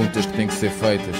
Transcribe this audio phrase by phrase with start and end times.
[0.00, 1.16] perguntas que têm que ser feitas.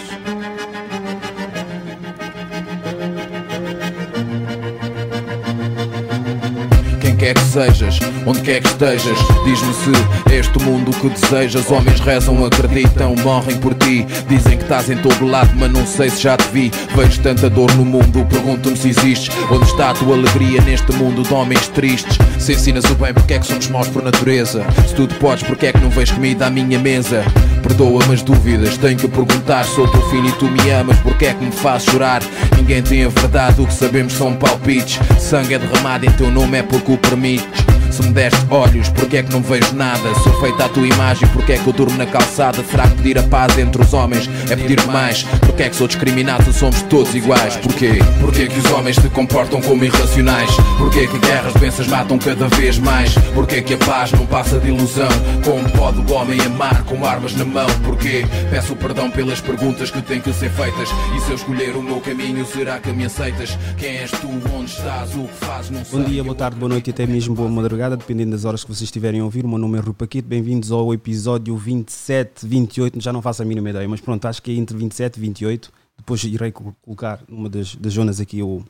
[7.00, 11.70] Quem quer que sejas, onde quer que estejas, diz-me se este mundo que desejas.
[11.70, 14.06] Homens rezam, acreditam, morrem por ti.
[14.28, 16.70] Dizem que estás em todo lado, mas não sei se já te vi.
[16.94, 19.30] Vejo tanta dor no mundo, pergunto-me se existes.
[19.50, 22.16] Onde está a tua alegria neste mundo de homens tristes?
[22.38, 24.64] Se ensinas o bem, porque é que somos maus por natureza?
[24.86, 27.24] Se tudo podes, porque é que não vês comida à minha mesa?
[27.70, 29.64] Perdoa-me as dúvidas, tenho que perguntar.
[29.64, 32.20] Sou teu filho e tu me amas, porque é que me fazes chorar?
[32.56, 34.98] Ninguém tem a verdade, o que sabemos são palpites.
[35.20, 37.46] Sangue é derramado em teu nome, é porque o permites.
[37.92, 40.14] Se me deste olhos, porque é que não vejo nada?
[40.16, 42.62] Sou feita à tua imagem, porque é que eu durmo na calçada?
[42.68, 45.24] Será que pedir a paz entre os homens é pedir mais?
[45.50, 47.56] Porque é que sou discriminado se somos todos iguais?
[47.56, 47.98] Porquê?
[48.20, 50.48] Porquê que os homens se comportam como irracionais?
[50.78, 53.12] Porquê que guerras, doenças matam cada vez mais?
[53.34, 55.08] Porquê que a paz não passa de ilusão?
[55.44, 57.66] Como pode o homem amar com armas na mão?
[57.84, 58.24] Porquê?
[58.48, 60.88] Peço perdão pelas perguntas que têm que ser feitas.
[61.16, 63.58] E se eu escolher o meu caminho, será que me aceitas?
[63.76, 64.28] Quem és tu?
[64.54, 65.16] Onde estás?
[65.16, 65.70] O que fazes?
[65.72, 65.98] Não sei.
[65.98, 68.68] Bom dia, boa tarde, boa noite e até mesmo boa madrugada, dependendo das horas que
[68.68, 69.44] vocês estiverem a ouvir.
[69.44, 73.44] O meu nome é Rui Paquito, bem-vindos ao episódio 27, 28, já não faço a
[73.44, 75.49] mínima ideia, mas pronto, acho que é entre 27 e 28.
[75.96, 78.64] Depois irei col- colocar numa das, das zonas aqui o,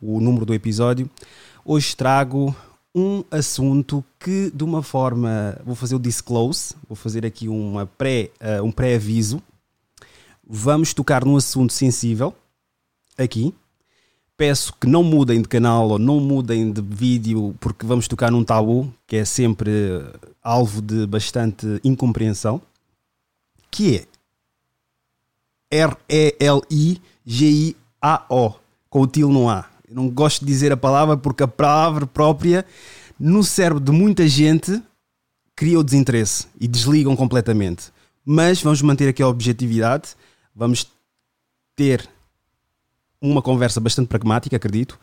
[0.00, 1.08] o número do episódio.
[1.64, 2.54] Hoje trago
[2.94, 8.30] um assunto que, de uma forma, vou fazer o disclose, vou fazer aqui uma pré,
[8.40, 9.42] eh, um pré-aviso.
[10.48, 12.34] Vamos tocar num assunto sensível
[13.18, 13.52] aqui,
[14.36, 18.44] peço que não mudem de canal ou não mudem de vídeo porque vamos tocar num
[18.44, 19.70] tabu que é sempre
[20.42, 22.60] alvo de bastante incompreensão
[23.70, 24.06] que é
[25.70, 27.04] R-E-L-I-G-I-A-O
[28.88, 32.06] com o til no A eu não gosto de dizer a palavra porque a palavra
[32.06, 32.66] própria
[33.18, 34.82] no cérebro de muita gente
[35.54, 37.92] cria o desinteresse e desligam completamente
[38.24, 40.16] mas vamos manter aqui a objetividade
[40.54, 40.86] vamos
[41.74, 42.08] ter
[43.20, 44.98] uma conversa bastante pragmática, acredito.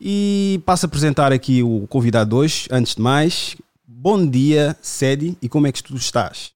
[0.00, 2.68] E passo a apresentar aqui o convidado de hoje.
[2.70, 6.52] Antes de mais, bom dia, Sedi, e como é que tu estás?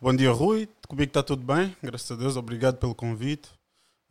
[0.00, 0.68] Bom dia, Rui.
[0.90, 2.36] Comigo está tudo bem, graças a Deus.
[2.36, 3.48] Obrigado pelo convite.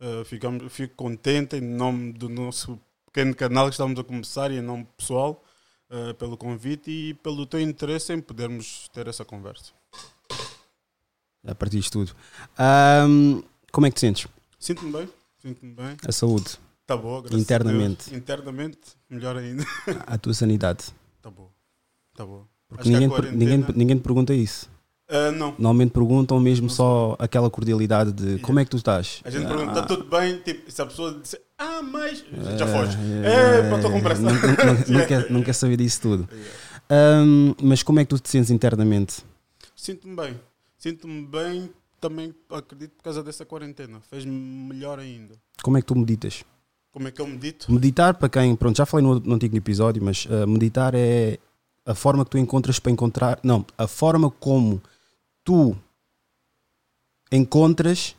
[0.00, 4.56] Uh, ficamos, fico contente em nome do nosso pequeno canal que estamos a começar e
[4.56, 5.44] em nome pessoal
[5.90, 9.74] uh, pelo convite e pelo teu interesse em podermos ter essa conversa.
[11.46, 12.16] A partir de tudo.
[12.56, 14.26] Ahm, como é que te sentes?
[14.58, 15.98] Sinto-me bem, sinto-me bem.
[16.08, 18.06] A saúde, Está boa, graças Internamente.
[18.06, 18.22] a Deus.
[18.22, 18.78] Internamente,
[19.10, 19.66] melhor ainda.
[20.06, 20.84] a tua sanidade.
[21.18, 21.50] Está boa,
[22.10, 22.48] está boa.
[22.66, 24.79] Porque Acho ninguém, ninguém, ninguém te pergunta isso.
[25.10, 29.20] Uh, não, Normalmente perguntam mesmo Não só aquela cordialidade de como é que tu estás?
[29.24, 30.38] a gente pergunta, está tudo bem?
[30.38, 32.24] Tipo, se a pessoa disser, ah, mas...
[32.56, 32.96] Já Ah, foge.
[33.24, 34.22] é, É, estou com pressa.
[34.22, 34.32] Não,
[34.98, 36.28] não- quer, não quer saber disso tudo.
[36.88, 39.24] Ahm, mas como é que tu te sentes internamente?
[39.74, 40.40] Sinto-me bem.
[40.78, 44.00] Sinto-me bem também, acredito, por causa dessa quarentena.
[44.08, 45.34] Fez-me melhor ainda.
[45.62, 46.44] Como é que tu meditas?
[46.92, 47.70] Como é que eu medito?
[47.72, 51.38] Meditar, para quem, pronto, já falei no, no antigo episódio, mas uh, meditar é
[51.86, 54.80] a forma que tu encontras para encontrar, não, a forma como
[55.44, 55.76] tu
[57.30, 58.16] encontras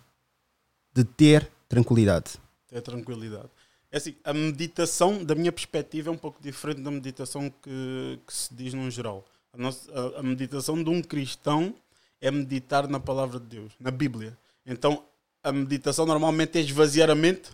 [0.93, 2.33] de ter tranquilidade.
[2.71, 3.49] É tranquilidade.
[3.91, 8.33] É assim, a meditação, da minha perspectiva, é um pouco diferente da meditação que, que
[8.33, 9.25] se diz no geral.
[9.51, 11.75] A, nossa, a, a meditação de um cristão
[12.21, 14.37] é meditar na palavra de Deus, na Bíblia.
[14.65, 15.03] Então,
[15.43, 17.49] a meditação normalmente é esvaziar a mente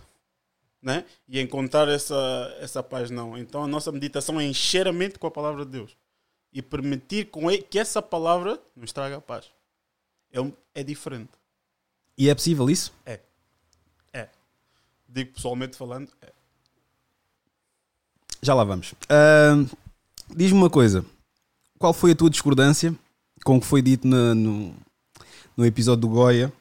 [0.80, 1.04] né?
[1.26, 3.10] e encontrar essa, essa paz.
[3.10, 3.36] Não.
[3.36, 5.96] Então, a nossa meditação é encher a mente com a palavra de Deus
[6.52, 9.50] e permitir com ele que essa palavra nos traga a paz.
[10.32, 11.30] É, um- é diferente.
[12.16, 12.92] E é possível isso?
[15.10, 16.30] Digo pessoalmente falando, é.
[18.42, 18.94] Já lá vamos.
[19.08, 19.66] Ahm,
[20.36, 21.02] Diz-me uma coisa:
[21.78, 22.94] qual foi a tua discordância
[23.42, 24.74] com o que foi dito na- no,
[25.56, 26.52] no episódio do Goya,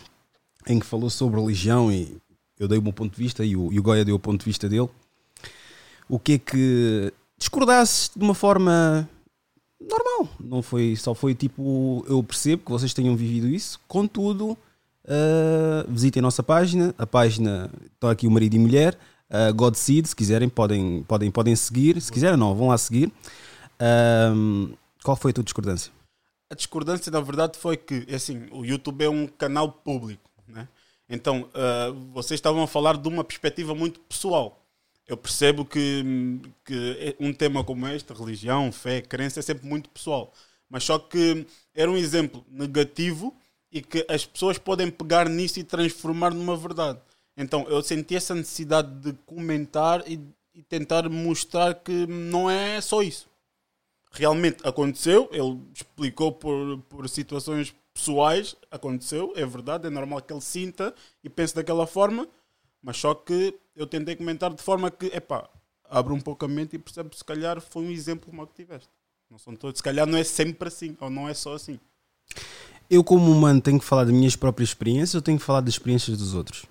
[0.66, 2.16] em que falou sobre religião e
[2.58, 4.40] eu dei o meu ponto de vista e o, e o Goya deu o ponto
[4.40, 4.88] de vista dele?
[6.08, 9.06] O que é que discordasses de uma forma
[9.88, 10.28] normal?
[10.40, 14.56] Não foi, só foi tipo, eu percebo que vocês tenham vivido isso, contudo.
[15.06, 18.98] ah, visitem a nossa página, a página está aqui o marido e mulher,
[19.32, 22.00] uh, Godseed, se quiserem, podem, podem, podem seguir.
[22.00, 23.10] Se quiserem, não, vão lá seguir.
[23.80, 25.90] Ahm, qual foi a tua discordância?
[26.50, 30.68] A discordância, na verdade, foi que, é assim, o YouTube é um canal público, né?
[31.08, 34.61] Então, ah, vocês estavam a falar de uma perspectiva muito pessoal.
[35.06, 36.04] Eu percebo que,
[36.64, 40.32] que um tema como este, religião, fé, crença, é sempre muito pessoal.
[40.68, 43.34] Mas só que era um exemplo negativo
[43.70, 47.00] e que as pessoas podem pegar nisso e transformar numa verdade.
[47.36, 50.20] Então, eu senti essa necessidade de comentar e,
[50.54, 53.32] e tentar mostrar que não é só isso
[54.12, 60.40] realmente aconteceu, ele explicou por, por situações pessoais, aconteceu, é verdade, é normal que ele
[60.40, 60.94] sinta
[61.24, 62.28] e pense daquela forma,
[62.82, 65.48] mas só que eu tentei comentar de forma que, epá,
[65.88, 68.88] abre um pouco a mente e percebe se calhar foi um exemplo mau que tiveste.
[69.30, 71.78] Não são todos, se calhar não é sempre assim, ou não é só assim.
[72.90, 75.74] Eu, como humano, tenho que falar das minhas próprias experiências ou tenho que falar das
[75.74, 76.66] experiências dos outros?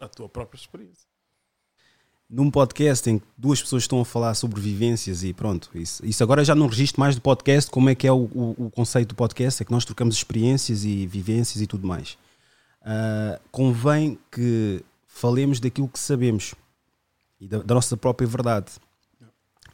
[0.00, 1.06] A tua própria experiência.
[2.28, 6.22] Num podcast em que duas pessoas estão a falar sobre vivências e pronto, isso, isso
[6.24, 9.10] agora já não registro mais do podcast, como é que é o, o, o conceito
[9.10, 12.18] do podcast, é que nós trocamos experiências e vivências e tudo mais.
[12.82, 14.82] Uh, convém que
[15.16, 16.54] falemos daquilo que sabemos
[17.40, 18.72] e da, da nossa própria verdade.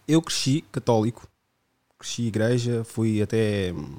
[0.06, 1.26] Eu cresci católico,
[1.98, 3.98] cresci igreja, fui até hum,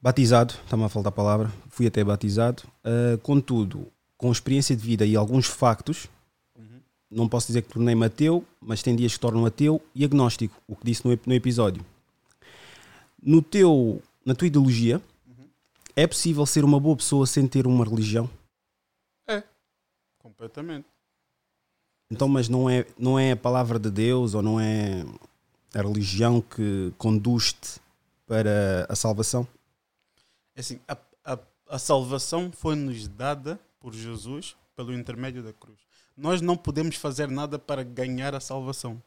[0.00, 2.62] batizado, está-me a faltar a palavra, fui até batizado.
[2.82, 3.86] Uh, contudo,
[4.16, 6.06] com experiência de vida e alguns factos,
[6.56, 6.80] uhum.
[7.10, 10.74] não posso dizer que tornei-me ateu, mas tem dias que tornam ateu e agnóstico, o
[10.74, 11.84] que disse no, no episódio.
[13.22, 14.96] No teu, na tua ideologia,
[15.28, 15.44] uhum.
[15.94, 18.30] é possível ser uma boa pessoa sem ter uma religião?
[20.24, 20.86] Completamente.
[22.10, 25.04] Então, mas não é, não é a palavra de Deus ou não é
[25.74, 27.78] a religião que conduz-te
[28.26, 29.46] para a salvação?
[30.56, 31.38] É assim, a, a,
[31.68, 35.78] a salvação foi-nos dada por Jesus pelo intermédio da cruz.
[36.16, 39.02] Nós não podemos fazer nada para ganhar a salvação.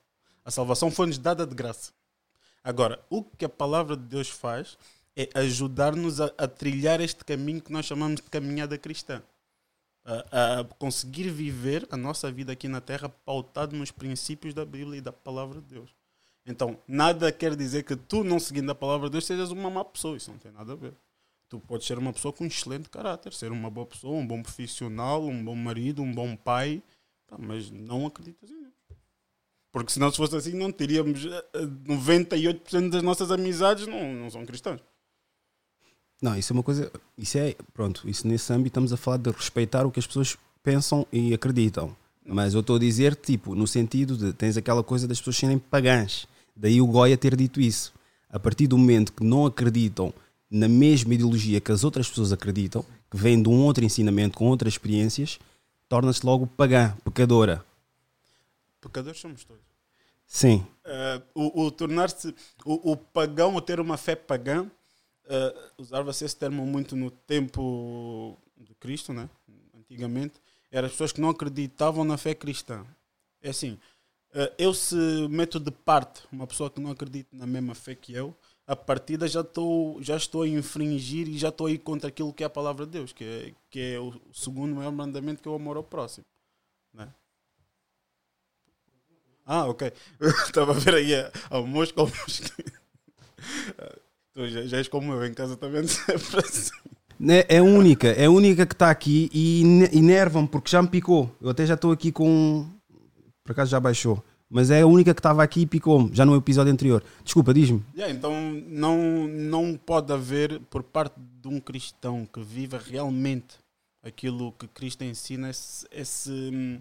[0.46, 1.92] A salvação foi-nos dada de graça.
[2.64, 4.78] Agora, o que a palavra de Deus faz
[5.16, 9.24] é ajudar-nos a, a, trilhar este caminho que nós chamamos de caminhada cristã.
[10.10, 15.02] A, conseguir viver a nossa vida aqui na Terra pautado nos princípios da Bíblia e
[15.02, 15.94] da palavra de Deus.
[16.46, 19.84] Então, nada quer dizer que tu, não seguindo a palavra de Deus, sejas uma má
[19.84, 20.16] pessoa.
[20.16, 20.94] Isso não tem nada a ver.
[21.50, 24.42] Tu podes ser uma pessoa com um excelente caráter, ser uma boa pessoa, um bom
[24.42, 26.82] profissional, um bom marido, um bom pai,
[27.28, 28.74] tá, mas não acreditas em Deus.
[29.74, 34.46] Porque se fosse assim, não teríamos 98% eh, eh, das nossas amizades não, não são
[34.46, 34.82] cristãs.
[36.22, 36.92] Não, isso é uma coisa.
[37.18, 37.56] Isso é.
[37.74, 41.34] Pronto, isso nesse âmbito estamos a falar de respeitar o que as pessoas pensam e
[41.34, 41.96] acreditam.
[42.26, 45.58] Mas eu estou a dizer, tipo, no sentido de tens aquela coisa das pessoas serem
[45.58, 46.28] pagãs.
[46.56, 47.94] Daí o Goya ter dito isso.
[48.30, 50.14] A partir do momento que não acreditam
[50.50, 54.48] na mesma ideologia que as outras pessoas acreditam, que vem de um outro ensinamento, com
[54.48, 55.40] outras experiências,
[55.88, 57.64] torna-se logo pagã, pecadora.
[58.82, 59.64] Pecadores somos todos.
[60.26, 60.66] Sim.
[60.86, 62.36] Uh, o, o tornar-se.
[62.66, 64.70] O, o, pagão, o ter uma fé pagã,
[65.28, 69.30] uh, usava-se esse termo muito no tempo de Cristo, né?
[69.76, 70.42] antigamente,
[70.72, 72.86] eram as pessoas que não acreditavam na fé cristã.
[73.42, 73.80] É assim,
[74.34, 74.96] eh, eu se
[75.30, 78.36] meto de parte uma pessoa que não acredita na mesma fé que eu,
[78.66, 82.34] a partida já estou, já estou a infringir e já estou a ir contra aquilo
[82.34, 85.48] que é a palavra de Deus, que é, que é o segundo maior mandamento que
[85.48, 86.26] é o amor ao próximo.
[86.94, 87.08] Né?
[89.46, 89.92] Ah, ok.
[90.46, 92.64] Estava a ver aí a, a mosca ao mosca.
[94.38, 96.72] Tu já, já és como eu, em casa também sempre assim.
[97.28, 101.36] É, é única, é a única que está aqui e enerva-me porque já me picou.
[101.42, 102.70] Eu até já estou aqui com
[103.44, 104.24] por acaso já baixou.
[104.50, 107.04] Mas é a única que estava aqui e picou-me, já no episódio anterior.
[107.24, 107.84] Desculpa, diz-me.
[107.96, 108.34] Yeah, então
[108.68, 113.56] não, não pode haver, por parte de um cristão que viva realmente
[114.02, 116.80] aquilo que Cristo ensina, esse, esse,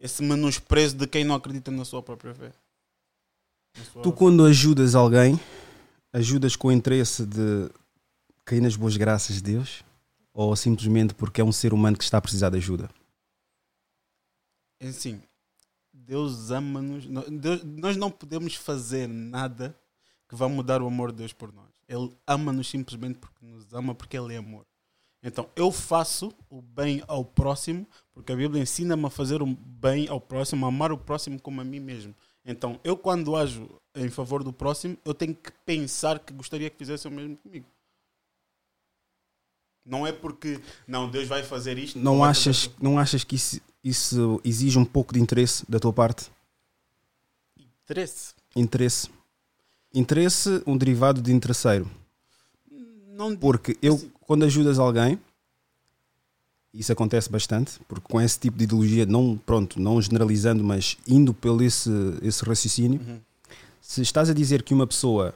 [0.00, 2.50] esse menosprezo de quem não acredita na sua própria fé.
[3.92, 5.38] Sua tu, quando ajudas alguém,
[6.12, 7.70] ajudas com o interesse de
[8.44, 9.84] cair nas boas graças de Deus?
[10.32, 12.88] Ou simplesmente porque é um ser humano que está a precisar de ajuda?
[14.80, 15.20] É assim,
[15.92, 17.04] Deus ama-nos.
[17.64, 19.74] Nós não podemos fazer nada
[20.28, 21.68] que vá mudar o amor de Deus por nós.
[21.88, 24.64] Ele ama-nos simplesmente porque nos ama, porque Ele é amor.
[25.22, 30.06] Então, eu faço o bem ao próximo, porque a Bíblia ensina-me a fazer o bem
[30.08, 32.14] ao próximo, a amar o próximo como a mim mesmo.
[32.44, 36.76] Então, eu quando ajo em favor do próximo, eu tenho que pensar que gostaria que
[36.76, 37.66] fizesse o mesmo comigo.
[39.84, 41.98] Não é porque, não, Deus vai fazer isto.
[41.98, 46.30] Não, achas, não achas que isso isso exige um pouco de interesse da tua parte?
[47.84, 48.34] Interesse?
[48.54, 49.10] Interesse.
[49.94, 51.90] Interesse, um derivado de interesseiro.
[53.06, 54.12] Não, porque eu, assim.
[54.20, 55.18] quando ajudas alguém,
[56.72, 61.32] isso acontece bastante, porque com esse tipo de ideologia, não, pronto, não generalizando, mas indo
[61.32, 61.90] pelo esse,
[62.22, 63.18] esse raciocínio, uhum.
[63.80, 65.34] se estás a dizer que uma pessoa,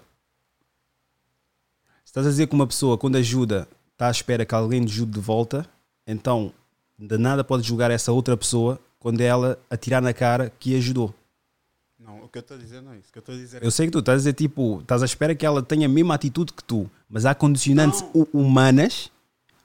[2.04, 4.90] se estás a dizer que uma pessoa, quando ajuda, está à espera que alguém lhe
[4.90, 5.66] ajude de volta,
[6.06, 6.52] então
[6.98, 11.12] de nada pode julgar essa outra pessoa quando é ela atirar na cara que ajudou.
[11.98, 13.08] Não, o que eu estou a dizer não é isso.
[13.08, 13.66] O que eu estou a dizer é...
[13.66, 15.88] Eu sei que tu estás a dizer, tipo, estás à espera que ela tenha a
[15.88, 18.26] mesma atitude que tu, mas há condicionantes não.
[18.32, 19.10] humanas,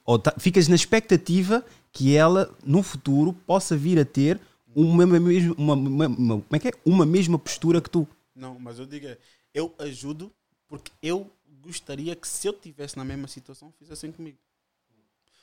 [0.08, 1.62] ou tá, ficas na expectativa
[1.92, 4.40] que ela, no futuro, possa vir a ter
[4.74, 6.72] uma, mesma, uma, uma, uma, como é que é?
[6.82, 8.08] uma mesma postura que tu.
[8.34, 9.18] Não, mas eu digo, é,
[9.52, 10.32] eu ajudo
[10.66, 14.38] porque eu gostaria que se eu estivesse na mesma situação fizessem comigo.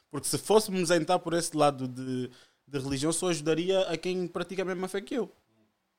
[0.10, 2.32] Porque se fôssemos entrar por esse lado de,
[2.68, 5.32] de religião, só ajudaria a quem pratica a mesma fé que eu.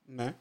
[0.09, 0.35] Né?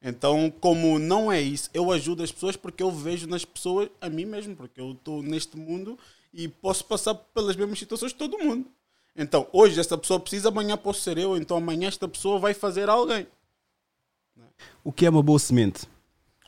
[0.00, 4.08] Então, como não é isso, eu ajudo as pessoas porque eu vejo nas pessoas a
[4.08, 5.98] mim mesmo, porque eu estou neste mundo
[6.34, 8.68] e posso passar pelas mesmas situações que todo mundo.
[9.16, 12.88] Então, hoje esta pessoa precisa, amanhã posso ser eu, então amanhã esta pessoa vai fazer
[12.88, 13.28] alguém.
[14.82, 15.86] O que é uma boa semente?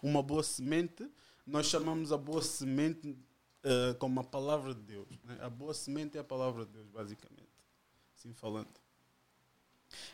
[0.03, 1.09] Uma boa semente,
[1.47, 5.09] nós chamamos a boa semente uh, como a palavra de Deus.
[5.23, 5.39] Né?
[5.41, 7.47] A boa semente é a palavra de Deus, basicamente.
[8.17, 8.69] Assim falando.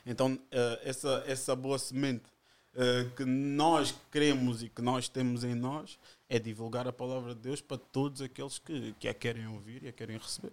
[0.05, 2.31] Então, uh, essa, essa boa semente
[2.75, 5.99] uh, que nós queremos e que nós temos em nós
[6.29, 9.89] é divulgar a palavra de Deus para todos aqueles que, que a querem ouvir e
[9.89, 10.53] a querem receber.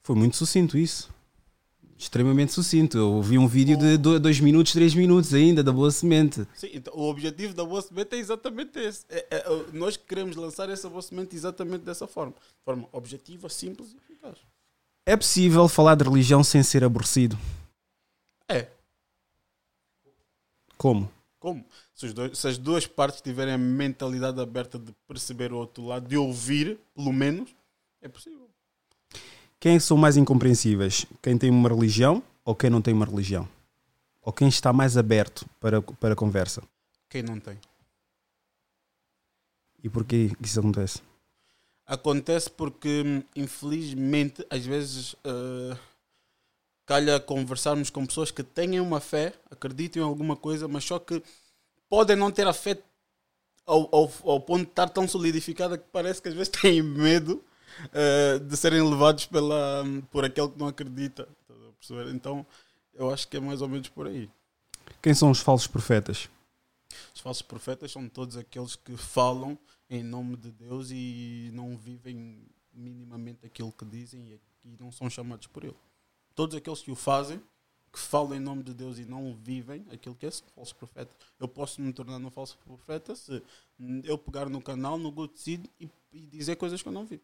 [0.00, 1.10] Foi muito sucinto isso.
[1.98, 2.96] Extremamente sucinto.
[2.96, 6.46] Eu vi um vídeo de 2 minutos, 3 minutos ainda, da Boa Semente.
[6.54, 9.04] Sim, então o objetivo da Boa Semente é exatamente esse.
[9.10, 12.32] É, é, nós queremos lançar essa Boa Semente exatamente dessa forma.
[12.32, 14.38] De forma objetiva, simples e eficaz.
[15.04, 17.36] É possível falar de religião sem ser aborrecido?
[18.48, 18.68] É.
[20.78, 21.10] Como?
[21.40, 21.64] Como?
[21.94, 26.08] Se, dois, se, as duas partes tiverem a mentalidade aberta de perceber o outro lado,
[26.08, 27.54] de ouvir, pelo menos,
[28.00, 28.48] é possível.
[29.60, 31.04] Quem são mais incompreensíveis?
[31.20, 33.48] Quem tem uma religião ou quem não tem uma religião?
[34.22, 36.62] Ou quem está mais aberto para, para a conversa?
[37.08, 37.58] Quem não tem.
[39.82, 41.02] E porquê que isso acontece?
[41.86, 45.78] Acontece porque, infelizmente, às vezes uh,
[46.88, 51.22] calha conversarmos com pessoas que têm uma fé, acreditam em alguma coisa, mas só que
[51.86, 52.82] podem não ter a fé
[53.66, 57.44] ao, ao, ao ponto de estar tão solidificada que parece que às vezes têm medo
[57.90, 61.28] uh, de serem levados pela, por aquele que não acredita.
[62.10, 62.44] Então,
[62.94, 64.28] eu acho que é mais ou menos por aí.
[65.02, 66.30] Quem são os falsos profetas?
[67.14, 69.58] Os falsos profetas são todos aqueles que falam
[69.90, 75.46] em nome de Deus e não vivem minimamente aquilo que dizem e não são chamados
[75.46, 75.76] por Ele.
[76.38, 77.42] Todos aqueles que o fazem,
[77.92, 81.10] que falam em nome de Deus e não vivem aquilo que é falso profeta.
[81.40, 83.42] Eu posso me tornar um falso profeta se
[84.04, 87.20] eu pegar no canal, no Good Seed e, e dizer coisas que eu não vi.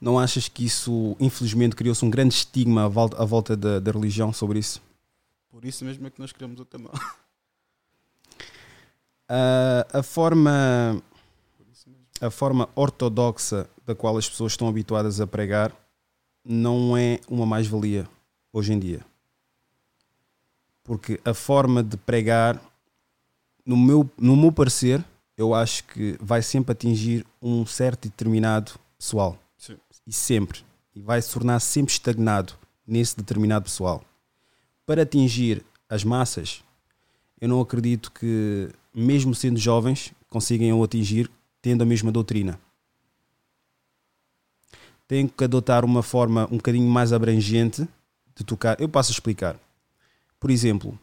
[0.00, 3.92] Não achas que isso, infelizmente, criou-se um grande estigma à volta, à volta da, da
[3.92, 4.82] religião sobre isso?
[5.52, 6.92] Por isso mesmo é que nós criamos o canal.
[9.30, 11.02] Uh, a forma
[12.20, 15.72] a forma ortodoxa da qual as pessoas estão habituadas a pregar
[16.44, 18.08] não é uma mais-valia
[18.52, 19.04] hoje em dia.
[20.84, 22.60] Porque a forma de pregar,
[23.64, 25.04] no meu, no meu parecer,
[25.36, 29.38] eu acho que vai sempre atingir um certo e determinado pessoal.
[29.56, 29.76] Sim.
[30.06, 30.64] E sempre.
[30.94, 32.54] E vai se tornar sempre estagnado
[32.86, 34.02] nesse determinado pessoal.
[34.84, 36.62] Para atingir as massas,
[37.40, 41.30] eu não acredito que, mesmo sendo jovens, consigam o atingir
[41.60, 42.58] tendo a mesma doutrina.
[45.06, 47.86] Tem que adotar uma forma um bocadinho mais abrangente
[48.34, 48.80] de tocar.
[48.80, 49.56] Eu passo a explicar.
[50.40, 50.98] Por exemplo,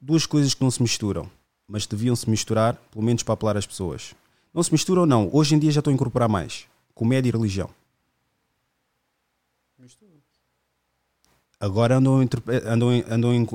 [0.00, 1.30] duas coisas que não se misturam,
[1.66, 4.14] mas deviam se misturar, pelo menos para apelar as pessoas.
[4.52, 5.28] Não se misturam, não.
[5.32, 7.70] Hoje em dia já estou a incorporar mais comédia e religião.
[11.58, 12.26] Agora andam,
[12.66, 13.46] andam, andam em,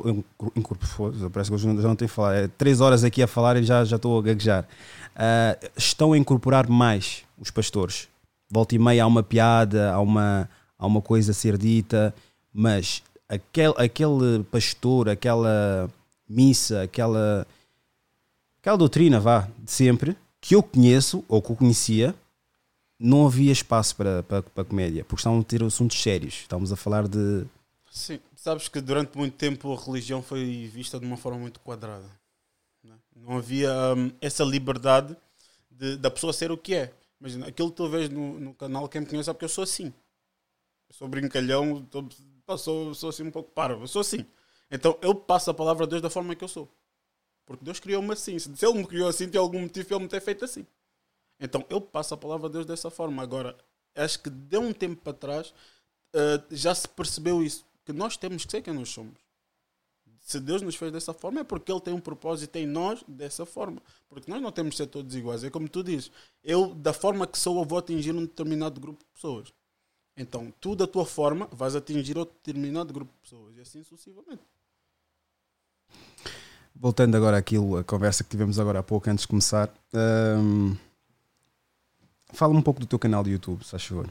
[1.32, 2.36] parece que eu já não tenho a falar.
[2.36, 4.68] É três horas aqui a falar e já, já estou a gaguejar.
[5.16, 8.08] Uh, estão a incorporar mais os pastores.
[8.56, 12.16] Volta e meia há uma piada, há uma, há uma coisa a ser dita,
[12.54, 15.92] mas aquele, aquele pastor, aquela
[16.26, 17.46] missa, aquela,
[18.62, 22.16] aquela doutrina, vá, de sempre, que eu conheço ou que eu conhecia,
[22.98, 26.36] não havia espaço para, para, para comédia, porque estavam a ter assuntos sérios.
[26.36, 27.44] Estávamos a falar de.
[27.92, 32.10] Sim, sabes que durante muito tempo a religião foi vista de uma forma muito quadrada.
[32.82, 32.96] Né?
[33.18, 35.14] Não havia hum, essa liberdade
[35.70, 36.94] de, da pessoa ser o que é.
[37.26, 39.64] Imagina, aquilo que tu vês no, no canal, quem me conhece sabe que eu sou
[39.64, 39.92] assim.
[40.88, 42.08] Eu sou brincalhão, tô,
[42.56, 44.24] sou, sou assim um pouco parvo, eu sou assim.
[44.70, 46.72] Então eu passo a palavra a Deus da forma que eu sou.
[47.44, 48.38] Porque Deus criou-me assim.
[48.38, 50.68] Se Ele me criou assim, tem algum motivo Ele me ter feito assim.
[51.40, 53.24] Então eu passo a palavra a Deus dessa forma.
[53.24, 53.58] Agora,
[53.96, 55.50] acho que de um tempo para trás
[56.16, 59.25] uh, já se percebeu isso, que nós temos que ser quem nós somos.
[60.26, 63.46] Se Deus nos fez dessa forma é porque Ele tem um propósito em nós dessa
[63.46, 63.80] forma.
[64.10, 65.44] Porque nós não temos que ser todos iguais.
[65.44, 66.12] É como tu dizes,
[66.44, 69.54] eu, da forma que sou, eu vou atingir um determinado grupo de pessoas.
[70.18, 73.56] Então, tu, da tua forma, vais atingir outro determinado grupo de pessoas.
[73.56, 74.42] E assim sucessivamente.
[76.76, 79.72] Voltando agora àquilo, a conversa que tivemos agora há pouco, antes de começar.
[79.94, 80.76] Um
[82.34, 84.10] Fala um pouco do teu canal de YouTube, se faz favor.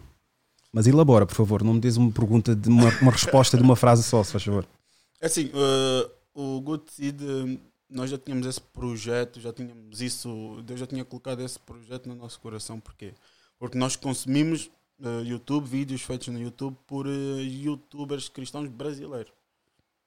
[0.73, 1.63] Mas elabora, por favor.
[1.63, 4.45] Não me des uma pergunta, de uma, uma resposta de uma frase só, se faz
[4.45, 4.67] favor.
[5.25, 10.63] É assim, uh, o Good Seed uh, nós já tínhamos esse projeto, já tínhamos isso,
[10.67, 12.79] Deus já tinha colocado esse projeto no nosso coração.
[12.79, 13.15] Porquê?
[13.59, 19.33] Porque nós consumimos uh, YouTube, vídeos feitos no YouTube por uh, youtubers cristãos brasileiros.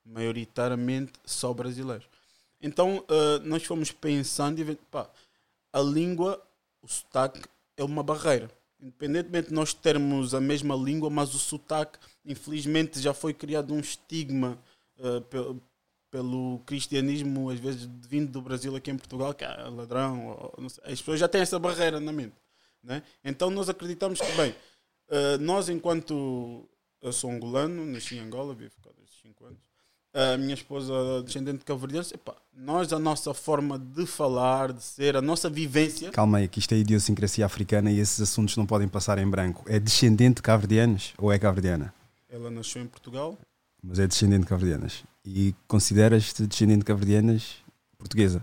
[0.06, 2.08] Maioritariamente só brasileiros.
[2.62, 3.04] Então
[3.44, 5.10] nós fomos pensando e pá,
[5.74, 6.40] a língua,
[6.80, 7.42] o sotaque
[7.76, 8.52] é uma barreira.
[8.80, 13.80] Independentemente de nós termos a mesma língua, mas o sotaque, infelizmente, já foi criado um
[13.80, 14.60] estigma
[15.00, 15.62] uh, pelo,
[16.10, 20.28] pelo cristianismo, às vezes vindo do Brasil aqui em Portugal, que é ladrão.
[20.30, 22.36] Ou, as pessoas já têm essa barreira na mente.
[22.84, 23.04] Né?
[23.24, 26.68] Então nós acreditamos que, bem, uh, nós enquanto
[27.02, 29.60] eu sou angolano, nasci em Angola, vivo cá desde 5 anos,
[30.14, 32.12] a minha esposa descendente de cabo-verdianos,
[32.52, 36.12] nós, a nossa forma de falar, de ser, a nossa vivência.
[36.12, 39.64] Calma aí, que isto é idiosincrasia africana e esses assuntos não podem passar em branco.
[39.68, 41.94] É descendente de cabo-verdianos ou é cabo-verdiana?
[42.30, 43.38] Ela nasceu em Portugal.
[43.84, 45.04] Mas é descendente de cabo-verdianas.
[45.24, 47.64] E consideras-te descendente de cabo-verdianas
[47.98, 48.40] portuguesa?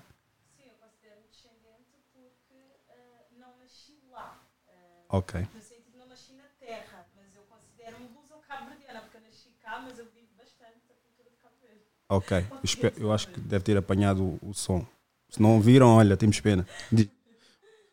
[0.57, 4.41] Sim, eu considero-me descendente porque uh, não nasci lá.
[4.67, 5.41] Uh, ok.
[5.41, 9.99] No sentido, não nasci na terra, mas eu considero-me luso-cabo-verdiana porque eu nasci cá, mas
[9.99, 11.85] eu vivo bastante a cultura de Cabo Verde.
[12.09, 14.87] Ok, eu, espero, eu acho que deve ter apanhado o, o, som.
[15.29, 16.67] Se não ouviram, olha, temos pena.
[16.93, 17.09] Diz.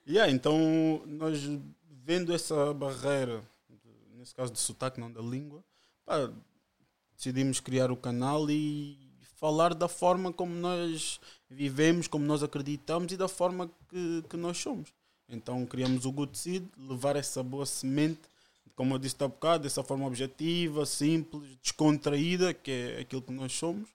[0.07, 1.39] Yeah, então, nós
[2.03, 3.41] vendo essa barreira,
[4.17, 5.63] nesse caso de sotaque, não da língua,
[6.05, 6.29] pá,
[7.21, 8.97] decidimos criar o canal e
[9.39, 14.57] falar da forma como nós vivemos, como nós acreditamos e da forma que, que nós
[14.57, 14.89] somos.
[15.29, 18.21] Então criamos o Good Seed, levar essa boa semente,
[18.75, 23.53] como eu disse há bocado, dessa forma objetiva, simples, descontraída, que é aquilo que nós
[23.53, 23.87] somos.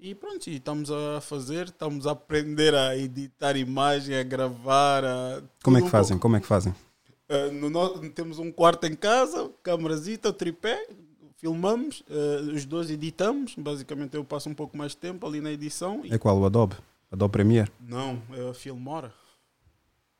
[0.00, 5.04] E pronto, e estamos a fazer, estamos a aprender a editar imagem, a gravar.
[5.04, 6.18] A como é que fazem?
[6.18, 6.74] Como é que fazem?
[7.30, 10.88] Uh, no, temos um quarto em casa, câmarazita, tripé,
[11.36, 13.54] filmamos, uh, os dois editamos.
[13.56, 16.02] Basicamente, eu passo um pouco mais de tempo ali na edição.
[16.10, 16.38] É qual?
[16.38, 16.76] O Adobe?
[17.10, 17.70] Adobe Premiere?
[17.80, 19.12] Não, é a Filmora.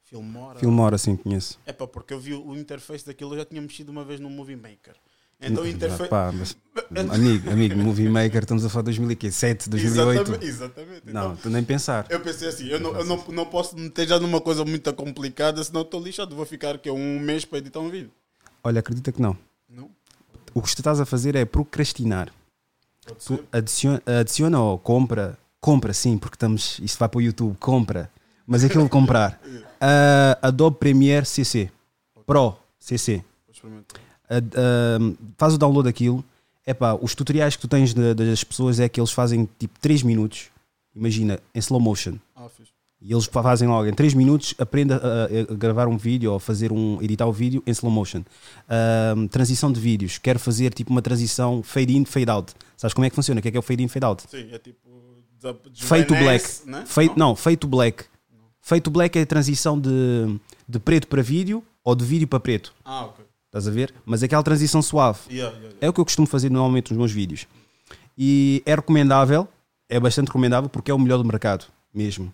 [0.05, 0.59] Filmora.
[0.59, 1.59] Filmora, sim, conheço.
[1.67, 4.31] É pá, porque eu vi o interface daquilo, eu já tinha mexido uma vez no
[4.31, 4.95] Movie Maker.
[5.41, 6.09] Então, interface.
[6.09, 6.57] Pá, mas,
[7.11, 10.21] amigo, amigo, Movie Maker, estamos a falar de 2007, 2008.
[10.21, 10.47] Exatamente.
[10.47, 11.03] exatamente.
[11.07, 12.07] Não, então, tu nem pensar.
[12.09, 15.63] Eu pensei assim, eu, não, eu não, não posso meter já numa coisa muito complicada,
[15.63, 16.35] senão estou lixado.
[16.37, 18.11] Vou ficar que um mês para editar um vídeo.
[18.63, 19.37] Olha, acredita que não.
[20.55, 22.33] O que tu estás a fazer é procrastinar.
[23.27, 28.11] Tu adiciona, adiciona ou compra, compra sim, porque estamos, isso vai para o YouTube, compra,
[28.47, 29.41] mas aquilo de comprar.
[29.85, 31.71] Uh, Adobe Premiere CC,
[32.25, 33.23] Pro CC.
[33.63, 33.75] Uh,
[34.39, 36.25] uh, faz o download daquilo.
[36.67, 40.03] Epá, os tutoriais que tu tens de, das pessoas é que eles fazem tipo 3
[40.03, 40.49] minutos,
[40.95, 42.15] imagina, em slow motion.
[42.35, 42.49] Ah,
[43.01, 47.01] e eles fazem logo em 3 minutos, aprenda a, gravar um vídeo ou fazer um,
[47.03, 48.23] editar o vídeo em slow motion.
[49.17, 52.55] Um, transição de vídeos, quero fazer tipo uma transição fade in, fade out.
[52.77, 53.39] Sabes como é que funciona?
[53.39, 54.23] O que é que é o fade in, fade out?
[54.29, 54.95] Sim, é tipo.
[55.75, 56.45] Fade to black.
[56.65, 56.85] Né?
[56.87, 57.29] Fade, não?
[57.29, 58.05] não, fade to black.
[58.33, 58.47] Não.
[58.63, 62.41] Fade to black é a transição de, de preto para vídeo ou de vídeo para
[62.41, 62.73] preto.
[62.83, 63.25] Ah, ok.
[63.47, 63.95] Estás a ver?
[64.07, 65.19] Mas é aquela transição suave.
[65.29, 65.79] Yeah, yeah, yeah.
[65.81, 67.47] É o que eu costumo fazer normalmente nos meus vídeos.
[68.17, 69.47] E é recomendável,
[69.89, 72.33] é bastante recomendável porque é o melhor do mercado mesmo.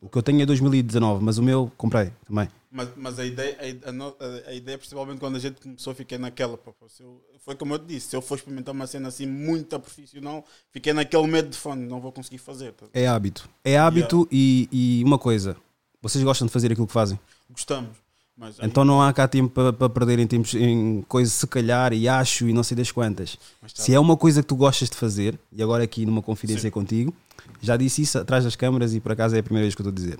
[0.00, 2.48] O que eu tenho é 2019, mas o meu comprei também.
[2.72, 6.56] Mas, mas a, ideia, a, a, a, ideia, principalmente quando a gente começou, fiquei naquela.
[6.56, 9.78] Pô, eu, foi como eu te disse: se eu for experimentar uma cena assim muito
[9.78, 12.72] profissional, fiquei naquele medo de fone, não vou conseguir fazer.
[12.72, 12.86] Tá?
[12.94, 13.50] É hábito.
[13.64, 14.68] É hábito yeah.
[14.72, 15.56] e, e uma coisa:
[16.00, 17.18] vocês gostam de fazer aquilo que fazem?
[17.50, 18.09] Gostamos.
[18.40, 22.08] Mas então não há cá tempo para, para perderem tempo em coisas se calhar e
[22.08, 23.36] acho e não sei das quantas.
[23.36, 26.62] Tá se é uma coisa que tu gostas de fazer, e agora aqui numa confidência
[26.62, 26.70] Sim.
[26.70, 27.14] contigo,
[27.60, 29.86] já disse isso atrás das câmaras e por acaso é a primeira vez que eu
[29.86, 30.18] estou a dizer.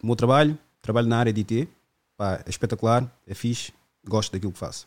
[0.00, 1.68] O meu trabalho, trabalho na área de IT,
[2.16, 3.72] pá, é espetacular, é fixe,
[4.06, 4.86] gosto daquilo que faço.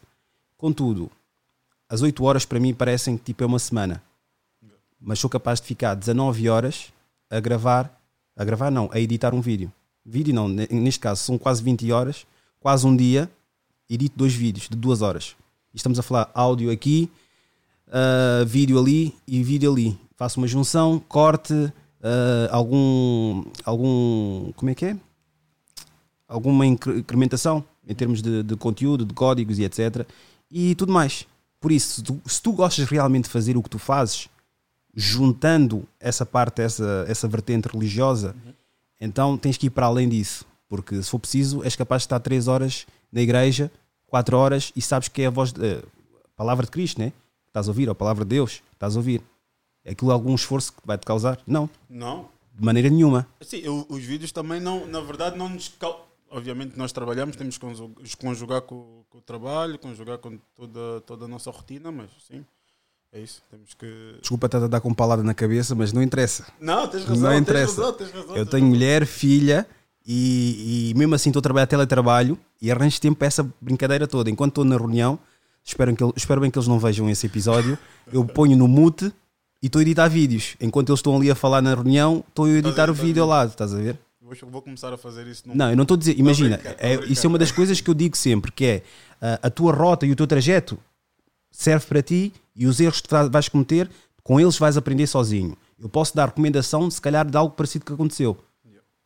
[0.55, 1.11] Contudo,
[1.89, 4.01] as 8 horas para mim parecem que tipo é uma semana.
[5.01, 6.93] Mas sou capaz de ficar 19 horas
[7.29, 7.91] a gravar,
[8.37, 9.69] a gravar não, a editar um vídeo.
[10.05, 12.25] Vídeo não, neste caso são quase 20 horas,
[12.67, 13.31] quase um dia,
[13.89, 15.37] edito dois vídeos de duas horas.
[15.73, 17.09] Estamos a falar áudio aqui,
[17.87, 21.73] uh, vídeo ali e vídeo ali faço uma junção, corte, uh,
[22.51, 24.51] algum, algum.
[24.51, 24.97] Como é que é?
[26.27, 30.05] Alguma incrementação em termos de, de conteúdo, de códigos e etc.
[30.51, 31.25] E tudo mais.
[31.61, 34.27] Por isso, se tu, se tu gostas realmente de fazer o que tu fazes,
[34.93, 38.53] juntando essa parte, essa, essa vertente religiosa, uhum.
[38.99, 40.45] então tens que ir para além disso.
[40.67, 43.71] Porque se for preciso, és capaz de estar 3 horas na igreja,
[44.07, 45.81] 4 horas, e sabes que é a voz, de, a
[46.35, 47.13] palavra de Cristo, né?
[47.47, 49.21] Estás a ouvir, a palavra de Deus, estás a ouvir
[49.87, 51.39] aquilo algum esforço que vai te causar?
[51.47, 51.69] Não.
[51.89, 52.27] Não.
[52.53, 53.25] De maneira nenhuma.
[53.41, 55.71] Sim, eu, os vídeos também não, na verdade, não nos.
[56.29, 61.27] Obviamente nós trabalhamos, temos que conjugar com, com o trabalho, conjugar com toda, toda a
[61.27, 62.43] nossa rotina, mas sim.
[63.13, 64.17] É isso, temos que.
[64.19, 66.45] Desculpa estar a dar com palada na cabeça, mas não interessa.
[66.59, 67.81] Não, tens razão, Não tens interessa.
[67.81, 68.69] razão, tens razão, Eu tens tenho razão.
[68.69, 69.65] mulher, filha
[70.07, 74.29] e, e mesmo assim estou a trabalhar teletrabalho e arranjo tempo para essa brincadeira toda.
[74.29, 75.19] Enquanto estou na reunião,
[75.63, 77.77] espero, que, espero bem que eles não vejam esse episódio.
[78.11, 79.11] Eu ponho no mute
[79.61, 80.55] e estou a editar vídeos.
[80.61, 83.29] Enquanto eles estão ali a falar na reunião, estou a editar o editar vídeo ao
[83.29, 83.97] lado, estás a ver?
[84.21, 85.43] Vou, vou começar a fazer isso.
[85.47, 87.11] num- Não, eu não estou a dizer, imagina, brincar, é- a brincar.
[87.13, 88.83] isso é uma das coisas que eu digo sempre, que é
[89.21, 90.77] ah, a tua rota e o teu trajeto
[91.51, 93.89] serve para ti e os erros que vais cometer,
[94.23, 95.57] com eles vais aprender sozinho.
[95.79, 98.37] Eu posso dar recomendação, se calhar, de algo parecido que aconteceu.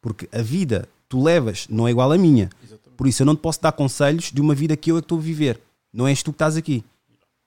[0.02, 2.50] Porque a vida que tu levas não é igual à minha.
[2.64, 2.98] Exatamente.
[2.98, 5.06] Por isso eu não te posso dar conselhos de uma vida que eu é que
[5.06, 5.60] estou a viver.
[5.94, 6.84] Não és tu que estás aqui.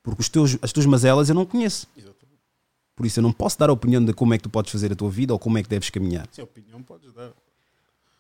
[0.03, 1.89] Porque os teus, as tuas mazelas eu não conheço.
[1.97, 2.15] Exatamente.
[2.95, 4.93] Por isso eu não posso dar a opinião de como é que tu podes fazer
[4.93, 6.29] a tua vida ou como é que deves caminhar.
[6.31, 7.33] Sim, a opinião podes dar.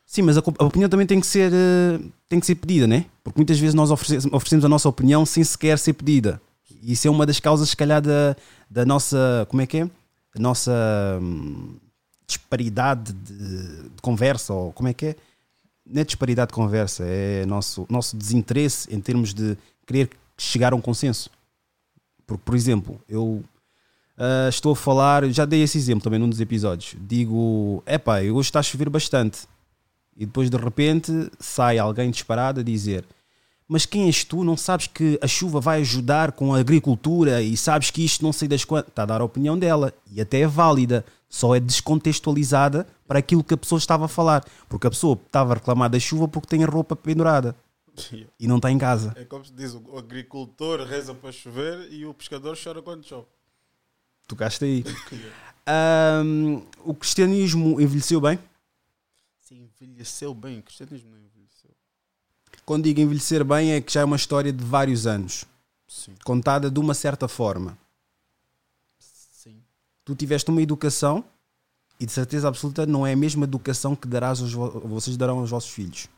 [0.06, 3.06] Sim, mas a, a opinião também tem que ser eh, tem que ser pedida, né?
[3.22, 6.40] Porque muitas vezes nós oferecemos, oferecemos a nossa opinião sem sequer ser pedida.
[6.82, 8.36] E isso é uma das causas, se calhar, da,
[8.68, 9.46] da nossa.
[9.48, 9.82] Como é que é?
[10.36, 10.72] A nossa
[11.22, 11.76] hum,
[12.26, 15.16] disparidade de, de conversa, ou como é que é?
[15.86, 19.56] Não é disparidade de conversa, é nosso, nosso desinteresse em termos de
[19.86, 21.30] querer chegar a um consenso.
[22.26, 23.44] Porque, por exemplo, eu
[24.16, 26.96] ah, estou a falar, já dei esse exemplo também num dos episódios.
[27.00, 29.46] Digo, epá, hoje está a chover bastante.
[30.16, 33.04] E depois de repente sai alguém disparado a dizer:
[33.66, 34.44] Mas quem és tu?
[34.44, 38.32] Não sabes que a chuva vai ajudar com a agricultura e sabes que isto não
[38.32, 38.90] sei das quantas.
[38.90, 43.42] Está a dar a opinião dela e até é válida, só é descontextualizada para aquilo
[43.42, 44.44] que a pessoa estava a falar.
[44.68, 47.56] Porque a pessoa estava a reclamar da chuva porque tem a roupa pendurada
[48.38, 49.14] e não está em casa.
[49.16, 53.26] É como se diz: o agricultor reza para chover e o pescador chora quando chove.
[54.28, 54.84] Tocaste aí.
[55.66, 58.38] Ahm, o cristianismo envelheceu bem?
[59.40, 61.23] Se envelheceu bem, o cristianismo.
[62.64, 65.44] Quando digo envelhecer bem, é que já é uma história de vários anos,
[65.86, 67.76] Sim, contada de uma certa forma.
[68.98, 69.56] sim.
[70.04, 71.24] Tu tiveste uma educação
[72.00, 75.38] e de certeza absoluta não é a mesma educação que darás aos vo- vocês darão
[75.40, 76.08] aos vossos filhos.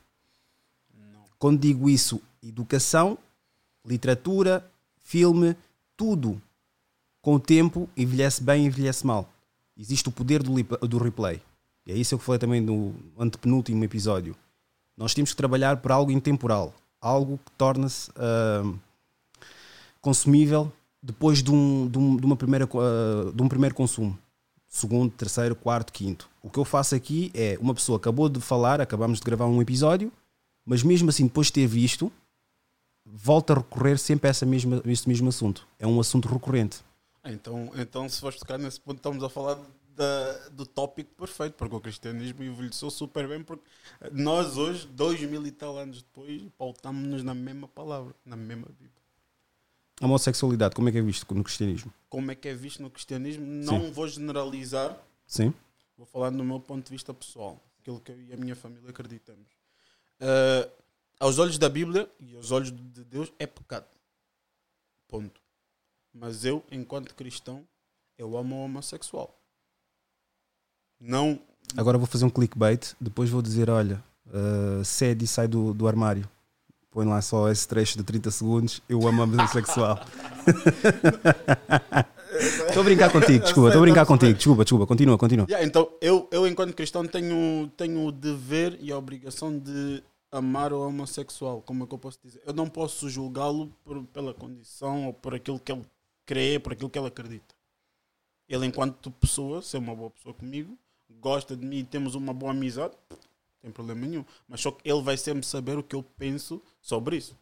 [0.94, 1.24] Não.
[1.38, 3.18] Quando digo isso, educação,
[3.84, 4.68] literatura,
[5.02, 5.56] filme,
[5.96, 6.40] tudo
[7.20, 9.28] com o tempo envelhece bem e envelhece mal.
[9.76, 10.52] Existe o poder do,
[10.86, 11.42] do replay.
[11.84, 14.34] E é isso que eu falei também no antepenúltimo episódio.
[14.96, 18.62] Nós temos que trabalhar por algo intemporal, algo que torna-se ah,
[20.00, 24.18] consumível depois de um, de um- de uma primeira, ah, de um primeiro consumo.
[24.68, 26.28] Segundo, terceiro, quarto, quinto.
[26.42, 29.62] O que eu faço aqui é uma pessoa acabou de falar, acabamos de gravar um
[29.62, 30.12] episódio,
[30.64, 32.12] mas mesmo assim, depois de ter visto,
[33.04, 35.66] volta a recorrer sempre a essa mesma, esse mesmo assunto.
[35.78, 36.78] É um assunto recorrente.
[37.24, 39.58] Então, então, se fores tocar nesse ponto, estamos a falar
[39.96, 43.64] da- do tópico perfeito, porque o cristianismo envelheceu super bem, porque
[44.12, 48.92] nós hoje, dois mil e tal anos depois, pautamos-nos na mesma palavra, na mesma Bíblia.
[50.00, 51.92] A homossexualidade, como é que é visto no cristianismo?
[52.08, 53.44] Como é que é visto no cristianismo?
[53.46, 55.52] Não vou generalizar, Sim?
[55.96, 58.90] vou falar do meu ponto de vista pessoal, aquilo que eu e a minha família
[58.90, 59.46] acreditamos.
[60.20, 60.68] Ah,
[61.18, 63.86] aos olhos da Bíblia e aos olhos de Deus é pecado.
[65.08, 65.40] Ponto.
[66.12, 67.66] Mas eu, enquanto cristão,
[68.18, 69.38] eu amo o homossexual.
[71.00, 71.38] Não.
[71.76, 75.86] Agora vou fazer um clickbait, depois vou dizer, olha, uh, cede e sai do, do
[75.86, 76.28] armário.
[76.90, 80.00] Põe lá só esse trecho de 30 segundos, eu amo a homossexual.
[82.38, 85.46] Estou a brincar contigo, desculpa, estou a brincar contigo, desculpa, desculpa, continua, continua.
[85.48, 90.72] Yeah, então, eu, eu, enquanto cristão, tenho, tenho o dever e a obrigação de amar
[90.72, 91.62] o homossexual.
[91.62, 92.42] Como é que eu posso dizer?
[92.44, 93.72] Eu não posso julgá-lo
[94.12, 95.86] pela condição ou por aquilo que ele
[96.26, 97.54] crê, por aquilo que ele acredita.
[98.48, 100.76] Ele, enquanto pessoa, ser uma boa pessoa comigo,
[101.08, 103.18] gosta de mim e temos uma boa amizade, não
[103.62, 104.24] tem problema nenhum.
[104.48, 107.36] Mas só que ele vai sempre saber o que eu penso sobre isso.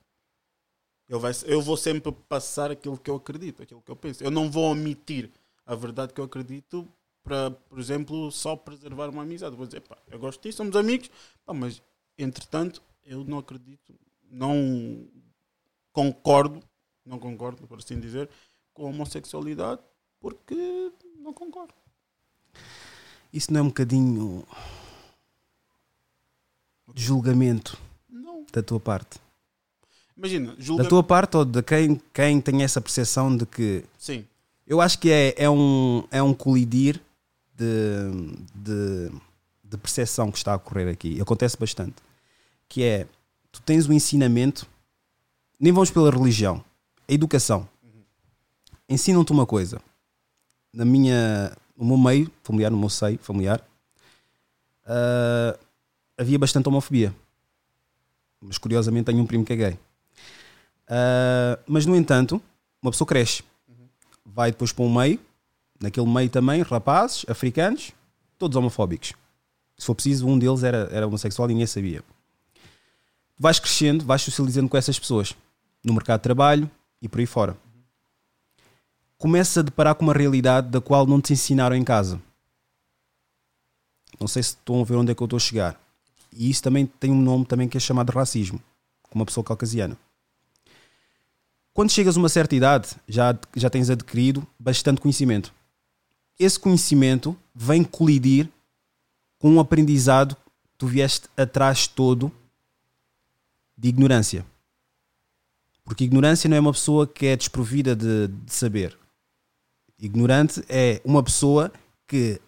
[1.08, 4.24] Ele vai, eu vou sempre passar aquilo que eu acredito, aquilo que eu penso.
[4.24, 5.30] Eu não vou omitir
[5.66, 6.88] a verdade que eu acredito
[7.22, 9.56] para, por exemplo, só preservar uma amizade.
[9.56, 11.10] Vou dizer, pá, eu gosto disso, somos amigos,
[11.44, 11.82] pá, mas
[12.16, 13.94] entretanto eu não acredito,
[14.30, 15.06] não
[15.92, 16.62] concordo,
[17.04, 18.30] não concordo, por assim dizer,
[18.72, 19.82] com a homossexualidade
[20.20, 21.74] porque não concordo.
[23.34, 24.44] Isso não é um bocadinho
[26.94, 27.76] de julgamento
[28.08, 28.46] Não.
[28.52, 29.18] da tua parte?
[30.16, 30.88] Imagina, Da julga.
[30.88, 34.24] tua parte ou de quem, quem tem essa percepção de que Sim,
[34.64, 37.00] Eu acho que é, é, um, é um colidir
[37.56, 39.10] de, de,
[39.64, 41.20] de percepção que está a ocorrer aqui.
[41.20, 41.96] Acontece bastante.
[42.68, 43.08] Que é,
[43.50, 44.64] tu tens o ensinamento,
[45.58, 46.64] nem vamos pela religião,
[47.08, 47.68] a educação.
[48.88, 49.80] Ensinam-te uma coisa.
[50.72, 53.60] Na minha, no meu meio familiar, no meu seio familiar,
[54.86, 55.58] ah,
[56.16, 57.14] havia bastante homofobia.
[58.40, 59.78] Mas curiosamente tenho um primo que é gay.
[60.88, 62.40] Ah, mas no entanto,
[62.82, 63.42] uma pessoa cresce
[64.34, 65.20] vai depois para um meio,
[65.80, 67.92] naquele meio também, rapazes, africanos,
[68.36, 69.12] todos homofóbicos.
[69.78, 72.02] Se for preciso, um deles era, era homossexual e ninguém sabia.
[73.38, 75.34] Vais crescendo, vais socializando com essas pessoas
[75.84, 77.56] no mercado de trabalho e por aí fora.
[79.18, 82.20] Começa a deparar com uma realidade da qual não te ensinaram em casa.
[84.20, 85.80] Não sei se estão a ver onde é que eu estou a chegar.
[86.32, 88.60] E isso também tem um nome também que é chamado de racismo,
[89.02, 89.96] com uma pessoa caucasiana.
[91.72, 95.52] Quando chegas a uma certa idade, já, já tens adquirido bastante conhecimento.
[96.38, 98.48] Esse conhecimento vem colidir
[99.38, 102.30] com um aprendizado que tu vieste atrás todo
[103.76, 104.46] de ignorância.
[105.84, 108.96] Porque ignorância não é uma pessoa que é desprovida de, de saber.
[110.04, 111.72] Ignorante é uma pessoa
[112.06, 112.38] que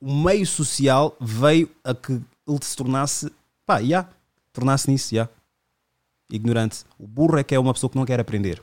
[0.00, 3.30] o meio social veio a que ele se tornasse,
[3.66, 4.08] pá, já, yeah,
[4.52, 5.16] tornasse nisso, já.
[5.16, 5.32] Yeah.
[6.30, 6.84] Ignorante.
[6.98, 8.62] O burro é que é uma pessoa que não quer aprender.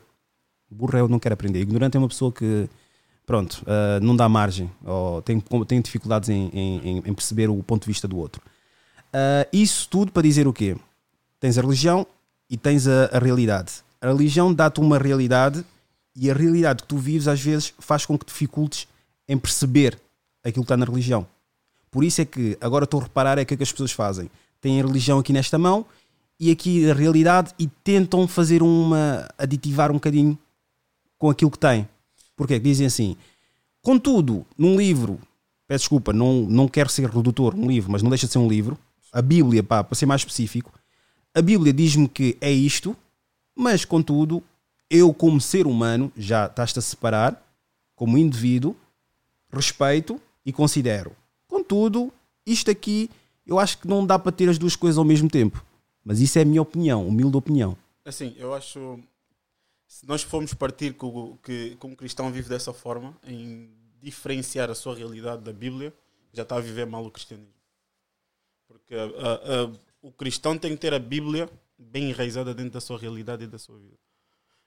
[0.70, 1.62] O burro é o que não quer aprender.
[1.62, 2.68] Ignorante é uma pessoa que,
[3.26, 7.84] pronto, uh, não dá margem, ou tem, tem dificuldades em, em, em, perceber o ponto
[7.84, 8.42] de vista do outro.
[9.14, 10.76] Uh, isso tudo para dizer o quê?
[11.40, 12.08] Tens a religião
[12.50, 13.84] e tens a, a realidade.
[14.02, 15.64] A religião dá-te uma realidade
[16.16, 18.88] e a realidade que tu vives às vezes faz com que dificultes
[19.28, 20.00] em perceber
[20.44, 21.26] aquilo que está na religião.
[21.90, 24.30] Por isso é que agora estou a reparar é que, é que as pessoas fazem.
[24.60, 25.86] Têm a religião aqui nesta mão
[26.40, 29.28] e aqui a realidade e tentam fazer uma.
[29.38, 30.38] aditivar um bocadinho
[31.18, 31.88] com aquilo que têm.
[32.36, 33.16] Porque dizem assim:
[33.82, 35.20] contudo, num livro,
[35.68, 38.48] peço desculpa, não, não quero ser redutor, um livro, mas não deixa de ser um
[38.48, 38.78] livro,
[39.12, 40.72] a Bíblia, pá, para ser mais específico,
[41.34, 42.96] a Bíblia diz-me que é isto,
[43.56, 44.44] mas contudo,
[44.92, 47.42] eu, como ser humano, já estás-te a separar,
[47.96, 48.76] como indivíduo,
[49.50, 51.16] respeito e considero.
[51.48, 52.12] Contudo,
[52.46, 53.10] isto aqui,
[53.48, 55.64] eu acho que não dá para ter as duas coisas ao mesmo tempo.
[56.04, 57.78] Mas isso é a minha opinião, humilde opinião.
[58.04, 59.00] Assim, eu acho.
[59.88, 63.70] Se nós formos partir com que, que cristão vive dessa forma, em
[64.02, 65.94] diferenciar a sua realidade da Bíblia,
[66.34, 67.54] já está a viver mal o cristianismo.
[68.68, 72.82] Porque a, a, a o cristão tem que ter a Bíblia bem enraizada dentro da
[72.82, 73.98] sua realidade e da sua vida.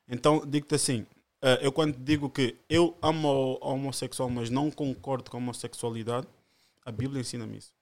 [0.09, 1.07] Então, digo-te assim,
[1.41, 6.27] eh, eu quando digo que eu amo a homossexual, mas não concordo com a homossexualidade,
[6.85, 7.73] a Bíblia ensina-me isso.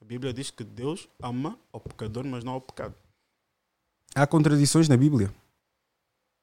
[0.00, 2.94] A Bíblia diz que Deus ama o pecador, mas não ao pecado.
[4.14, 5.32] Há contradições na Bíblia?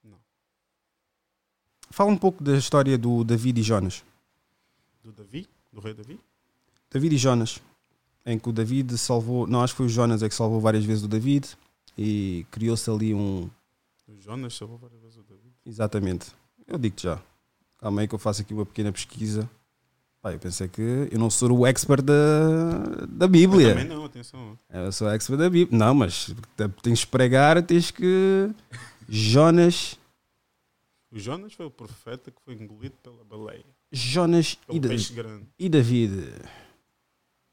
[0.03, 0.17] Não.
[1.91, 4.03] Fala um pouco da história do David e Jonas.
[5.03, 5.47] Do Davi?
[5.71, 6.19] Do rei Davi?
[6.89, 7.61] David e Jonas
[8.25, 10.85] em que o David salvou, não acho que foi o Jonas é que salvou várias
[10.85, 11.47] vezes o David
[11.97, 13.49] e criou-se ali um.
[14.09, 15.53] O Jonas salvou várias vezes o David?
[15.63, 16.31] Exatamente.
[16.65, 17.21] Eu digo-te já.
[17.77, 19.47] Calma aí que eu faço aqui uma pequena pesquisa.
[20.19, 23.67] Pá, eu pensei que eu não sou o expert da, da Bíblia.
[23.67, 24.57] Eu também não, atenção.
[24.69, 25.77] Eu sou o expert da Bíblia.
[25.77, 26.33] Não, mas
[26.81, 28.49] tens de pregar, tens que.
[29.07, 29.97] Jonas.
[31.11, 33.65] O Jonas foi o profeta que foi engolido pela baleia.
[33.91, 34.79] Jonas e,
[35.13, 35.47] grande.
[35.57, 36.33] e David.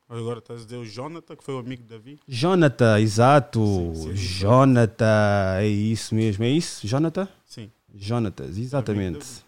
[0.09, 2.21] Agora estás a dizer o Jonathan, que foi o amigo de Davi?
[2.29, 3.61] Jonathan, exato.
[3.95, 6.87] Sim, sim, Jonathan, é isso mesmo, é isso?
[6.87, 7.29] Jonathan?
[7.45, 7.71] Sim.
[7.95, 9.19] Jonatas, exatamente.
[9.19, 9.40] Davi.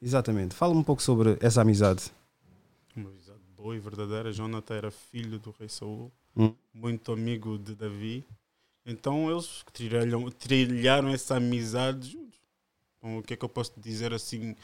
[0.00, 0.54] Exatamente.
[0.54, 2.04] Fala um pouco sobre essa amizade.
[2.94, 4.32] Uma amizade boa e verdadeira.
[4.32, 6.54] Jonathan era filho do rei Saul, Hum.
[6.72, 8.24] muito amigo de Davi.
[8.84, 12.38] Então eles trilharam, trilharam essa amizade juntos.
[12.98, 14.54] Então, o que é que eu posso dizer assim?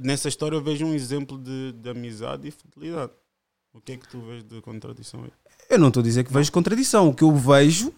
[0.00, 3.12] Nessa história eu vejo um exemplo de, de amizade e fidelidade.
[3.76, 5.30] O que é que tu vês de contradição aí?
[5.68, 7.10] Eu não estou a dizer que vejo contradição.
[7.10, 7.92] O que eu vejo,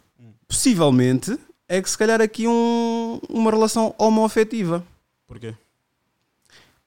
[0.49, 1.38] possivelmente,
[1.69, 4.85] é que se calhar aqui um, uma relação homoafetiva.
[5.25, 5.55] Porquê?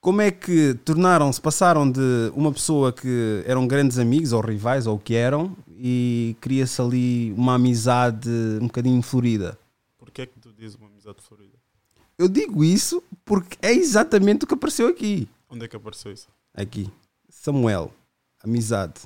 [0.01, 4.97] Como é que tornaram-se, passaram de uma pessoa que eram grandes amigos ou rivais ou
[4.97, 9.57] o que eram e cria-se ali uma amizade um bocadinho florida?
[9.97, 11.57] Porquê é que tu dizes uma amizade florida?
[12.17, 15.29] Eu digo isso porque é exatamente o que apareceu aqui.
[15.49, 16.27] Onde é que apareceu isso?
[16.53, 16.91] Aqui.
[17.29, 17.93] Samuel.
[18.43, 19.01] Amizade.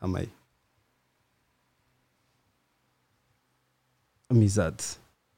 [0.00, 0.28] Amei.
[4.28, 4.84] Amizade.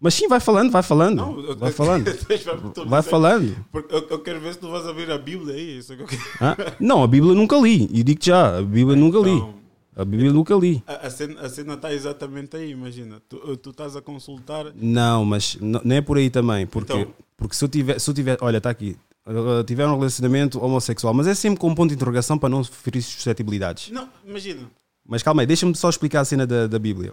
[0.01, 1.21] Mas sim, vai falando, vai falando.
[1.47, 2.05] eu- vai falando.
[2.89, 3.55] Vai falando.
[3.91, 5.79] Eu, eu quero ver se tu vais abrir a Bíblia aí.
[5.79, 6.23] Isso é que eu quero.
[6.41, 7.87] Ah, Não, a Bíblia nunca li.
[7.93, 9.31] E digo já, a Bíblia nunca li.
[9.37, 9.55] Então,
[9.95, 10.83] A Bíblia nunca li.
[10.87, 13.21] a, cena, a cena está exatamente aí, imagina.
[13.29, 14.73] Tu, tu estás a consultar.
[14.75, 16.67] Não, mas n- não é por aí também.
[16.67, 17.15] Porque, Então.
[17.37, 21.15] porque se eu tiver, se eu tiver, olha, está aqui, uh, tiver um relacionamento homossexual,
[21.15, 23.91] mas é sempre com um ponto de interrogação para não ferir suscetibilidades.
[23.91, 24.71] Não, imagina.
[25.07, 27.13] Mas calma aí, deixa-me só explicar a cena da, da Bíblia.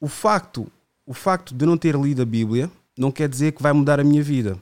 [0.00, 0.66] O facto,
[1.06, 4.04] o facto de não ter lido a Bíblia não quer dizer que vai mudar a
[4.04, 4.58] minha vida.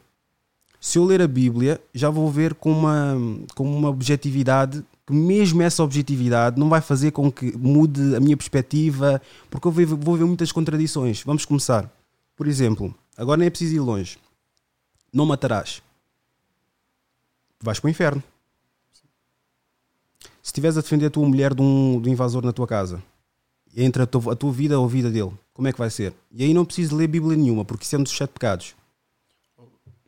[0.80, 3.16] Se eu ler a Bíblia, já vou ver com uma,
[3.54, 8.36] com uma objetividade que mesmo essa objetividade não vai fazer com que mude a minha
[8.36, 11.22] perspectiva, porque eu vou ver muitas contradições.
[11.22, 11.90] Vamos começar.
[12.36, 14.18] Por exemplo, agora nem é preciso ir longe.
[15.12, 15.82] Não matarás.
[17.60, 18.22] vais para o inferno.
[20.42, 23.02] Se estiveres a defender a tua mulher de um, de um invasor na tua casa,
[23.76, 26.14] entre a tua, a tua vida ou a vida dele, como é que vai ser?
[26.30, 28.74] E aí não preciso ler Bíblia nenhuma, porque isso é um dos sete pecados.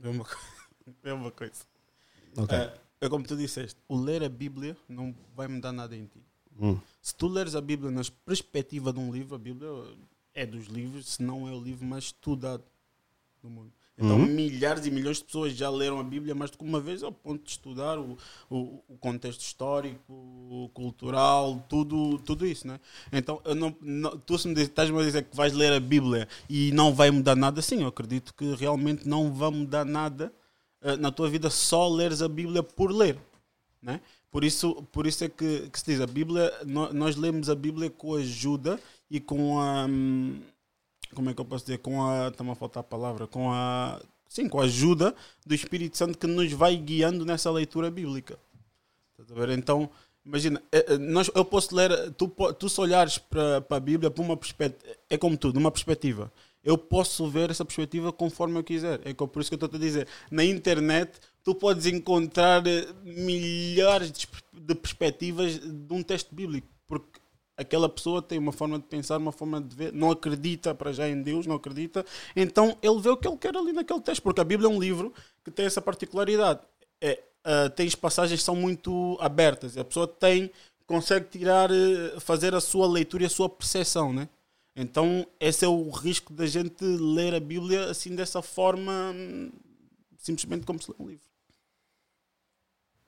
[0.02, 0.26] É uma,
[1.04, 1.64] é uma coisa.
[2.36, 2.56] Ok.
[2.56, 6.22] É, é como tu disseste, o ler a Bíblia não vai mudar nada em ti.
[6.60, 6.78] Hum.
[7.00, 9.68] Se tu leres a Bíblia na perspectiva de um livro, a Bíblia
[10.34, 12.62] é dos livros, se não é o livro mais estudado
[13.42, 13.72] do mundo.
[14.02, 14.26] Então, Uhum.
[14.26, 17.12] milhares e milhões de pessoas já leram a Bíblia mais do que uma vez ao
[17.12, 18.18] ponto de estudar o,
[18.50, 22.80] o, o contexto histórico, cultural, tudo, tudo isso, né?
[23.12, 25.80] Então, eu não, não- tu se me diz- estás-me a dizer que vais ler a
[25.80, 30.32] Bíblia e não vai mudar nada, sim, eu acredito que realmente não vai mudar nada
[30.82, 33.16] eh, na tua vida só leres a Bíblia por ler,
[33.80, 34.00] né?
[34.30, 37.54] Por isso, por isso é que, que se diz, a Bíblia, nó- nós lemos a
[37.54, 39.84] Bíblia com a ajuda e com a...
[39.86, 40.40] hum,
[41.14, 41.78] como é que eu posso dizer?
[41.78, 42.28] Com a...
[42.28, 43.26] Está-me a faltar a palavra.
[43.26, 44.00] Com a...
[44.28, 48.38] Sim, com a ajuda do Espírito Santo que nos vai guiando nessa leitura bíblica.
[49.56, 49.90] Então,
[50.24, 54.10] imagina, eh, eh, nós, eu posso ler, tu, tu se olhares para para a Bíblia
[54.10, 56.32] por uma perspectiva, é como tudo, uma perspectiva.
[56.64, 59.00] Eu posso ver essa perspectiva conforme eu quiser.
[59.04, 60.06] É por isso que eu estou a dizer.
[60.30, 64.12] Na internet, tu podes encontrar eh, milhares
[64.52, 66.68] de perspectivas de um texto bíblico.
[66.86, 67.20] Porque
[67.62, 71.08] aquela pessoa tem uma forma de pensar, uma forma de ver, não acredita para já
[71.08, 72.04] em Deus, não acredita.
[72.36, 74.22] Então ele vê o que ele quer ali naquele texto.
[74.22, 75.12] Porque a Bíblia é um livro
[75.44, 76.60] que tem essa particularidade.
[77.00, 79.76] É, as passagens que são muito abertas.
[79.76, 80.50] A pessoa tem,
[80.86, 84.28] consegue tirar, eh, fazer a sua leitura e a sua percepção, né?
[84.74, 89.50] Então, esse é o risco da gente ler a Bíblia assim dessa forma, hum,
[90.16, 91.32] simplesmente como se lê um livro.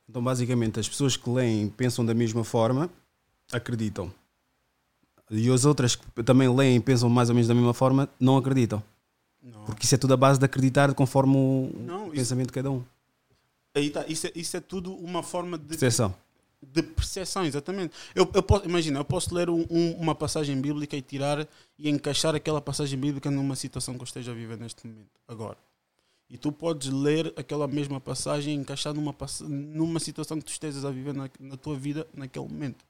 [0.08, 2.90] Então, basicamente, as pessoas que leem pensam da mesma forma
[3.50, 4.12] acreditam.
[5.30, 8.36] E as outras que também leem e pensam mais ou menos da mesma forma não
[8.36, 8.82] acreditam.
[9.42, 9.64] Não.
[9.64, 12.70] Porque isso é tudo a base de acreditar conforme o Não, isso- pensamento de cada
[12.70, 12.82] um.
[13.74, 16.14] Aí tá, isso, é, isso é tudo uma forma de, Percepção.
[16.62, 17.92] de percepção, exatamente.
[18.14, 21.46] Eu, eu posso, imagina, eu posso ler um- um- uma passagem bíblica e tirar
[21.78, 25.56] e encaixar aquela passagem bíblica numa situação que eu esteja a viver neste momento, agora.
[26.30, 29.14] E tu podes ler aquela mesma passagem e encaixar numa,
[29.48, 32.84] numa situação que tu estejas a viver na, na tua vida naquele momento.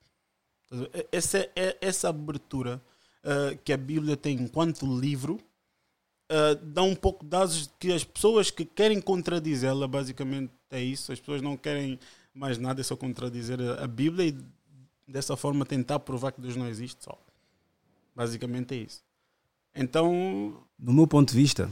[1.12, 2.80] Essa, é- é, essa abertura
[3.22, 5.40] ah, que a Bíblia tem enquanto livro
[6.28, 11.12] ah, dá um pouco de asos que as pessoas que querem contradizê-la, basicamente é isso.
[11.12, 11.98] As pessoas não querem
[12.34, 14.36] mais nada, é só contradizer a, a Bíblia e
[15.12, 17.16] dessa forma tentar provar que Deus não existe só.
[18.14, 19.02] Basicamente é isso.
[19.74, 21.70] Então, Do meu ponto de vista,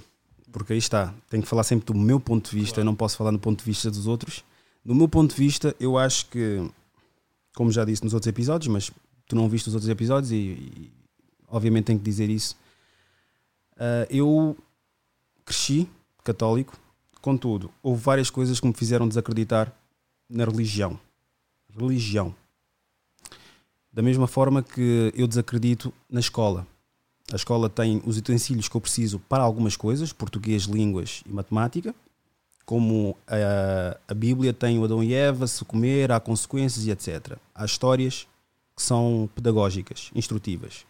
[0.51, 2.81] porque aí está, tenho que falar sempre do meu ponto de vista, Claro.
[2.83, 4.45] eu não posso falar do ponto de vista dos outros.
[4.85, 6.69] Do meu ponto de vista, eu acho que,
[7.55, 8.91] como já disse nos outros episódios, mas
[9.27, 10.93] tu não viste os outros episódios e, e
[11.49, 12.57] obviamente tenho que dizer isso.
[13.77, 14.57] ah, eu
[15.45, 15.88] cresci
[16.25, 16.77] católico,
[17.21, 19.73] contudo, houve várias coisas que me fizeram desacreditar
[20.29, 20.99] na religião.
[21.79, 22.35] Religião.
[23.93, 26.67] Da mesma forma que eu desacredito na escola.
[27.33, 31.95] A escola tem os utensílios que eu preciso para algumas coisas, português, línguas e matemática,
[32.73, 37.37] como a, a Bíblia tem o Adão e Eva, se comer, há consequências e etc.
[37.55, 38.27] Há histórias
[38.75, 40.87] que são pedagógicas, instrutivas.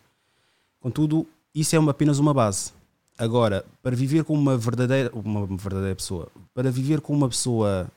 [0.78, 2.72] Contudo, isso é uma- apenas uma base.
[3.18, 7.88] Agora, para viver com uma verdadeira, uma verdadeira pessoa, para viver com uma pessoa,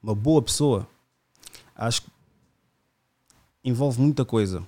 [0.00, 0.86] uma boa pessoa,
[1.74, 2.08] acho que
[3.64, 4.62] envolve muita coisa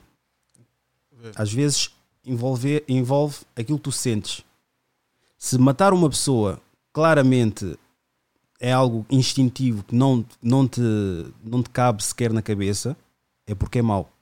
[1.37, 1.91] às vezes
[2.27, 4.45] envolve, envolve aquilo que tu sentes.
[5.39, 6.61] Se matar uma pessoa
[6.93, 7.79] claramente
[8.61, 10.81] é algo instintivo que não, não, te,
[11.43, 12.97] não te cabe sequer na cabeça,
[13.47, 14.13] é porque é mau.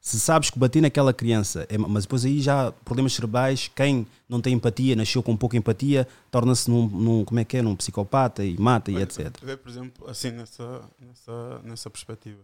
[0.00, 4.04] Se sabes que bater naquela criança, é, ma- mas depois aí já problemas cerebrais, quem
[4.28, 7.76] não tem empatia, nasceu com pouca empatia, torna-se num, num, como é que é, num
[7.76, 9.32] psicopata e mata e Olha, etc.
[9.42, 12.40] Vê, por exemplo, assim, nessa, nessa, nessa perspectiva.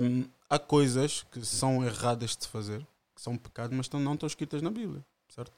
[0.00, 2.86] Hum, há coisas que são erradas de fazer,
[3.16, 5.52] que são pecados, mas não estão escritas na Bíblia, certo?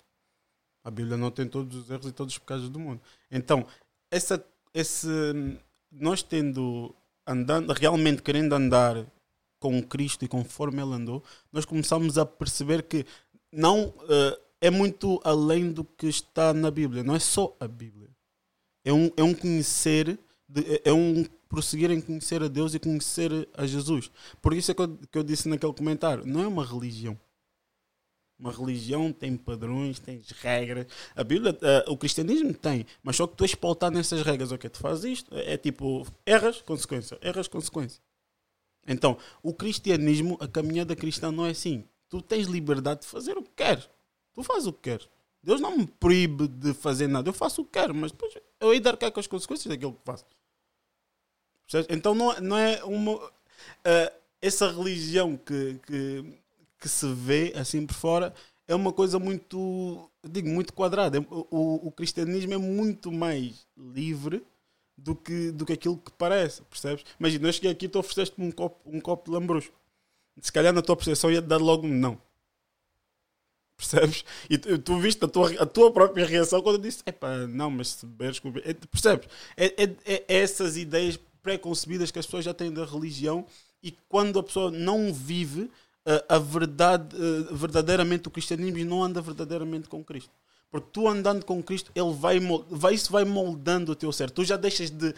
[0.82, 3.00] A Bíblia não tem todos os erros e todos os pecados do mundo.
[3.30, 3.66] Então,
[4.10, 4.42] essa,
[4.78, 5.08] esse,
[5.90, 6.94] nós tendo,
[7.26, 9.06] andando, realmente querendo andar
[9.58, 11.22] com Cristo e conforme Ele andou,
[11.52, 13.04] nós começamos a perceber que
[13.52, 18.06] não eh, é muito além do que está na Bíblia, não é só a Bíblia
[18.86, 20.16] é um, é um conhecer,
[20.48, 24.10] de- é um prosseguir em conhecer a Deus e conhecer a Jesus.
[24.40, 27.18] Por isso é que eu, que eu disse naquele comentário: não é uma religião.
[28.38, 30.86] Uma religião tem padrões, tem regras.
[31.14, 34.52] A Bíblia, eh, o cristianismo tem, mas só que tu és pautado nessas regras.
[34.52, 38.00] Ok, tu fazes isto, é, é tipo erras, consequência, erras, consequência.
[38.86, 41.84] Então, o cristianismo, a caminhada cristã não é assim.
[42.08, 43.88] Tu tens liberdade de fazer o que queres.
[44.34, 45.08] Tu fazes o que queres.
[45.42, 47.28] Deus não me proíbe de fazer nada.
[47.28, 49.94] Eu faço o que quero, mas depois eu hei de arcar com as consequências daquilo
[49.94, 50.24] que faço.
[51.88, 53.32] Então não, é- não é uma.
[53.84, 56.38] ah, essa religião que, que,
[56.78, 58.34] que se vê assim por fora
[58.68, 60.10] é uma coisa muito.
[60.28, 61.20] digo, muito quadrada.
[61.30, 64.44] O, o, cristianismo é muito mais livre
[64.96, 67.04] do que, do que aquilo que parece, percebes?
[67.18, 69.74] Imagina, eu cheguei aqui e tu ofereceste-me um copo, um copo de lambrusco.
[70.40, 72.20] Se calhar na tua percepção ia dar logo um não.
[73.76, 74.24] Percebes?
[74.48, 77.70] E tu, tu viste a tua, a tua própria reação quando eu disse: Epá, não,
[77.70, 78.48] mas se beberes com.
[78.64, 79.28] É, percebes?
[79.56, 83.46] É, é, é essas ideias pré-concebidas que as pessoas já têm da religião
[83.82, 85.70] e quando a pessoa não vive
[86.28, 90.30] a verdade, uh, verdadeiramente o cristianismo e não anda verdadeiramente com Cristo.
[90.70, 92.38] Porque tu andando com Cristo, ele vai,
[92.70, 94.30] vai isso vai moldando o teu ser.
[94.30, 95.14] Tu já deixas de.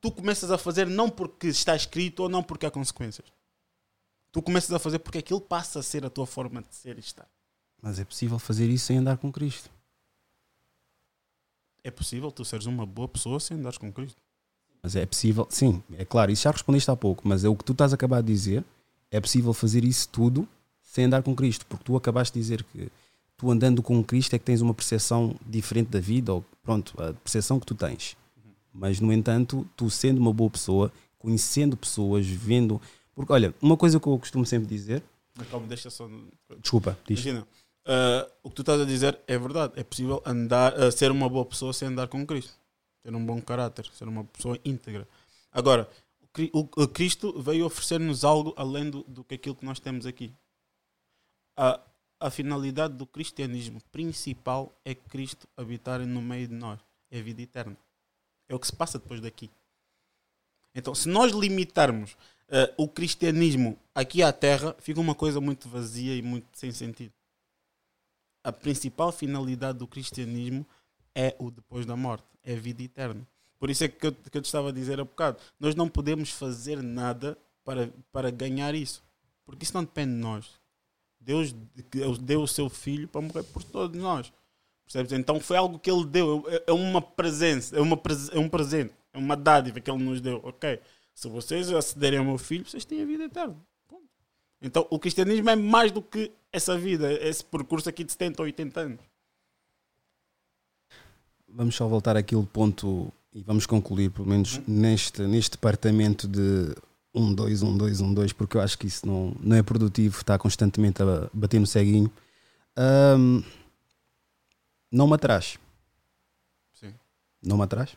[0.00, 3.26] Tu começas a fazer não porque está escrito ou não porque há consequências.
[4.32, 7.00] Tu começas a fazer porque aquilo passa a ser a tua forma de ser e
[7.00, 7.28] estar.
[7.80, 9.70] Mas é possível fazer isso sem andar com Cristo.
[11.82, 14.20] É possível tu seres uma boa pessoa sem andares com Cristo.
[14.82, 17.64] Mas é possível, sim, é claro, isso já respondeste há pouco, mas é o que
[17.64, 18.64] tu estás a acabar de dizer,
[19.14, 20.48] é possível fazer isso tudo
[20.82, 22.90] sem andar com Cristo, porque tu acabaste de dizer que
[23.36, 27.12] tu andando com Cristo é que tens uma percepção diferente da vida, ou pronto, a
[27.12, 28.16] percepção que tu tens.
[28.72, 32.82] Mas, no entanto, tu sendo uma boa pessoa, conhecendo pessoas, vendo.
[33.14, 35.00] Porque, olha, uma coisa que eu costumo sempre dizer.
[35.36, 36.08] Mas calma, deixa só.
[36.60, 37.20] Desculpa, diz.
[37.20, 37.46] Imagina,
[37.86, 39.74] ah, o que tu estás a dizer é verdade.
[39.76, 42.52] É possível andar, ah, ser uma boa pessoa sem andar com Cristo.
[43.04, 45.06] Ter um bom caráter, ser uma pessoa íntegra.
[45.52, 45.88] Agora,
[46.34, 49.78] o Cri- o, o Cristo veio oferecer-nos algo além do, do que aquilo que nós
[49.78, 50.32] temos aqui.
[51.56, 51.80] A,
[52.18, 56.80] a finalidade do cristianismo principal é Cristo habitar no meio de nós.
[57.10, 57.76] É a vida eterna.
[58.48, 59.48] É o que se passa depois daqui.
[60.74, 62.16] Então, se nós limitarmos
[62.50, 67.12] ah, o cristianismo aqui à terra, fica uma coisa muito vazia e muito sem sentido.
[68.42, 70.66] A principal finalidade do cristianismo
[71.14, 73.24] é o depois da morte, é a vida eterna.
[73.64, 75.38] Por isso é que eu, que eu te estava a dizer há bocado.
[75.58, 77.34] Nós não podemos fazer nada
[77.64, 79.02] para, para ganhar isso.
[79.46, 80.50] Porque isso não depende de nós.
[81.18, 81.56] Deus
[81.90, 84.30] que deu o seu filho para morrer por todos nós.
[84.84, 85.12] Percebes?
[85.12, 86.44] Então foi algo que ele deu.
[86.46, 87.98] É, é uma presença, é, uma,
[88.32, 90.42] é um presente, é uma dádiva que ele nos deu.
[90.44, 90.78] Ok,
[91.14, 93.56] se vocês acederem ao meu filho, vocês têm a vida eterna.
[93.88, 94.04] Ponto.
[94.60, 98.44] Então o cristianismo é mais do que essa vida, esse percurso aqui de 70 ou
[98.44, 99.00] 80 anos.
[101.48, 106.72] Vamos só voltar àquele ponto e vamos concluir, pelo menos neste, neste departamento de
[107.12, 110.16] 1, 2, 1, 2, 1, 2, porque eu acho que isso não, não é produtivo,
[110.16, 112.10] está constantemente a bater no ceguinho.
[112.76, 113.42] Ahm,
[114.90, 115.58] não me atrás.
[116.72, 116.94] Sim.
[117.42, 117.96] Não me atrás?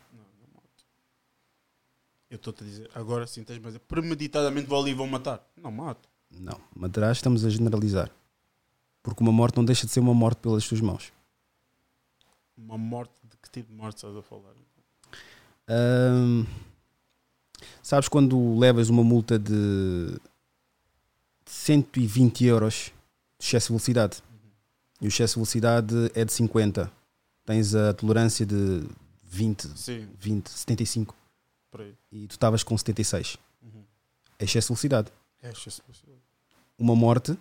[2.30, 3.78] Eu estou-te a dizer, agora sim tens mais.
[3.78, 5.48] Premeditadamente vou ali e vou matar.
[5.56, 6.10] Não mato.
[6.30, 6.60] Não.
[6.76, 8.12] Me atrás estamos a generalizar.
[9.02, 11.14] Porque uma morte não deixa de ser uma morte pelas tuas mãos.
[12.58, 14.54] Uma morte, de que tipo de morte estás a falar?
[15.68, 16.46] Ahm,
[17.84, 20.18] sabes quando levas uma multa de
[21.46, 22.92] 120 euros
[23.40, 24.24] de excesso de velocidade
[25.02, 26.92] e o excesso de velocidade é de 50,
[27.46, 28.84] tens a tolerância de
[29.24, 31.16] 20, Sim, 20, 75
[31.70, 31.94] por aí.
[32.12, 33.38] e tu estavas com 76.
[33.62, 33.84] Uhum.
[34.40, 35.12] É excesso de velocidade.
[35.44, 36.20] É, excesso de velocidade.
[36.78, 37.38] Uma morte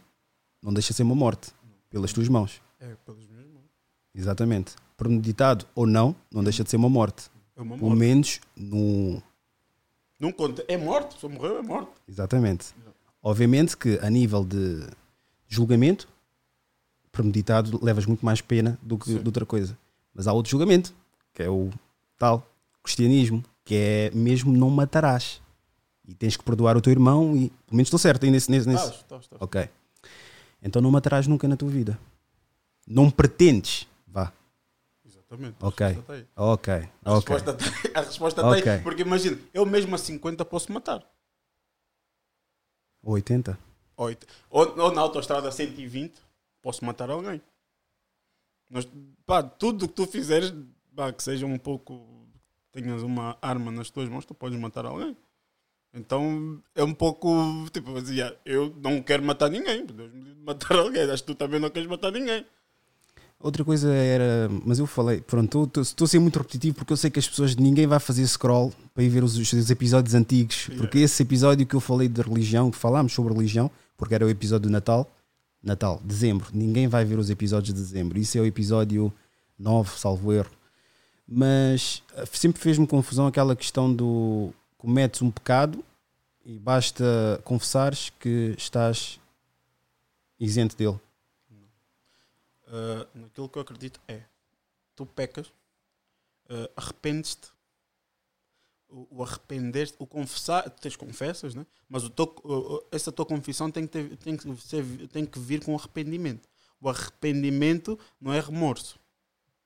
[0.62, 1.50] não deixa de ser uma morte
[1.88, 2.60] pelas tuas mãos.
[2.80, 3.64] é pelos meus mãos.
[4.14, 4.74] Exatamente.
[4.96, 7.30] Premeditado ou não, não deixa de ser uma morte.
[7.56, 7.98] É uma Pelo morte.
[8.00, 9.22] menos no,
[10.20, 10.64] Não conta.
[10.68, 11.18] É morte.
[11.18, 11.90] Se morreu, é morte.
[12.08, 12.74] Exatamente.
[13.22, 14.86] Obviamente que a nível de
[15.48, 16.08] julgamento,
[17.10, 19.18] premeditado levas muito mais pena do que Sim.
[19.18, 19.76] de outra coisa.
[20.14, 20.94] Mas há outro julgamento,
[21.34, 21.70] que é o
[22.18, 22.46] tal
[22.82, 25.40] cristianismo, que é mesmo não matarás.
[26.06, 28.68] E tens que perdoar o teu irmão e pelo menos estou certo aí nesse, nesse,
[28.68, 28.84] nesse.
[28.84, 29.42] Estás, estás, estás.
[29.42, 29.68] Ok.
[30.62, 31.98] Então não matarás nunca na tua vida.
[32.86, 33.86] Não pretendes.
[35.36, 35.56] Exatamente.
[35.60, 35.86] Ok.
[35.86, 36.26] A resposta está aí.
[36.34, 36.74] Ok.
[37.04, 37.92] A resposta aí.
[37.94, 38.72] A resposta está Ok.
[38.72, 38.82] aí.
[38.82, 41.02] Porque imagina, eu mesmo a 50 posso matar.
[43.02, 43.58] 80.
[43.98, 44.26] Oito.
[44.50, 46.20] Ou, ou na autostrada 120
[46.60, 47.40] posso matar alguém.
[48.68, 48.86] Mas,
[49.24, 50.52] pá, tudo o que tu fizeres,
[50.94, 52.06] pá, que seja um pouco.
[52.72, 55.16] tenhas uma arma nas tuas mãos, tu podes matar alguém.
[55.94, 57.30] Então é um pouco
[57.72, 57.90] tipo,
[58.44, 61.88] eu não quero matar ninguém, Deus me matar alguém, acho que tu também não queres
[61.88, 62.44] matar ninguém.
[63.38, 67.10] Outra coisa era, mas eu falei, pronto, estou- a ser muito repetitivo porque eu sei
[67.10, 70.98] que as pessoas, ninguém vai fazer scroll para ir ver os, os episódios antigos, porque
[70.98, 74.68] esse episódio que eu falei de religião, que falámos sobre religião, porque era o episódio
[74.68, 75.08] do Natal,
[75.62, 79.12] Natal, dezembro, ninguém vai ver os episódios de dezembro, isso é o episódio
[79.58, 80.50] 9, salvo erro.
[81.28, 85.84] Mas eh, sempre fez-me confusão aquela questão do cometes um pecado
[86.44, 87.04] e basta
[87.44, 89.18] confessares que estás
[90.38, 90.98] isento dele.
[92.66, 94.22] Uh, naquilo que eu acredito é
[94.96, 95.46] tu pecas,
[96.50, 97.54] uh, arrependes-te.
[98.88, 101.66] O, o, arrepender, o confessar, tu tens confessas, né?
[101.88, 105.40] mas o teu, o- essa tua confissão tem que, ter, tem, que ser, tem que
[105.40, 106.48] vir com arrependimento.
[106.80, 108.96] O arrependimento não é remorso.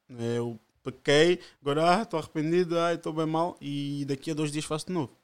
[0.09, 4.65] Eu pequei, agora ah, estou arrependido, ah, estou bem mal e daqui a dois dias
[4.65, 5.15] faço de novo.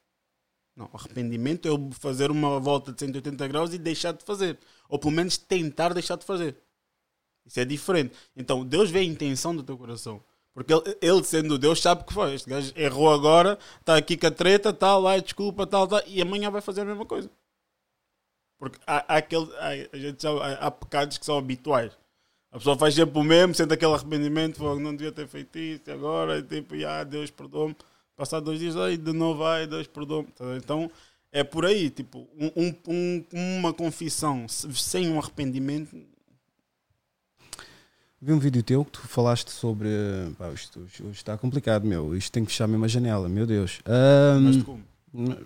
[0.75, 4.59] Não, arrependimento é eu fazer uma volta de 180 graus e deixar de fazer.
[4.87, 6.55] Ou pelo menos tentar deixar de fazer.
[7.47, 8.13] Isso é diferente.
[8.35, 10.21] Então Deus vê a intenção do teu coração.
[10.53, 12.33] Porque ele, ele, sendo Deus, sabe que foi.
[12.33, 16.21] Este gajo errou agora, está aqui com a treta, tal, ai, desculpa, tal, tal, e
[16.21, 17.29] amanhã vai fazer a mesma coisa.
[18.59, 21.91] Porque há, há, aquele, há, a gente sabe, há, há pecados que são habituais.
[22.51, 25.91] A pessoa faz sempre o mesmo, sente aquele arrependimento, fala, não devia ter feito isso,
[25.91, 27.75] agora, e tipo, ah, Deus perdoa-me.
[28.15, 30.29] Passar dois dias, ai, de novo, ai, Deus perdoa-me.
[30.31, 30.45] Tá?
[30.57, 30.89] Então,
[31.31, 33.25] é por aí, tipo, um, um- um-
[33.59, 35.95] uma confissão se- sem um arrependimento,
[38.19, 39.89] Vi um vídeo teu que tu falaste sobre.
[40.37, 42.15] Pá, isto hoje está complicado, meu.
[42.15, 43.79] Isto tem que fechar mesmo a janela, meu Deus.
[43.85, 44.83] Ahm, mas como?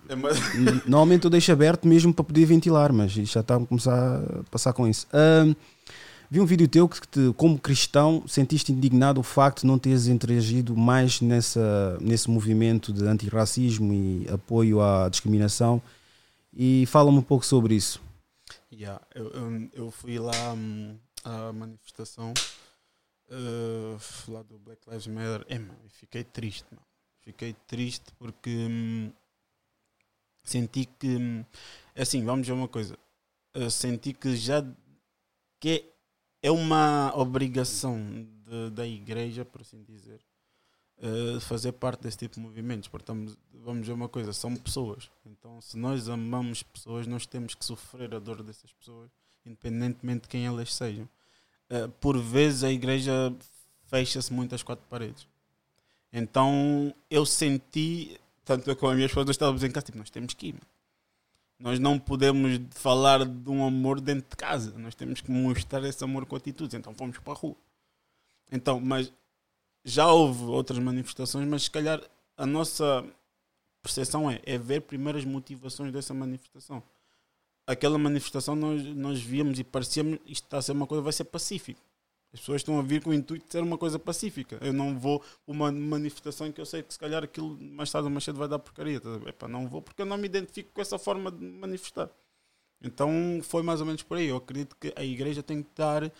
[0.10, 3.66] É mais- normalmente eu deixo aberto mesmo para poder ventilar, mas isto já está a
[3.66, 5.06] começar a passar com isso.
[5.14, 5.54] Ahm,
[6.30, 10.08] vi um vídeo teu que, te, como cristão, sentiste indignado o facto de não teres
[10.08, 15.82] interagido mais nessa, nesse movimento de antirracismo e apoio à discriminação.
[16.54, 18.02] E fala-me um pouco sobre isso.
[18.74, 22.34] Yeah, eu, eu, eu fui lá hum, à manifestação
[23.30, 25.46] uh, lá do Black Lives Matter.
[25.48, 26.86] É, mano, fiquei triste, mano.
[27.22, 29.12] Fiquei triste porque hum,
[30.44, 31.08] senti que.
[31.08, 31.46] hum,
[31.96, 32.98] é assim, vamos ver uma coisa.
[33.54, 34.64] Eu senti que já.
[35.60, 35.70] que
[36.42, 38.00] é, é uma obrigação
[38.44, 40.20] de- da igreja, por assim dizer,
[40.98, 42.90] uh, fazer parte desse tipo de movimentos.
[42.94, 45.12] Estamos, vamos ver uma coisa, são pessoas.
[45.26, 49.12] Então, se nós amamos pessoas, nós temos que sofrer a dor dessas pessoas,
[49.46, 51.08] independentemente de quem elas sejam.
[51.70, 53.34] Uh, por vezes a igreja
[53.86, 55.28] fecha-se muito às quatro paredes.
[56.12, 60.34] Então eu senti, tanto eu como a minha esposa estávamos em casa, tipo, nós temos
[60.34, 60.56] que ir.
[61.62, 64.78] Nós não podemos falar de um amor dentro de casa.
[64.80, 66.74] Nós temos que mostrar esse amor com atitudes.
[66.74, 67.56] Então fomos para a rua.
[68.52, 69.14] Então, mas
[69.86, 72.02] já houve outras manifestações, mas se calhar
[72.36, 73.06] a nossa
[73.82, 76.82] percepção é, é ver primeiro as motivações dessa manifestação.
[77.68, 81.26] Aquela manifestação nós, nós víamos e parecíamos isto está a ser uma coisa, vai ser
[81.26, 81.80] pacífico.
[82.34, 84.58] As pessoas estão a vir com o intuito de ser uma coisa pacífica.
[84.62, 88.12] Eu não vou uma manifestação que eu sei que se calhar aquilo mais tarde ou
[88.12, 89.02] mais cedo vai dar porcaria.
[89.02, 89.10] Tá?
[89.28, 92.10] Epá, não vou porque eu não me identifico com essa forma de manifestar.
[92.82, 94.28] Então foi mais ou menos por aí.
[94.28, 96.12] Eu acredito que a igreja tem que estar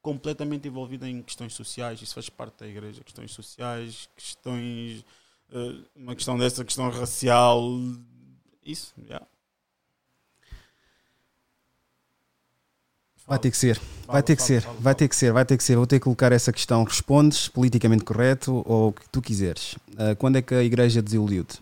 [0.00, 2.00] completamente envolvida em questões sociais.
[2.00, 3.02] Isso faz parte da igreja.
[3.02, 5.04] Questões sociais, questões.
[5.52, 7.60] eh, uma questão dessa, questão racial.
[8.64, 9.26] Isso, yeah.
[13.26, 13.80] Vai ter que ser.
[14.06, 15.76] Vai ter que ser, vai ter que ser, vai ter que ser.
[15.76, 16.84] Vou ter que colocar essa questão.
[16.84, 19.74] Respondes politicamente correto ou o que tu quiseres.
[19.98, 21.60] Ah, quando é que a igreja desiludiu-te?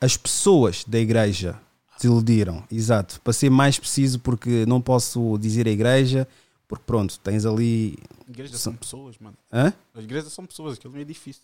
[0.00, 1.58] As pessoas da igreja
[1.96, 3.20] desiludiram, exato.
[3.22, 6.28] Para ser mais preciso, porque não posso dizer a igreja,
[6.68, 7.98] porque pronto, tens ali.
[8.28, 9.36] Igrejas são pessoas, mano.
[9.52, 9.72] Hã?
[9.92, 11.42] As igrejas são pessoas, aquilo é difícil.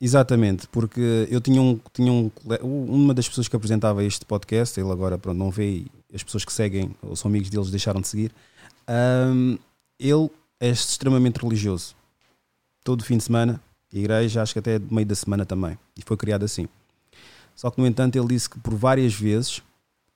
[0.00, 2.30] Exatamente, porque eu tinha um, tinha um
[2.62, 6.52] uma das pessoas que apresentava este podcast, ele agora pronto, não vê as pessoas que
[6.52, 8.32] seguem ou são amigos deles deixaram de seguir.
[8.86, 9.56] ahm,
[9.98, 10.30] ele
[10.60, 11.94] é extremamente religioso.
[12.84, 13.60] Todo fim de semana,
[13.92, 15.78] igreja, acho que até meio da semana também.
[15.96, 16.68] E foi criado assim.
[17.54, 19.62] Só que, no entanto, ele disse que por várias vezes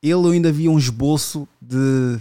[0.03, 2.18] ele ainda via um esboço de.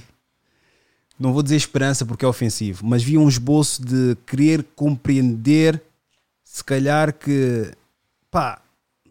[1.19, 5.81] Não vou dizer esperança porque é ofensivo, mas via um esboço de querer compreender
[6.51, 7.71] se calhar que
[8.31, 8.59] pá,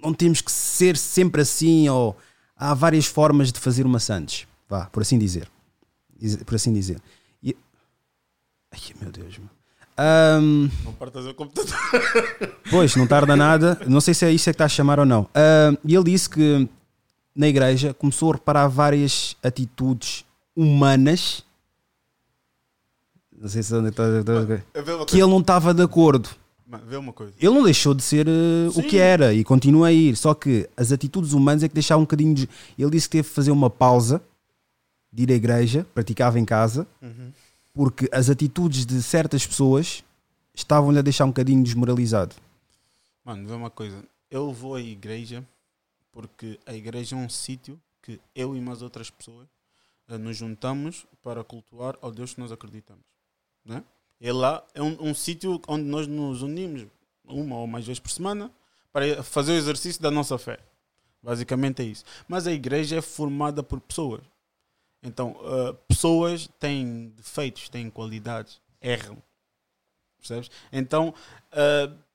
[0.02, 2.16] não temos que ser sempre assim ou
[2.56, 5.48] há várias formas de fazer uma Santos, vá, por assim dizer.
[6.18, 7.00] Diz- Por assim dizer.
[7.40, 7.56] E...
[8.72, 9.48] Ai meu Deus, meu.
[9.96, 11.72] Ahm, Não partas o computador.
[12.70, 13.80] Pois, não tarda nada.
[13.86, 15.28] Não sei se é isso é que está a chamar ou não.
[15.84, 16.68] E ele disse que
[17.36, 20.24] na igreja começou a reparar várias atitudes
[20.56, 21.44] humanas.
[23.40, 24.46] Não sei se onde está- É ver uma
[25.06, 25.16] que coisa.
[25.24, 26.28] ele não estava de acordo.
[26.86, 27.32] Vê uma coisa.
[27.40, 30.16] Ele não deixou de ser eh, o que era e continua a ir.
[30.16, 32.34] Só que as atitudes humanas é que deixavam um bocadinho.
[32.34, 32.48] De...
[32.78, 34.22] Ele disse que teve que fazer uma pausa
[35.10, 37.32] de ir à igreja, praticava em casa, Uhum.
[37.72, 40.04] porque as atitudes de certas pessoas
[40.54, 42.36] estavam-lhe a deixar um bocadinho desmoralizado.
[43.24, 44.04] Mano, vê uma coisa.
[44.30, 45.42] Eu vou à igreja
[46.12, 49.46] porque a igreja é um sítio que eu e mais outras pessoas
[50.08, 53.04] eh, nos juntamos para cultuar ao Deus que nós acreditamos.
[53.64, 53.82] Né?
[54.20, 56.86] E lá é um, um sítio onde nós nos unimos
[57.24, 58.50] uma ou mais vezes por semana
[58.92, 60.58] para fazer o exercício da nossa fé.
[61.22, 62.04] Basicamente é isso.
[62.26, 64.22] Mas a igreja é formada por pessoas.
[65.02, 69.18] Então, eh, pessoas têm defeitos, têm qualidades, erram.
[70.18, 70.50] Percebes?
[70.72, 71.14] Então,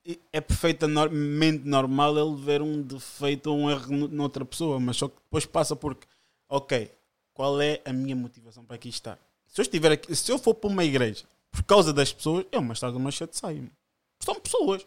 [0.05, 4.97] e é perfeitamente normal ele ver um defeito ou um erro no- noutra pessoa, mas
[4.97, 6.05] só que depois passa porque,
[6.49, 6.91] ok,
[7.33, 9.17] qual é a minha motivação para aqui estar?
[9.47, 11.23] Se eu estiver aqui, se eu for para uma igreja
[11.53, 13.71] por causa das pessoas, eu mais tarde ou mais cedo saio.
[14.19, 14.85] São pessoas.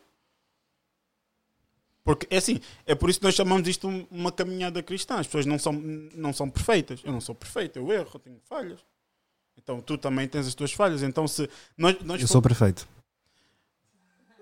[2.04, 5.18] Porque é assim, é por isso que nós chamamos isto um- uma caminhada cristã.
[5.18, 7.00] As pessoas não são, não são perfeitas.
[7.04, 8.80] Eu não sou perfeito, eu erro, eu tenho falhas.
[9.56, 11.02] Então tu também tens as tuas falhas.
[11.02, 11.48] Então se
[11.78, 12.86] nós, nós Eu sou perfeito.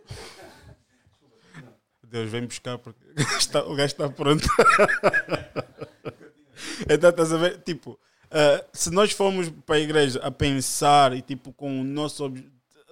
[2.02, 3.00] Deus vem buscar porque
[3.66, 4.46] o gajo está pronto.
[6.88, 7.60] então estás a ver?
[7.62, 7.98] Tipo,
[8.34, 12.30] ah, se nós formos para a igreja a pensar e tipo com o nosso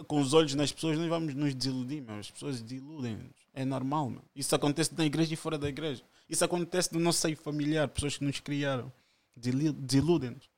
[0.07, 2.17] com os olhos nas pessoas, nós vamos nos desiludir, meu.
[2.17, 3.31] As pessoas desiludem-nos.
[3.55, 4.23] É normal, meu.
[4.35, 6.03] Isso acontece na igreja e fora da igreja.
[6.29, 8.91] Isso acontece no nosso seio familiar, pessoas que nos criaram.
[9.37, 10.49] Desilu- Desiludem-nos.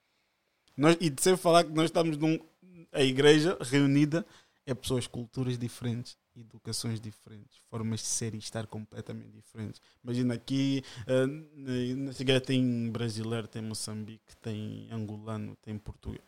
[0.77, 2.39] Nós, e de sempre falar que nós estamos num.
[2.93, 4.25] A igreja reunida
[4.65, 9.81] é pessoas, culturas diferentes, educações diferentes, formas de ser e estar completamente diferentes.
[10.03, 16.23] Imagina aqui, ah, na- igreja tem brasileiro, tem moçambique, tem angolano, tem português.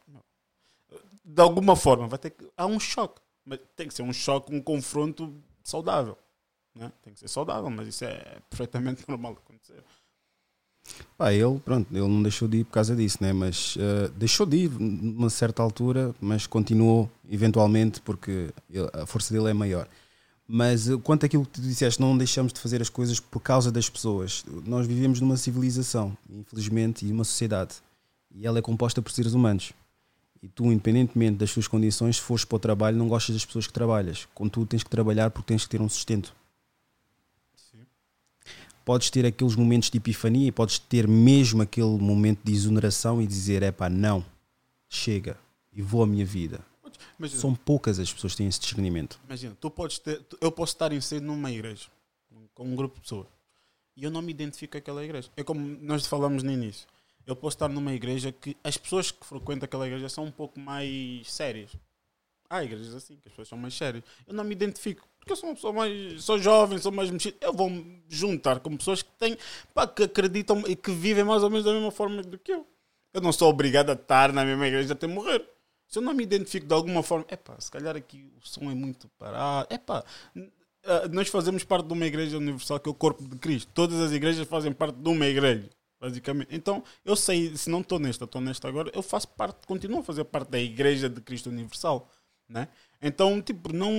[1.24, 2.48] De alguma forma, vai ter que.
[2.56, 3.20] Há um choque.
[3.44, 6.16] Mas tem que ser um choque, um confronto saudável.
[6.74, 6.92] Né?
[7.02, 9.82] Tem que ser saudável, mas isso é perfeitamente normal acontecer.
[11.16, 13.32] Pá, ele, pronto, ele não deixou de ir por causa disso, né?
[13.32, 19.32] mas eh, deixou de ir numa certa altura, mas continuou eventualmente porque ele- a força
[19.32, 19.88] dele é maior.
[20.46, 23.72] Mas eh, quanto àquilo que tu disseste, não deixamos de fazer as coisas por causa
[23.72, 24.44] das pessoas.
[24.66, 27.74] Nós vivemos numa civilização, infelizmente, e uma sociedade,
[28.34, 29.72] e ela é composta por seres humanos.
[30.42, 33.66] E tu, independentemente das tuas condições, se fores para o trabalho, não gostas das pessoas
[33.66, 34.28] que trabalhas.
[34.34, 36.34] Contudo, tens que trabalhar porque tens que ter um sustento
[38.86, 43.26] podes ter aqueles momentos de epifania e podes ter mesmo aquele momento de exoneração e
[43.26, 44.24] dizer: é pá, não,
[44.88, 45.36] chega
[45.72, 46.64] e vou a minha vida.
[47.18, 49.18] Imagina, São poucas as pessoas que têm esse discernimento.
[49.24, 51.88] imagina, tu podes ter, eu posso estar inserido numa igreja
[52.54, 53.26] com um grupo de pessoas
[53.96, 55.30] e eu não me identifico com aquela igreja.
[55.36, 56.86] É como nós falamos no início.
[57.26, 60.60] Eu posso estar numa igreja que as pessoas que frequentam aquela igreja são um pouco
[60.60, 61.70] mais sérias.
[62.48, 64.04] Há igrejas assim, que as pessoas são mais sérias.
[64.26, 66.22] Eu não me identifico, porque eu sou uma pessoa mais.
[66.22, 67.36] sou jovem, sou mais mexido.
[67.40, 69.36] Eu vou me juntar com pessoas que têm.
[69.74, 72.64] pá, que acreditam e que vivem mais ou menos da mesma forma do que eu.
[73.12, 75.44] Eu não sou obrigado a estar na mesma igreja até morrer.
[75.88, 78.70] Se eu não me identifico de alguma forma, é pá, se calhar aqui o som
[78.70, 79.66] é muito parado.
[79.68, 80.04] É pá,
[81.10, 83.68] nós fazemos parte de uma igreja universal que é o corpo de Cristo.
[83.74, 85.68] Todas as igrejas fazem parte de uma igreja,
[86.00, 86.54] basicamente.
[86.54, 90.04] Então, eu sei, se não estou nesta, estou nesta agora, eu faço parte, continuo a
[90.04, 92.08] fazer parte da igreja de Cristo universal.
[92.48, 92.68] Né?
[93.02, 93.92] Então, tipo, não,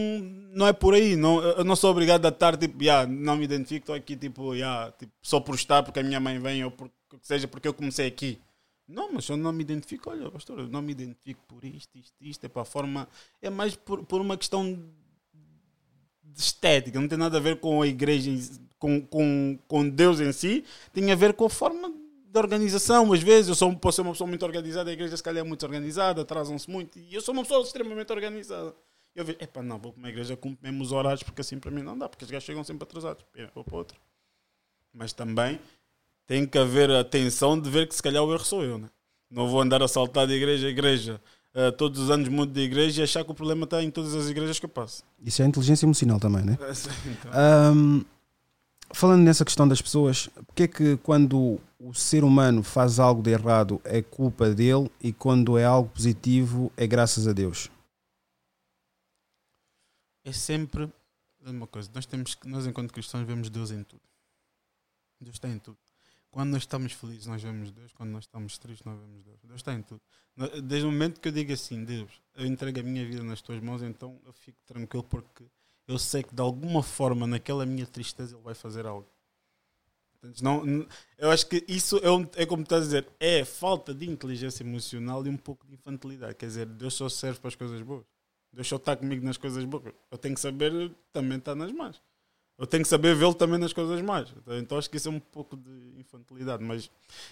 [0.54, 1.16] não é por aí.
[1.16, 4.54] Não, eu não sou obrigado a estar, tipo, yeah, não me identifico, estou aqui, tipo,
[4.54, 6.90] yeah, tipo, só por estar, porque a minha mãe vem, ou por,
[7.22, 8.40] seja porque eu comecei aqui.
[8.88, 12.16] Não, mas eu não me identifico, olha, pastor, eu não me identifico por isto, isto,
[12.22, 13.08] isto, é para a forma.
[13.42, 14.74] É mais por, por uma questão
[16.24, 18.32] de estética, não tem nada a ver com a igreja,
[18.80, 21.92] com, com, com Deus em si, tem a ver com a forma
[22.38, 23.12] organização.
[23.12, 25.48] Às vezes eu sou, posso ser uma pessoa muito organizada, a igreja se calhar é
[25.48, 28.74] muito organizada, atrasam-se muito, e eu sou uma pessoa extremamente organizada.
[29.16, 31.72] Eu vejo, epá, não, vou para uma igreja com mesmo os horários, porque assim para
[31.72, 33.26] mim não dá, porque os gajos chegam sempre atrasados.
[33.36, 33.98] Eu vou para outra.
[34.94, 35.60] Mas também
[36.28, 38.90] tem que haver a atenção de ver que se calhar o erro sou eu, né?
[39.30, 41.22] Não vou andar a saltar de igreja a igreja.
[41.56, 44.14] Uh, todos os anos mudo de igreja e achar que o problema está em todas
[44.14, 45.04] as igrejas que eu passo.
[45.24, 46.58] Isso é inteligência emocional também, né?
[47.08, 48.06] Então, Ahm,
[48.94, 53.32] falando nessa questão das pessoas, porque é que quando o ser humano faz algo de
[53.32, 57.70] errado é culpa dele e quando é algo positivo é graças a Deus?
[60.28, 60.92] é sempre
[61.46, 61.90] uma coisa.
[61.94, 64.02] Nós temos que, nós enquanto cristãos vemos Deus em tudo.
[65.22, 65.78] Deus está em tudo.
[66.30, 67.94] Quando nós estamos felizes, nós vemos Deus.
[67.94, 69.40] Quando nós estamos tristes, nós vemos Deus.
[69.42, 70.02] Deus está em tudo.
[70.64, 73.62] Desde o momento que eu digo assim, Deus, eu entrego a minha vida nas tuas
[73.62, 75.46] mãos, então eu fico tranquilo porque
[75.88, 79.08] eu sei que de alguma forma naquela minha tristeza ele vai fazer algo.
[80.34, 83.94] Portanto, não, eu acho que isso é, um- é como estás a dizer, é falta
[83.94, 86.36] de inteligência emocional e um pouco de infantilidade.
[86.36, 88.06] Quer dizer, Deus só serve para as coisas boas.
[88.54, 89.94] Deus só está comigo nas coisas boas.
[90.12, 92.02] Eu tenho que saber também estar nas más.
[92.58, 94.34] Eu tenho que saber vê-lo também nas coisas más.
[94.60, 96.90] Então acho que isso é um pouco de infantilidade, mas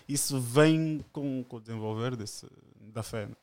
[0.07, 2.47] isso vem com, com o desenvolver desse,
[2.93, 3.25] da fé.
[3.25, 3.35] né?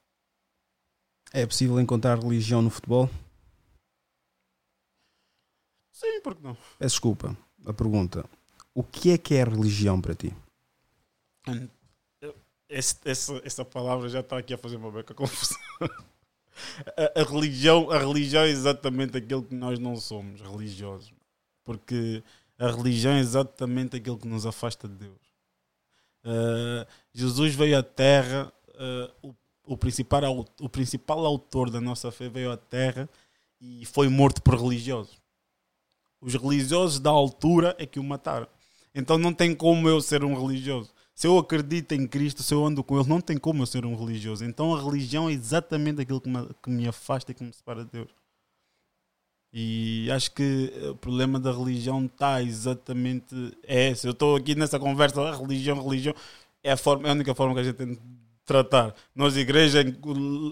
[1.32, 3.11] É possível encontrar religião no futebol?
[5.92, 6.55] Sim, porque não?
[6.78, 7.36] Peço desculpa,
[7.66, 8.24] a pergunta.
[8.75, 10.35] O que é que é religião para ti?
[12.68, 15.59] Esse- essa, essa palavra já está aqui a fazer uma beca confusão.
[16.97, 21.12] A, a religião, a religião é exatamente aquilo que nós não somos religiosos.
[21.64, 22.23] Porque
[22.59, 25.20] a religião é exatamente aquilo que nos afasta de Deus.
[26.25, 29.35] Uh, Jesus veio à Terra, uh, o,
[29.75, 33.09] o, principal, o principal autor da nossa fé veio à Terra
[33.61, 35.20] e foi morto por religiosos.
[36.20, 38.47] Os religiosos da altura é que o mataram.
[38.95, 40.93] Então não tem como eu ser um religioso.
[41.14, 43.84] Se eu acredito em Cristo, se eu ando com Ele, não tem como eu ser
[43.84, 44.45] um religioso.
[44.45, 47.84] Então a religião é exatamente aquilo que me, que me afasta e que me separa
[47.84, 48.11] de Deus.
[49.53, 53.34] E acho que o problema da religião está exatamente
[53.64, 54.07] é esse.
[54.07, 56.14] Eu estou aqui nessa conversa, religião, religião,
[56.64, 57.99] é a, forma, é a única forma que a gente tem
[58.45, 58.95] tratar.
[59.14, 59.82] Nós, igreja,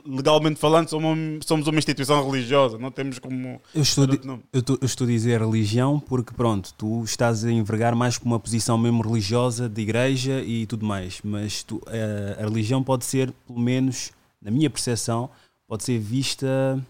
[0.06, 3.60] legalmente falando, somos, somos uma instituição religiosa, não temos como.
[3.74, 4.04] Eu estou,
[4.52, 8.26] eu, estou- eu estou a dizer religião porque, pronto, tu estás a envergar mais com
[8.26, 11.20] uma posição mesmo religiosa de igreja e tudo mais.
[11.24, 14.10] Mas tu, eh, a religião pode ser, pelo menos
[14.40, 15.28] na minha percepção,
[15.66, 16.80] pode ser vista.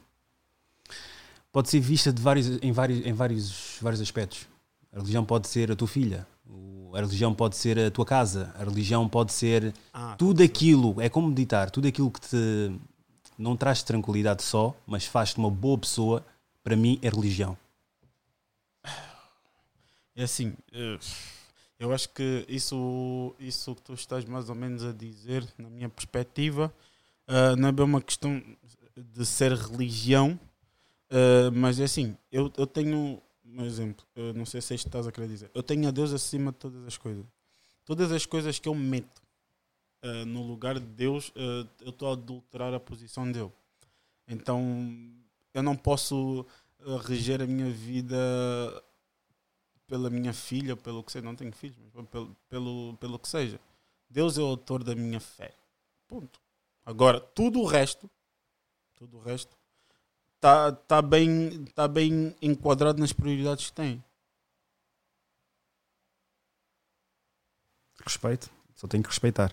[1.53, 4.47] Pode ser vista de vários, em, vários, em vários, vários aspectos.
[4.93, 6.27] A religião pode ser a tua filha,
[6.95, 11.09] a religião pode ser a tua casa, a religião pode ser Ah, tudo aquilo, é
[11.09, 12.73] como meditar, tudo aquilo que te
[13.39, 16.25] não traz tranquilidade só, mas faz-te uma boa pessoa,
[16.63, 17.57] para mim é religião.
[20.15, 20.99] É assim, eh,
[21.79, 25.89] eu acho que isso, isso que tu estás mais ou menos a dizer, na minha
[25.89, 26.73] perspectiva,
[27.27, 28.43] eh, não é bem uma questão
[28.95, 30.39] de ser religião,
[31.09, 33.23] eh, mas é assim, eu, eu tenho
[33.57, 35.51] um exemplo, eu não sei se é estás a querer dizer.
[35.55, 37.25] Eu tenho a Deus acima de todas as coisas.
[37.85, 39.23] Todas as coisas que eu meto
[40.03, 43.53] eh, no lugar de Deus, eh, eu estou a adulterar a posição dele.
[44.27, 45.13] Então
[45.53, 46.47] eu não posso
[46.81, 48.17] eh, reger a minha vida
[49.87, 53.61] pela minha filha, pelo que seja, não tenho filhos, mas pelo, pelo, pelo que seja.
[54.09, 55.53] Deus é o autor da minha fé.
[56.07, 56.41] Ponto.
[56.87, 58.09] Agora, tudo o resto,
[58.95, 59.57] tudo o resto,
[60.41, 64.03] está tá bem, tá bem enquadrado nas prioridades que tem.
[68.03, 69.53] Respeito, só tenho que respeitar.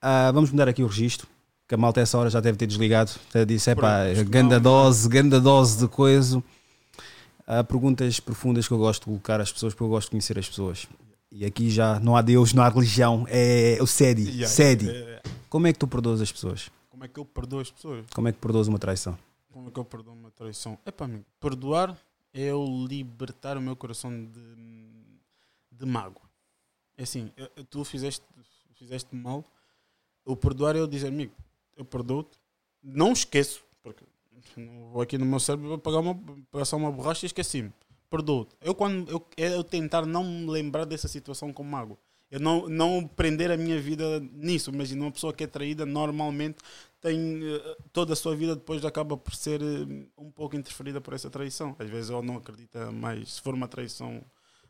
[0.00, 1.26] Ah, vamos mudar aqui o registro,
[1.66, 3.10] que a malta essa hora já deve ter desligado.
[3.30, 6.42] Até disse, é pá, ganda dose, ganda dose de coisa.
[7.46, 10.38] Há perguntas profundas que eu gosto de colocar às pessoas, porque eu gosto de conhecer
[10.38, 10.86] as pessoas.
[11.32, 14.24] E aqui já não há Deus, não há religião, é o SEDI.
[14.28, 14.90] Yeah, SEDI.
[14.90, 16.70] é- Como é que tu perdoas as pessoas?
[16.90, 18.04] como é que eu perdoo as pessoas?
[18.12, 19.16] Como é que perdoas uma traição?
[19.52, 20.78] Como é que eu perdoo uma traição?
[20.84, 21.24] É para mim.
[21.40, 21.96] Perdoar
[22.32, 24.54] é eu libertar o meu coração de,
[25.72, 26.28] de mágoa.
[26.96, 27.32] É assim,
[27.70, 28.24] tu fizeste,
[28.74, 29.44] fizeste mal.
[30.24, 31.34] O perdoar é eu dizer, amigo,
[31.76, 32.38] eu perdoo-te.
[32.82, 34.04] Não esqueço, porque
[34.56, 36.14] não vou aqui no meu cérebro pagar uma,
[36.50, 37.72] passar uma borracha e esqueci-me.
[38.10, 38.54] Perdoo-te.
[38.60, 41.98] Eu, quando, eu, é eu tentar não me lembrar dessa situação com mágoa.
[42.30, 44.70] Eu não, não prender a minha vida nisso.
[44.70, 46.58] Imagina, uma pessoa que é traída normalmente
[47.00, 51.14] tem eh, toda a sua vida depois acaba por ser eh, um pouco interferida por
[51.14, 51.74] essa traição.
[51.78, 54.22] Às vezes ela não acredita mais, se for uma traição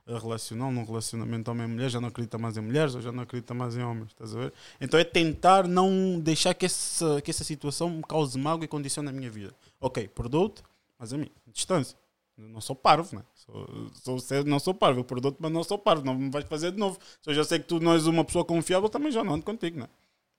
[0.07, 3.55] eh, relacional, num relacionamento homem-mulher, já não acredita mais em mulheres ou já não acredita
[3.55, 4.53] mais em homens, estás a ver?
[4.81, 9.09] Então é tentar não deixar que essa, que essa situação me cause mágoa e condicione
[9.09, 9.55] a minha vida.
[9.81, 10.63] Ok, perdoo-te,
[10.99, 11.97] mas a mim, distância.
[12.39, 13.25] Eu não sou parvo, né?
[13.35, 16.71] Sou, sou, não sou parvo, eu perdoo-te, mas não sou parvo, não me vais fazer
[16.71, 16.97] de novo.
[17.21, 19.45] Se eu já sei que tu não és uma pessoa confiável, também já não ando
[19.45, 19.89] contigo, né?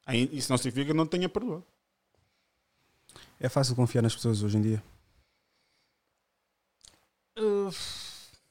[0.05, 1.65] Aí, isso não significa que eu não tenha perdoado.
[3.37, 4.83] É fácil confiar nas pessoas hoje em dia?
[7.37, 7.69] Uh,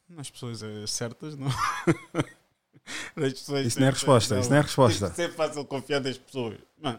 [0.08, 1.48] nas pessoas eh, certas, não?
[3.34, 5.10] Isso não é resposta, isso não é resposta.
[5.10, 6.58] Tem que ser fácil confiar nas pessoas.
[6.80, 6.98] Mano,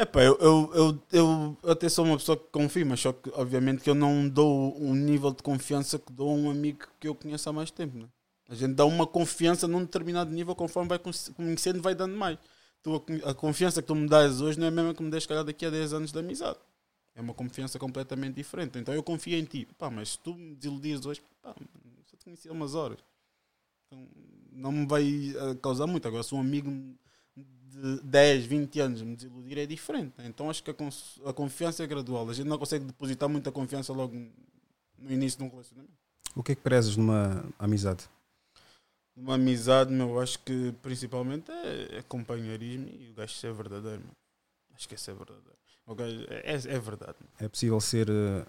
[0.00, 3.82] epá, eu, eu, eu, eu até sou uma pessoa que confio, mas só que obviamente
[3.82, 7.14] que eu não dou um nível de confiança que dou a um amigo que eu
[7.14, 7.98] conheço há mais tempo.
[7.98, 8.08] Né?
[8.48, 12.38] A gente dá uma confiança num determinado nível conforme vai conhe- conhecendo, vai dando mais.
[12.82, 15.02] Tu, a con- a confiança que tu me dás hoje não é a mesma que
[15.02, 16.58] me dês, calhar, daqui a 10 anos de amizade.
[17.14, 18.78] É uma confiança completamente diferente.
[18.78, 19.66] Então eu confio em ti.
[19.78, 21.54] Pá, mas se tu me desiludires hoje, pá,
[22.06, 22.98] só te conheci há umas horas.
[23.86, 24.06] Então,
[24.52, 25.04] não me vai
[25.36, 26.06] eh, causar muito.
[26.06, 26.70] Agora, se um amigo
[27.70, 30.14] de 10, 20 anos me desiludir, é diferente.
[30.18, 30.26] né?
[30.26, 30.74] Então acho que a,
[31.28, 32.28] a confiança é gradual.
[32.28, 34.14] A gente não consegue depositar muita confiança logo
[34.98, 35.94] no início de um relacionamento.
[36.34, 38.08] O que é que prezas numa amizade?
[39.16, 44.16] Uma amizade, meu, acho que principalmente é, é companheirismo e o gajo ser verdadeiro, mano.
[44.74, 45.58] Acho que esse é verdadeiro.
[45.86, 47.32] O gajo é, é, é verdade, mano.
[47.38, 48.46] É possível ser eh,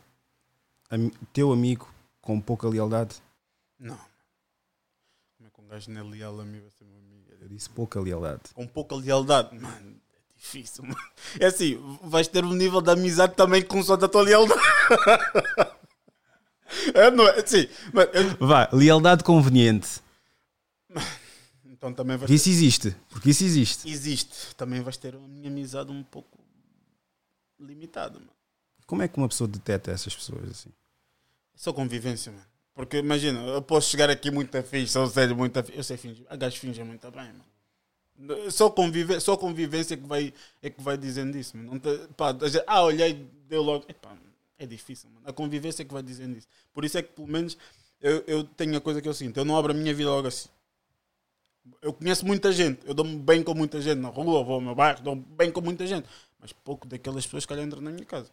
[0.89, 1.91] ami- teu amigo
[2.21, 3.21] com pouca lealdade?
[3.79, 3.97] Não.
[5.37, 7.10] Como é que um gajo não é leal a mim vai ser meu amigo?
[7.41, 8.41] Eu disse pouca lealdade.
[8.53, 9.95] Com pouca lealdade, mano,
[10.35, 10.95] é difícil, mano.
[11.39, 14.61] É assim, vais ter um nível de amizade também com só da tua lealdade.
[16.93, 17.45] É, não é?
[17.45, 20.01] Sim, mas eu- Vá, lealdade conveniente.
[21.65, 22.95] então também vais isso existe.
[23.09, 23.89] Porque isso existe.
[23.89, 24.55] existe.
[24.55, 26.39] Também vais ter a minha amizade um pouco
[27.59, 28.31] limitada, mano.
[28.87, 30.69] Como é que uma pessoa detecta essas pessoas assim?
[31.53, 32.45] É só convivência, mano.
[32.73, 35.77] Porque imagina, eu posso chegar aqui muito fixe, sou sério, muito fixe.
[35.77, 36.25] Eu sei fingir.
[36.29, 38.51] A gajo finge muito bem, mano.
[38.51, 41.79] Só, convive, só convivência que vai, é que vai dizendo isso, mano.
[41.79, 43.85] Te- pá, gente- ah, olhei, deu logo.
[44.59, 45.21] É difícil, mano.
[45.27, 46.47] A convivência é que vai dizendo isso.
[46.73, 47.57] Por isso é que, pelo menos,
[47.99, 50.09] eu, eu tenho a coisa que é o seguinte: eu não abro a minha vida
[50.09, 50.49] logo assim.
[51.81, 54.73] Eu conheço muita gente, eu dou-me bem com muita gente na rua, vou ao meu
[54.73, 56.07] bairro, dou-me bem com muita gente,
[56.39, 58.31] mas pouco daquelas pessoas que entram na minha casa.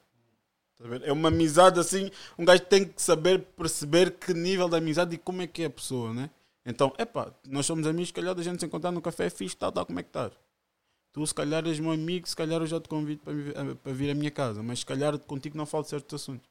[0.80, 1.02] Ver?
[1.02, 5.18] É uma amizade assim, um gajo tem que saber perceber que nível de amizade e
[5.18, 6.30] como é que é a pessoa, né?
[6.64, 9.56] Então, epá, nós somos amigos, se calhar da gente se encontrar no café, é fixe,
[9.56, 10.32] tal, tal, como é que estás?
[11.12, 13.22] Tu, se calhar, és meu amigo, se calhar eu já te convido
[13.56, 16.48] a- para vir à minha casa, mas se calhar contigo não falo de certos assuntos.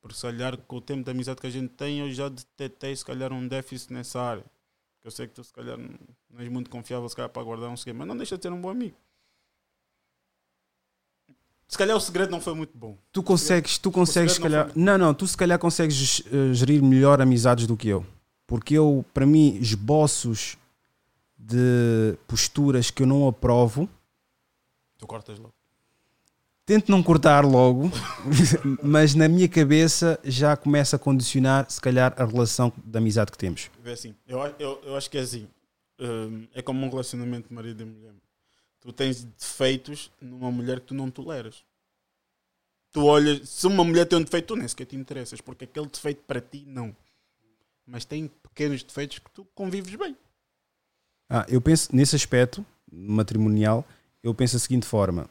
[0.00, 2.94] Porque se calhar com o tempo de amizade que a gente tem, eu já detetei
[2.96, 4.44] se calhar um déficit nessa área.
[5.04, 7.76] Eu sei que tu se calhar não és muito confiável se calhar para guardar um
[7.76, 8.96] segredo, mas não deixa de ser um bom amigo.
[11.68, 12.96] Se calhar o segredo não foi muito bom.
[13.12, 14.70] Tu consegues, tu consegues, se calhar.
[14.74, 18.04] Não, não, tu se calhar consegues eh, gerir melhor amizades do que eu.
[18.46, 20.56] Porque eu, para mim, esboços
[21.38, 23.86] de posturas que eu não aprovo,
[24.98, 25.52] Tu cortas logo.
[26.64, 27.90] tento não cortar logo,
[28.82, 33.38] mas na minha cabeça já começa a condicionar, se calhar, a relação de amizade que
[33.38, 33.70] temos.
[33.84, 35.46] Vê assim, eu, eu, eu acho que é assim.
[36.00, 38.12] Hum, é como um relacionamento de marido e mulher.
[38.88, 41.62] Tu tens defeitos numa mulher que tu não toleras.
[42.90, 45.84] Tu olhas, se uma mulher tem um defeito, tu nem sequer te interessas, porque aquele
[45.88, 46.96] defeito para ti não.
[47.86, 50.16] Mas tem pequenos defeitos que tu convives bem.
[51.28, 53.84] Ah, eu penso, nesse aspecto matrimonial,
[54.24, 55.28] eu penso da seguinte forma: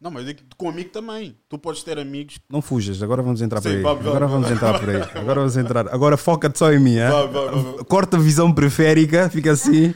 [0.00, 1.36] Não, mas eu digo que com amigo também.
[1.50, 2.38] Tu podes ter amigos.
[2.48, 3.82] não fujas, agora vamos entrar por Sim, aí.
[3.82, 4.34] vai, vai, Agora vai.
[4.40, 5.02] vamos entrar por aí.
[5.20, 5.88] Agora vamos entrar.
[5.92, 7.84] Agora foca-te só em mim, hein?
[7.86, 9.94] Corta a visão periférica, fica assim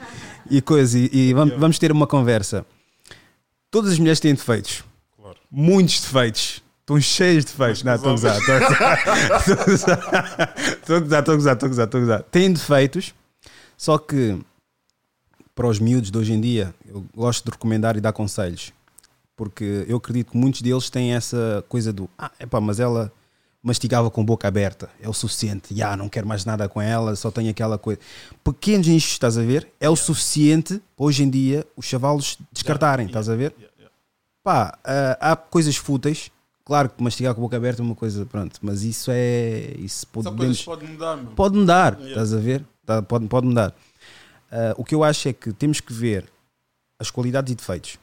[0.50, 0.98] e coisa.
[0.98, 2.66] E, e vamos, vamos ter uma conversa.
[3.70, 4.82] Todas as mulheres têm defeitos,
[5.16, 5.38] Claro.
[5.50, 6.62] muitos defeitos.
[6.80, 7.82] Estão cheios de defeitos.
[7.84, 8.98] Não, estou a gozar, estou a gozar.
[9.38, 12.22] Estou a gozar, estou a gozar, estou a gozar, estou a gozar.
[12.24, 13.14] Têm defeitos,
[13.76, 14.38] só que
[15.54, 18.72] para os miúdos de hoje em dia, eu gosto de recomendar e dar conselhos.
[19.36, 23.12] Porque eu acredito que muitos deles têm essa coisa do ah, epá, mas ela
[23.62, 27.30] mastigava com boca aberta, é o suficiente, já não quero mais nada com ela, só
[27.30, 28.00] tenho aquela coisa.
[28.42, 29.68] Pequenos nichos, estás a ver?
[29.78, 33.54] É o suficiente hoje em dia os chavalos descartarem, estás a ver?
[34.42, 36.30] Pá, ah, há coisas fúteis,
[36.64, 39.74] claro que mastigar com a boca aberta é uma coisa, pronto, mas isso é.
[39.78, 41.32] Isso podemos, podem mudar, meu.
[41.32, 42.08] pode mudar, Yeah.
[42.08, 42.64] estás a ver?
[42.86, 43.74] Tá, pode, pode mudar.
[44.50, 46.24] Ah, o que eu acho é que temos que ver
[46.98, 47.98] as qualidades e defeitos.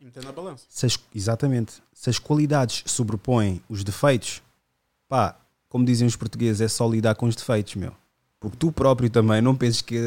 [0.00, 0.64] E meter na balança.
[0.68, 1.74] Se as- exatamente.
[1.94, 4.42] Se as qualidades sobrepõem os defeitos,
[5.10, 5.36] pá,
[5.68, 7.92] como dizem os portugueses, é só lidar com os defeitos, meu.
[8.40, 9.98] Porque tu próprio também não penses que.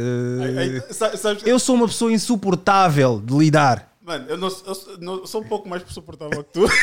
[0.42, 3.93] Ai, ai, sa- sabes- Eu sou uma pessoa insuportável de lidar.
[4.06, 6.68] Mano, eu, não, eu sou- não- sou um pouco mais suportável que tu.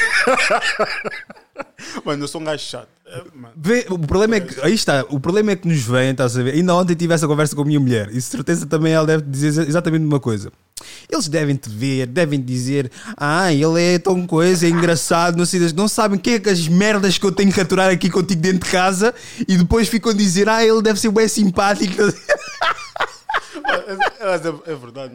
[2.05, 2.89] Mano, eu sou um gajo chato.
[3.07, 3.55] É, mano.
[3.57, 4.61] Vê, o problema é que.
[4.61, 5.05] Aí está.
[5.09, 6.55] O problema é que nos vem, estás a ver?
[6.55, 8.09] Ainda ontem tive essa conversa com a minha mulher.
[8.11, 10.53] E de certeza também ela deve dizer exatamente uma coisa.
[11.11, 15.61] Eles devem te ver, devem dizer, ah, ele é tão coisa, é engraçado, não sei,
[15.75, 18.41] não sabem o que é que as merdas que eu tenho que aturar aqui contigo
[18.41, 19.15] dentro de casa
[19.47, 21.97] e depois ficam a dizer, ah, ele deve ser bem simpático.
[23.63, 25.15] Mas é, é verdade,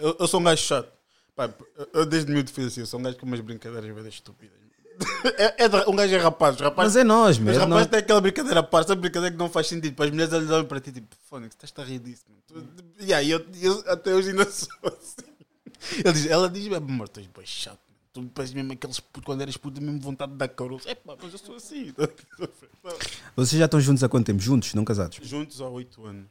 [0.00, 0.88] eu, eu sou um gajo chato.
[1.34, 1.52] Pá,
[1.92, 4.56] eu, desde miúdo fiz assim, eu sou um gajo com umas brincadeiras bem estúpidas.
[5.38, 6.94] É, é um gajo é rapaz, os rapazes.
[6.94, 7.60] Mas é nós, mesmo.
[7.60, 9.94] rapazes têm aquela brincadeira parte, essa brincadeira que não faz sentido.
[9.96, 12.42] Para as mulheres elas olham para ti tipo, Fónix, estás a rir disso, mano.
[12.76, 15.98] Tu- E aí, eu, eu até hoje ainda sou assim.
[15.98, 17.78] Ele diz, ela diz, amor, tu és bem chato.
[17.88, 18.28] mano.
[18.28, 20.88] Tu pareces mesmo aqueles putos, quando eras puto, mesmo vontade de dar caroço.
[20.88, 21.92] É pá, mas eu sou assim.
[23.34, 24.40] Vocês já estão juntos há quanto tempo?
[24.40, 25.18] Juntos, não casados?
[25.22, 26.26] Juntos há 8 anos.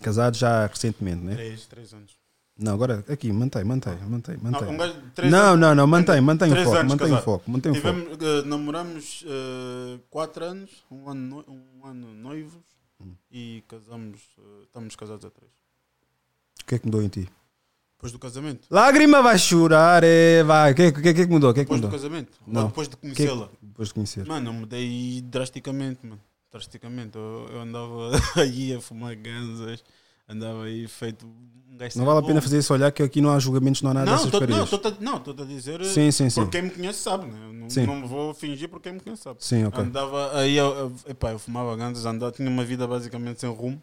[0.00, 1.34] Casados já recentemente, né?
[1.34, 2.12] 3, 3 anos.
[2.56, 4.62] Não, agora aqui, mantém, mantém, mantém, mantém.
[4.62, 7.22] Não, um gajo três Não, anos- não, não, mantém, mantém o três foco, mantém o
[7.22, 7.94] foco, mantém o foco.
[8.00, 9.24] Tivemos, eh, namoramos
[10.08, 11.52] 4 anos, um ano, no-
[11.82, 12.62] um ano noivos
[13.00, 13.14] Hum.
[13.30, 15.50] e casamos, eh, estamos casados há 3.
[16.62, 17.28] O que é que mudou em ti?
[17.96, 18.68] Depois do casamento.
[18.70, 20.72] Lágrima vai chorar, é, vai.
[20.72, 21.52] O que, é que, que é que mudou?
[21.52, 21.98] Que é que Depois do mudou?
[22.00, 22.38] casamento.
[22.46, 22.62] Não.
[22.62, 23.48] Ou depois de é conhecê-la.
[23.60, 24.26] Depois de conhecer.
[24.26, 26.20] Mano, eu mudei drasticamente, mano.
[26.52, 27.16] Drasticamente.
[27.16, 29.82] Eu, eu andava aí a fumar ganzas,
[30.28, 33.30] andava aí feito um gajo Não vale a pena fazer isso olhar que aqui não
[33.30, 35.80] há julgamentos, não há nada Não, dessas tô, não, tô, não, estou a dizer.
[35.80, 36.40] eh, Sim, sim, sim.
[36.42, 37.52] Porque quem me conhece sabe, né?
[37.52, 37.86] Não, Sim.
[37.86, 39.44] não vou fingir porque quem me conhece sabe.
[39.44, 39.82] Sim, ok.
[39.82, 43.82] Andava aí, eu, epá, eu fumava ganzas, andava, tinha uma vida basicamente sem rumo.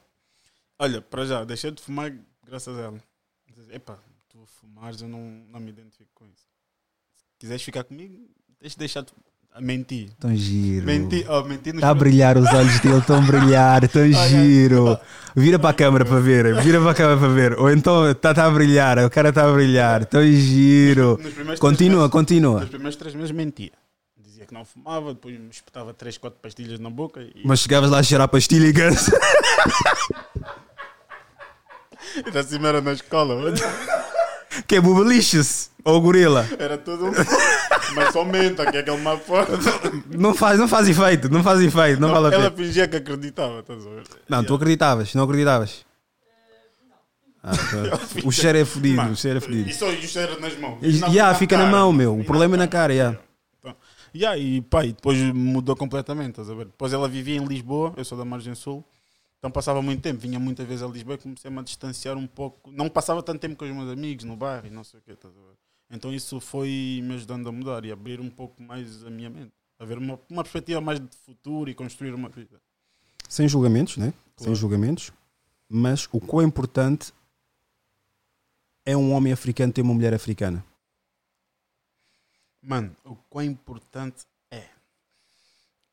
[0.80, 2.12] Olha, para já, deixei de fumar
[2.46, 3.04] graças a ela.
[3.70, 5.20] Epá, tu fumares, eu não,
[5.50, 6.48] não me identifico com isso.
[7.18, 8.28] Se quiseres ficar comigo,
[8.60, 9.12] deixa deixar de
[9.60, 10.10] mentir.
[10.20, 10.86] Tão giro.
[10.86, 14.98] Mentir, oh, mentir nos Está a brilhar os olhos dele, estão a brilhar, tão giro.
[15.36, 17.60] Vira para a câmara para ver, vira para a câmara para ver.
[17.60, 21.20] Ou então está tá a brilhar, o cara está a brilhar, tão giro.
[21.60, 22.60] Continua, meses- continua.
[22.62, 23.72] Nos primeiros três meses mentia.
[24.18, 27.90] Dizia que não fumava, depois me espetava três, quatro pastilhas na boca e Mas chegavas
[27.90, 29.12] lá a cheirar pastilha e ganso.
[32.26, 33.54] ainda assim era na escola.
[34.68, 36.46] Que é Bubalicious ou gorila?
[36.60, 37.12] Era tudo um.
[37.96, 39.52] Mas só menta, que é aquele má forte.
[40.18, 42.66] Não faz, não faz efeito, não faz efeito, não, vale a Ela pena.
[42.68, 44.04] fingia que acreditava, estás a ver?
[44.30, 45.86] Não, tu acreditavas, não acreditavas?
[47.44, 48.28] Ah, pronto.
[48.28, 49.70] o cheiro é fodido, o cheiro é fodido.
[49.70, 50.78] E só o cheiro nas mãos.
[50.82, 51.76] E- Na- Ya, na fica na cara.
[51.76, 52.20] mão, meu.
[52.20, 52.94] O problema é na cara.
[52.94, 53.18] ya.
[53.60, 53.76] Então,
[54.16, 56.66] yeah, e pá, e depois mudou completamente, estás a ver?
[56.66, 58.86] Depois ela vivia em Lisboa, eu sou da Margem Sul,
[59.42, 62.72] então passava muito tempo, vinha muitas vezes a Lisboa e comecei-me a distanciar um pouco.
[62.72, 65.18] Não passava tanto tempo com os meus amigos no bairro e não sei o quê?
[65.90, 69.52] Então isso foi me ajudando a mudar e abrir um pouco mais a minha mente,
[69.80, 72.62] a ver uma, uma perspectiva mais de futuro e construir uma vida.
[73.28, 74.14] Sem julgamentos, né?
[74.38, 74.56] Sem Claro.
[74.56, 75.12] julgamentos.
[75.68, 77.12] Mas o quão importante
[78.86, 80.64] é um homem africano ter uma mulher africana?
[82.62, 84.66] Mano, o quão importante é.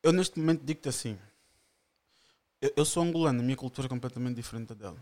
[0.03, 1.17] Eu neste momento digo-te assim.
[2.61, 4.97] Eu, eu sou angolano, a minha cultura é completamente diferente da dela.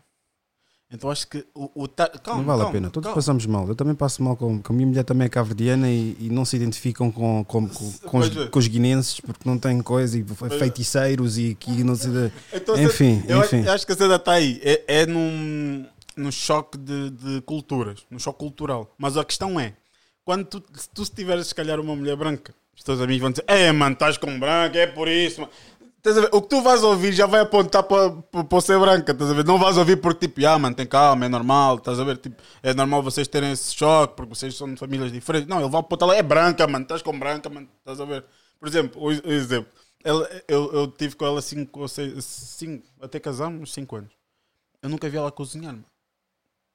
[0.89, 1.69] Então acho que o.
[1.83, 2.89] o ta- calma, não vale a calma, pena.
[2.89, 3.15] Todos calma.
[3.15, 3.67] passamos mal.
[3.67, 6.45] Eu também passo mal com, com a minha mulher também é cabo-verdiana e, e não
[6.45, 8.47] se identificam com, com, com, com os, é.
[8.47, 10.23] com os guinenses porque não têm coisa e
[10.57, 13.67] feiticeiros e que não de- Então, Enfim, eu enfim.
[13.67, 14.61] acho que a cena está aí.
[14.63, 15.85] É, é num,
[16.15, 18.89] num choque de, de culturas, num choque cultural.
[18.97, 19.73] Mas a questão é:
[20.23, 23.43] quando tu, se tu tiveres, se calhar, uma mulher branca, os teus amigos vão dizer:
[23.45, 25.41] É, mano, estás com branca, é por isso.
[25.41, 25.51] mano."
[26.31, 28.11] O que tu vais ouvir já vai apontar para,
[28.43, 29.43] para, ser branca, estás a ver?
[29.43, 32.17] Não vais ouvir porque, tipo, ah, mano, tem calma, é normal, estás a ver?
[32.17, 35.49] Tipo, é normal vocês terem esse choque porque vocês são de famílias diferentes.
[35.49, 38.23] Não, ele vai apontar lá, é branca, mano, estás com branca, mano, estás a ver?
[38.59, 39.69] Por exemplo, o, exemplo,
[40.03, 44.11] ela, eu, eu tive com ela 5 ou 6, 5, até casamos, 5 anos.
[44.81, 45.85] Eu nunca vi ela cozinhar, mano.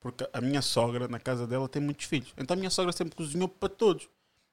[0.01, 2.35] Porque a minha sogra, na casa dela, tem muitos filhos.
[2.37, 4.09] Então a minha sogra sempre cozinhou para todos.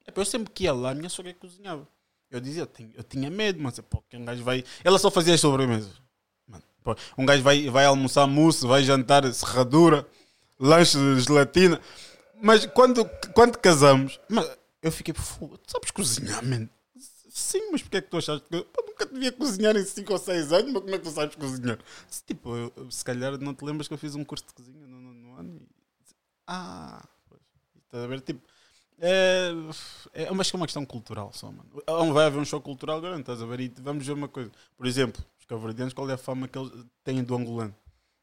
[0.06, 1.86] É, Eu sempre que ia lá, a minha sogra cozinhava.
[2.30, 3.78] Eu dizia, eu tinha, eu tinha medo, mas
[4.14, 4.64] um gajo vai.
[4.84, 5.92] Ela só fazia as sobremesas.
[6.46, 6.62] Mano,
[7.18, 10.06] um gajo vai, vai almoçar mousse, vai jantar serradura,
[10.58, 11.80] lanche de gelatina.
[12.40, 13.04] Mas quando,
[13.34, 14.18] quando casamos,
[14.80, 16.68] eu fiquei, "Fogo, tu sabes cozinhar, mano?
[17.28, 20.18] Sim, mas porquê é que tu achaste que eu nunca devia cozinhar em 5 ou
[20.18, 20.72] 6 anos?
[20.72, 21.78] Mas como é que tu sabes cozinhar?
[22.08, 24.86] Disse, Tipo, eu- se calhar não te lembras que eu fiz um curso de cozinha
[24.86, 25.68] no, no, no ano e.
[26.46, 27.04] Ah.
[27.86, 28.20] Estás a ver?
[28.20, 28.40] Tipo,
[29.00, 29.50] é,
[30.14, 31.64] é mas que é uma questão cultural só, mano.
[31.86, 33.60] Não vai haver um choque cultural grande, estás a ver?
[33.60, 34.50] E vamos ver uma coisa.
[34.76, 36.70] Por exemplo, os cabo-verdianos, qual é a fama que eles
[37.02, 37.74] têm do angolano?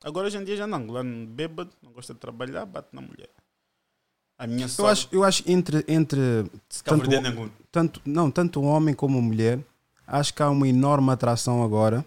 [0.04, 0.78] Agora, hoje em dia, já não.
[0.78, 3.30] Angolano bêbado, não gosta de trabalhar, bate na mulher.
[4.38, 6.20] A minha Eu sogra- acho, eu acho entre, entre
[6.84, 7.10] tanto,
[7.72, 9.60] tanto, não, tanto o homem como mulher,
[10.06, 12.06] acho que há uma enorme atração agora.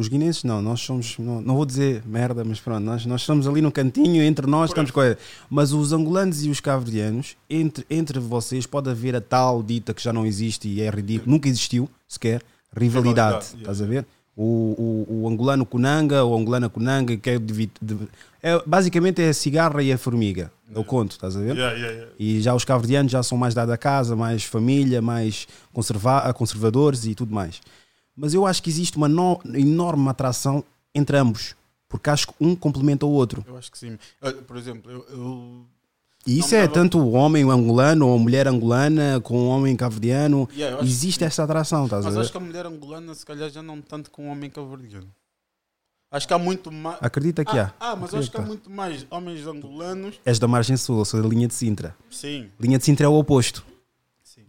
[0.00, 3.46] Os guinenses não, nós somos, não, não vou dizer merda, mas pronto, nós, nós estamos
[3.46, 5.18] ali no cantinho, entre nós estamos coisa.
[5.50, 10.02] Mas os angolanos e os cabo-verdianos, entre, entre vocês pode haver a tal dita que
[10.02, 12.42] já não existe e é ridículo, nunca existiu sequer,
[12.74, 14.06] rivalidade, Rivalidade, estás a ver?
[14.36, 18.08] O, o, o angolano Kunanga, ou a angolana Kunanga, que é, divi- de-
[18.42, 21.54] é basicamente é a cigarra e a formiga, eu conto, estás a ver?
[21.56, 22.12] Yeah, yeah, yeah.
[22.18, 27.04] E já os cabo-verdianos já são mais dados a casa, mais família, mais conserva conservadores
[27.04, 27.60] e tudo mais.
[28.20, 30.62] Mas eu acho que existe uma no- enorme atração
[30.94, 31.54] entre ambos,
[31.88, 33.42] porque acho que um complementa o outro.
[33.48, 33.98] Eu acho que sim.
[34.46, 35.64] Por exemplo, eu, eu-
[36.26, 40.46] E isso é tanto o homem angolano ou a mulher angolana com o homem cabo-verdiano.
[40.54, 42.20] Yeah, Existe que essa atração, estás a Mas ver?
[42.20, 45.08] acho que a mulher angolana, se calhar, já não tanto com o homem cabo-verdiano.
[46.12, 46.98] Acho que há muito mais.
[47.00, 47.72] Acredita que há.
[47.80, 48.68] Ah, mas eu acho que há Acredita.
[48.68, 50.16] muito mais homens angolanos.
[50.26, 51.96] És da margem sul, eu sou da linha de Sintra.
[52.10, 52.50] Sim.
[52.60, 53.64] Linha de Sintra é o oposto.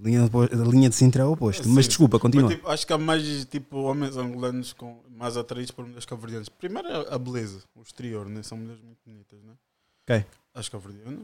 [0.03, 1.63] Linha, de- linha de Sintra é o oposto.
[1.63, 1.73] Sim.
[1.73, 2.47] Mas desculpa, continua.
[2.49, 6.49] Mas, tipo, acho que há mais tipo, homens angolanos com, mais atraídos por mulheres cabo-verdianas.
[6.49, 8.41] Primeiro a beleza, o exterior, né?
[8.43, 9.39] são mulheres muito bonitas.
[9.43, 9.53] Né?
[10.09, 10.25] Ok.
[10.55, 11.19] As cabo-verdianas.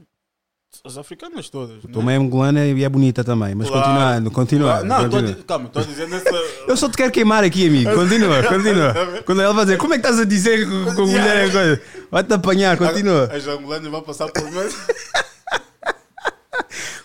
[0.86, 1.82] As africanas todas.
[1.92, 3.86] Tua mãe é angolana e é bonita também, mas Claro.
[3.86, 4.84] continuando, continuando.
[4.86, 5.34] Não, tô a continua.
[5.36, 6.30] di- calma, estou a dizer nessa.
[6.68, 7.96] Eu só te quero queimar aqui, amigo.
[7.96, 8.94] Continua, continua.
[9.26, 11.82] Quando ela vai dizer, como é que estás a dizer que com mulher é coisa?
[12.12, 13.24] Vai-te apanhar, continua.
[13.34, 14.70] As angolanas vão passar por mim.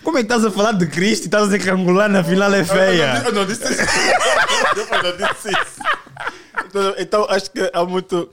[0.03, 2.21] Como é que estás a falar de Cristo e estás a dizer que a angolana
[2.21, 3.23] afinal é feia?
[3.25, 3.83] Eu não disse isso.
[4.93, 5.81] Eu não disse isso.
[6.67, 8.31] Então, Então acho que há muito.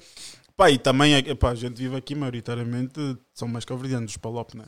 [0.55, 4.65] Pá, e também é- a gente vive aqui maioritariamente, são mais caverdianos, dos Palop, né?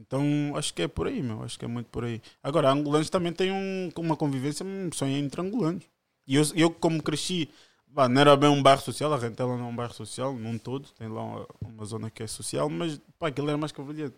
[0.00, 1.42] Então acho que é por aí, meu.
[1.42, 2.20] Acho que é muito por aí.
[2.42, 5.84] Agora, angolanos também têm um, uma convivência hum, só entre angolanos.
[6.26, 7.48] E eu, eu como cresci,
[7.94, 10.58] pá, não era bem um bairro social, a Rentela não é um bairro social, num
[10.58, 14.12] todo, tem lá uma, uma zona que é social, mas pá, aquilo era mais caverdiano.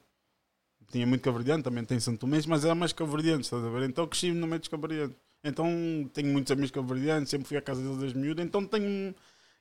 [0.92, 3.88] Tinha muito caverdiano, também tem Santo Mês, mas era mais caverdiano, estás a ver?
[3.88, 5.16] Então cresci no meio dos caverdianos.
[5.42, 5.66] Então
[6.12, 9.12] tenho muitos amigos caverdianos, sempre fui à casa deles desde miúdo, então tenho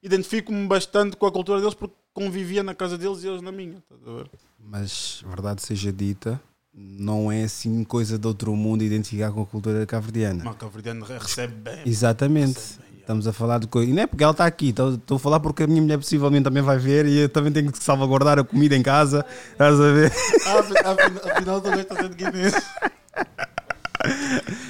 [0.04, 3.78] identifico-me bastante com a cultura deles porque convivia na casa deles e eles na minha,
[3.78, 4.30] estás a ver?
[4.60, 6.40] Mas, verdade seja dita,
[6.74, 10.44] não é assim coisa de outro mundo identificar com a cultura cabo-verdiana.
[10.44, 11.82] Mas o caverdiano re- recebe bem.
[11.86, 12.60] Exatamente.
[13.02, 13.90] Estamos a falar de coisa.
[13.90, 15.98] E não é porque ela está aqui, estou estou a falar porque a minha mulher
[15.98, 19.26] possivelmente também vai ver e eu também tenho que salvaguardar a comida em casa.
[19.52, 20.12] Estás a ver?
[20.46, 22.62] Ah, afi- afi- afinal tu gostas de guinense.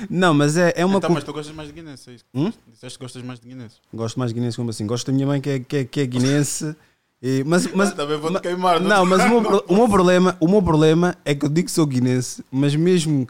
[0.10, 2.26] Não, mas é, é uma então, cul- mas tu gostas mais de guinense, é isso?
[2.34, 2.52] Hum?
[2.72, 3.76] Disseste que gostas mais de guinense.
[3.94, 4.86] Gosto mais de guinense como assim.
[4.88, 6.76] Gosto da minha mãe que é, que é, que é guinense.
[7.22, 8.80] E- mas, mas, Também vou-te ma- queimar.
[8.82, 11.72] Não, mas o meu, o, meu problema, o meu problema é que eu digo que
[11.72, 13.28] sou guinense, mas mesmo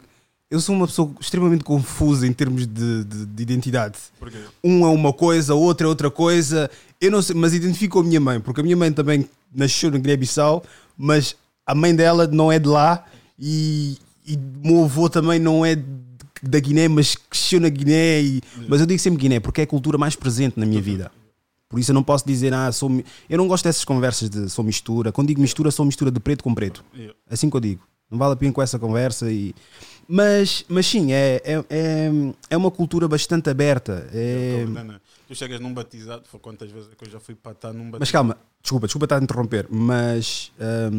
[0.52, 3.96] eu sou uma pessoa extremamente confusa em termos de, de- de identidade.
[4.18, 4.36] Porquê?
[4.62, 6.70] Um é uma coisa, outro é outra coisa.
[7.00, 9.98] Eu não sei, mas identifico a minha mãe, porque a minha mãe também nasceu na
[9.98, 10.62] Guiné-Bissau,
[10.96, 11.34] mas
[11.66, 13.04] a mãe dela não é de lá
[13.38, 13.96] e,
[14.26, 15.76] e o meu avô também não é
[16.42, 18.20] da Guiné, mas cresceu na Guiné.
[18.22, 21.10] E, mas eu digo sempre Guiné porque é a cultura mais presente na minha vida.
[21.68, 22.90] Por isso eu não posso dizer, ah, sou.
[22.90, 25.10] mi-" Eu não gosto dessas conversas de sou mistura.
[25.10, 26.84] Quando digo mistura, sou mistura de preto com preto.
[27.30, 27.80] Assim que eu digo.
[28.12, 29.30] Não vale a pena com essa conversa.
[29.30, 29.54] E...
[30.06, 32.10] Mas, mas sim, é, é, é,
[32.50, 34.08] é uma cultura bastante aberta.
[34.12, 34.64] É...
[34.66, 35.02] Tô.
[35.28, 37.84] Tu chegas num batizado, foi quantas vezes é que eu já fui para estar num
[37.84, 38.00] batizado.
[38.00, 40.90] Mas calma, desculpa, desculpa estar a interromper, mas a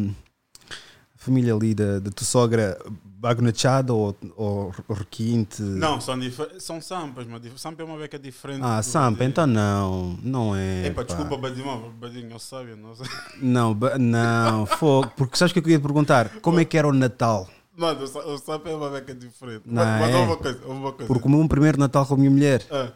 [1.24, 2.78] família ali da, da tua sogra,
[3.18, 5.62] Bagnachada ou, ou Requinte?
[5.62, 6.14] Não, são,
[6.58, 8.60] são sampas, mas sampa é uma beca diferente.
[8.62, 10.86] Ah, Sampa, então não, não é.
[10.88, 11.02] Epa, pá.
[11.04, 13.06] desculpa, Badinho, Badinho, eu sabia, não sei.
[13.40, 15.10] Não, não, fogo.
[15.16, 16.28] Porque sabes o que eu queria te perguntar?
[16.40, 17.48] Como é que era o Natal?
[17.76, 19.62] Mano, o sa- o sampa é uma beca diferente.
[19.64, 20.18] Não, mas mas é.
[20.18, 21.06] uma coisa, uma coisa.
[21.12, 22.62] Porque o meu primeiro Natal com a minha mulher.
[22.70, 22.92] Ah.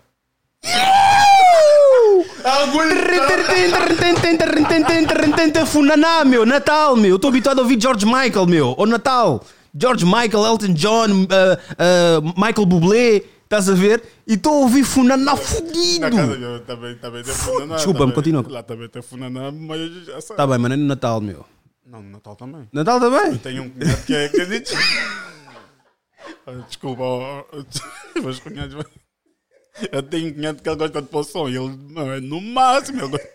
[5.67, 7.11] Funaná, meu, Natal, meu.
[7.11, 8.75] Eu estou habituado a ouvir George Michael, meu.
[8.77, 9.45] Ou Natal.
[9.79, 13.23] George Michael, Elton John, uh, uh, Michael Bublé.
[13.45, 14.03] Estás a ver?
[14.27, 16.05] E estou a ouvir Funaná Na casa fudido.
[16.45, 17.77] eu também, também tem funaná.
[17.77, 18.45] Desculpa, também- continua.
[18.47, 20.37] Lá também tem funaná, mas eu já sei.
[20.37, 21.47] Tá bem, mas é no Natal, meu.
[21.87, 22.69] Não, no Natal também.
[22.73, 23.37] Natal também.
[23.39, 24.65] Tenho um cunhado que é que é de-
[26.69, 27.03] Desculpa,
[28.23, 28.85] meus cunhados.
[29.93, 32.41] Eu tenho um cunhado que ele gosta de pôr som e ele não, é no
[32.41, 33.09] máximo.
[33.09, 33.29] Gosta...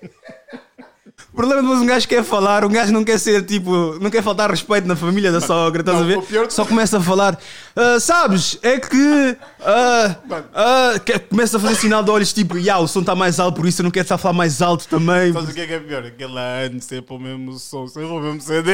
[1.31, 4.09] O problema é depois um gajo quer falar, um gajo não quer ser tipo, não
[4.09, 6.21] quer faltar respeito na família da sogra, estás a ver?
[6.23, 7.39] pior- Só começa a falar,
[7.75, 9.37] "Ah, sabes, é que.
[9.61, 10.15] ah,
[10.53, 13.55] ah", que- começa a fazer sinal de olhos tipo, ya, o som está mais alto,
[13.57, 15.31] por isso eu não quero estar a falar mais alto também.
[15.33, 16.05] Sabes o que é, que é pior?
[16.05, 18.71] Aquele ano sempre o mesmo som, sempre o mesmo CD.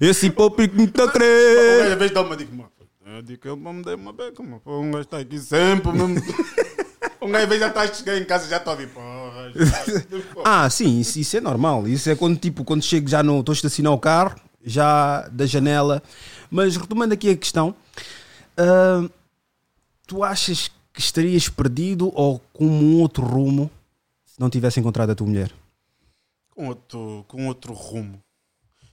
[0.00, 1.92] Esse hipócrita me está a crer.
[1.92, 2.70] às vezes dá uma dica, mano.
[3.20, 4.42] Eu digo que ele me deu uma beca.
[4.64, 6.14] Pô, Um gajo está aqui sempre mesmo.
[7.22, 8.88] Um gajo já está a chegar em casa já está a vir.
[8.88, 11.86] Porra, já- Ah, sim, isso, isso é normal.
[11.86, 13.40] Isso é quando, tipo, quando chego já no.
[13.40, 16.02] Estou a estacionar o carro, já da janela.
[16.50, 17.74] Mas retomando aqui a questão,
[18.56, 19.06] ah,
[20.06, 23.70] tu achas que estarias perdido ou com um outro rumo
[24.24, 25.52] se não tivesse encontrado a tua mulher?
[26.48, 28.18] com outro, com outro rumo.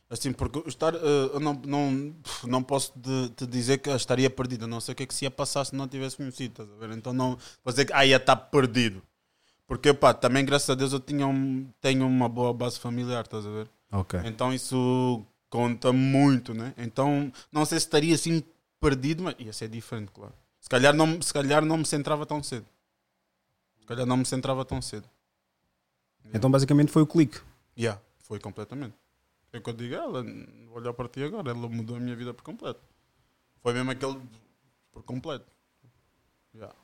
[0.10, 1.00] Assim, porque estar, eh,
[1.34, 2.94] eu não, não, não posso
[3.36, 4.64] te dizer que estaria perdido.
[4.64, 6.64] Eu não sei o que é que se ia passar se não tivesse conhecido.
[6.64, 6.98] Estás a ver?
[6.98, 9.02] Então não dizer que ah, ia estar perdido.
[9.68, 13.46] Porque pá, também graças a Deus eu tinha um, tenho uma boa base familiar, estás
[13.46, 13.70] a ver?
[13.92, 14.18] Ok.
[14.24, 16.74] Então isso conta muito, né?
[16.78, 18.42] Então não sei se estaria assim
[18.80, 20.34] perdido, mas ia ser diferente, claro.
[20.62, 22.66] Se calhar não, se calhar não me centrava tão cedo.
[23.82, 25.10] Se calhar não me centrava tão cedo.
[26.34, 27.40] Então basicamente foi o clique.
[27.78, 28.96] Yeah, foi completamente.
[29.58, 30.24] É o que eu digo, ela,
[30.68, 32.80] vou olhar para ti agora, ela mudou a minha vida por completo.
[33.64, 34.22] Foi mesmo aquele
[34.92, 35.48] por completo.
[36.54, 36.76] Yeah.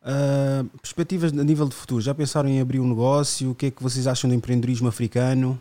[0.00, 3.50] Ah, perspectivas a nível de futuro, já pensaram em abrir um negócio?
[3.50, 5.60] O que é que vocês acham do empreendedorismo africano?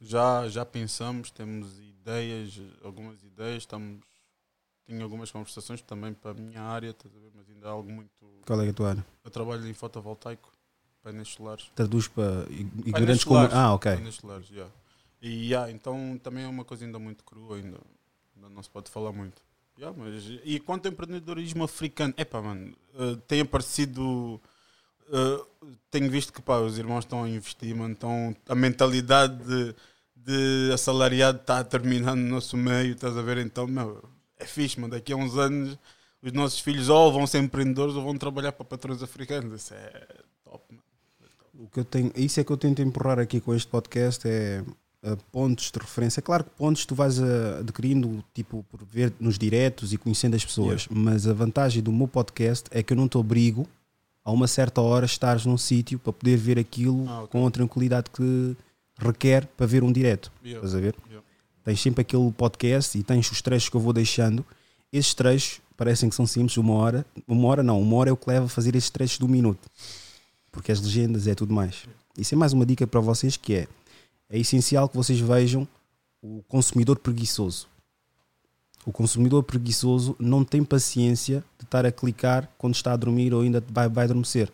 [0.00, 4.02] Já, já pensamos, temos ideias, algumas ideias, estamos.
[4.84, 6.92] Tenho algumas conversações também para a minha área,
[7.36, 8.10] mas ainda é algo muito.
[8.44, 9.06] Qual é a tua área?
[9.24, 10.50] Eu trabalho em fotovoltaico,
[11.04, 11.70] painéis solares.
[11.76, 12.46] Traduz para
[12.84, 13.48] ignorantes como.
[13.52, 13.92] Ah, ok.
[13.92, 14.72] Painéis solares, yeah.
[15.22, 17.78] E yeah, então também é uma coisa ainda muito crua, ainda,
[18.34, 19.40] ainda não se pode falar muito.
[19.78, 24.40] Yeah, mas, e quanto ao empreendedorismo africano, epá, mano, eh, tem aparecido.
[25.12, 25.44] eh,
[25.90, 29.74] tenho visto que pá, os irmãos estão a investir, mano, estão, a mentalidade de,
[30.16, 33.38] de assalariado está a terminar no nosso meio, estás a ver?
[33.38, 34.02] Então, meu,
[34.38, 34.92] é fixe, mano.
[34.94, 35.78] Daqui a uns anos
[36.22, 39.62] os nossos filhos ou vão ser empreendedores ou vão trabalhar para patrões africanos.
[39.62, 40.06] Isso é
[40.44, 40.82] top, mano.
[41.54, 44.64] O que eu tenho, isso é que eu tento empurrar aqui com este podcast é
[45.04, 46.20] uh, pontos de referência.
[46.20, 47.24] É claro que pontos tu vais uh,
[47.60, 52.08] adquirindo tipo por ver nos diretos e conhecendo as pessoas, mas a vantagem do meu
[52.08, 53.66] podcast é que eu não te obrigo
[54.24, 57.28] a uma certa hora estares num sítio para poder ver aquilo Ah, ok.
[57.40, 58.56] com a tranquilidade que
[58.98, 60.30] requer para ver um direto.
[60.44, 60.58] Yeah.
[60.64, 60.94] Estás a ver?
[61.08, 61.26] Yeah.
[61.64, 64.44] Tens sempre aquele podcast e tens os trechos que eu vou deixando.
[64.92, 67.04] Esses trechos parecem que são simples, uma hora.
[67.26, 69.28] Uma hora não, uma hora é o que leva a fazer esses trechos de um
[69.28, 69.68] minuto.
[70.52, 71.84] Porque as legendas é tudo mais.
[72.16, 73.66] Isso é mais uma dica para vocês que é
[74.32, 75.68] é essencial que vocês vejam
[76.20, 77.68] o consumidor preguiçoso.
[78.84, 83.42] O consumidor preguiçoso não tem paciência de estar a clicar quando está a dormir ou
[83.42, 84.50] ainda vai, vai adormecer.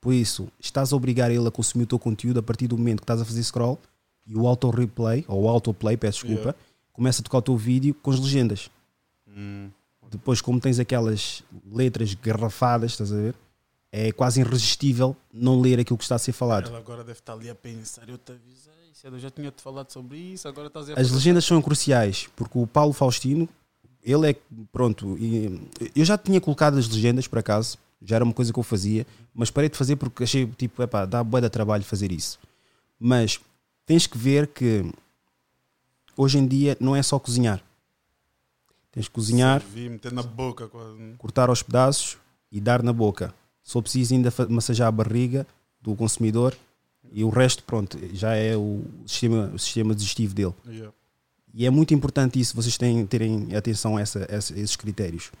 [0.00, 2.98] Por isso, estás a obrigar ele a consumir o teu conteúdo a partir do momento
[3.00, 3.78] que estás a fazer scroll
[4.26, 6.58] e o auto replay, ou o autoplay, peço desculpa, Yeah.
[6.92, 8.70] começa a tocar o teu vídeo com as legendas.
[9.28, 9.68] Hum,
[10.10, 13.34] Depois, como tens aquelas letras garrafadas, estás a ver?
[13.90, 16.68] É quase irresistível não ler aquilo que está a ser falado.
[16.68, 18.72] Ela agora deve estar ali a pensar, eu te avisei,
[19.04, 22.58] eu já tinha te falado sobre isso, agora estás a As legendas são cruciais, porque
[22.58, 23.48] o Paulo Faustino,
[24.02, 24.36] ele é,
[24.72, 25.60] pronto, e-
[25.94, 29.06] eu já tinha colocado as legendas, por acaso, já era uma coisa que eu fazia,
[29.34, 32.38] mas parei de fazer porque achei, tipo, epá, dá bué de trabalho fazer isso.
[32.98, 33.40] Mas
[33.84, 34.90] tens que ver que
[36.16, 37.62] hoje em dia não é só cozinhar.
[38.92, 41.14] Tens que cozinhar, meter na boca quase.
[41.18, 42.16] cortar aos pedaços
[42.50, 43.34] e dar na boca.
[43.62, 45.46] For preciso ainda massajar a barriga
[45.82, 46.56] do consumidor
[47.12, 50.54] e o resto, pronto, já é o sistema, o sistema digestivo dele.
[50.66, 50.92] Yeah.
[51.54, 55.32] E é muito importante isso, vocês têm, terem atenção a, essa, a esses critérios.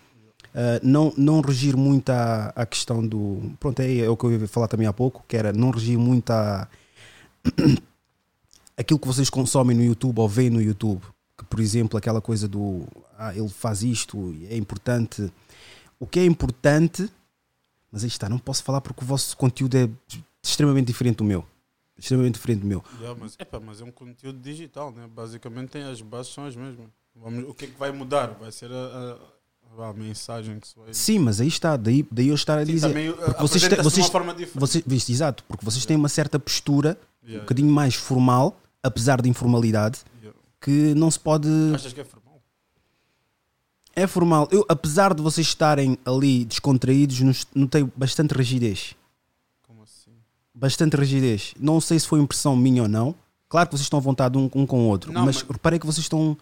[0.54, 3.52] Uh, não, não regir muito à, à questão do.
[3.60, 5.98] Pronto, é, é o que eu ia falar também há pouco, que era não regir
[5.98, 6.66] muito a.
[8.74, 11.02] aquilo que vocês consomem no YouTube ou veem no YouTube.
[11.36, 12.86] Que, por exemplo, aquela coisa do.
[13.18, 15.30] Ah, ele faz isto, é importante.
[16.00, 17.10] O que é importante,
[17.92, 19.90] mas aí está, não posso falar porque o vosso conteúdo é
[20.42, 21.44] extremamente diferente do meu.
[21.98, 22.84] Extremamente diferente do meu.
[23.00, 25.06] Yeah, mas, epa, mas é um conteúdo digital, né?
[25.12, 26.86] Basicamente tem as bases são as mesmas.
[27.14, 28.26] Vamos, o que é que vai mudar?
[28.38, 29.18] Vai ser a,
[29.78, 30.92] a, a mensagem que se vai.
[30.92, 32.88] Sim, mas aí está, daí, daí eu estar a Sim, dizer.
[32.88, 34.58] também, uh, vocês têm- de vocês- uma forma diferente.
[34.60, 39.28] Vocês, exato, porque vocês têm uma certa postura, um Yeah, bocadinho mais formal, apesar de
[39.30, 40.38] informalidade, yeah.
[40.60, 41.48] que não se pode.
[41.74, 42.42] Achas que é formal?
[43.94, 44.46] É formal.
[44.52, 48.94] Eu, apesar de vocês estarem ali descontraídos, notei bastante rigidez.
[50.58, 51.52] Bastante rigidez.
[51.60, 53.14] Não sei se foi impressão minha ou não.
[53.48, 55.78] Claro que vocês estão à vontade um, um com o outro, Não, mas, mas- reparei
[55.78, 56.36] que vocês estão.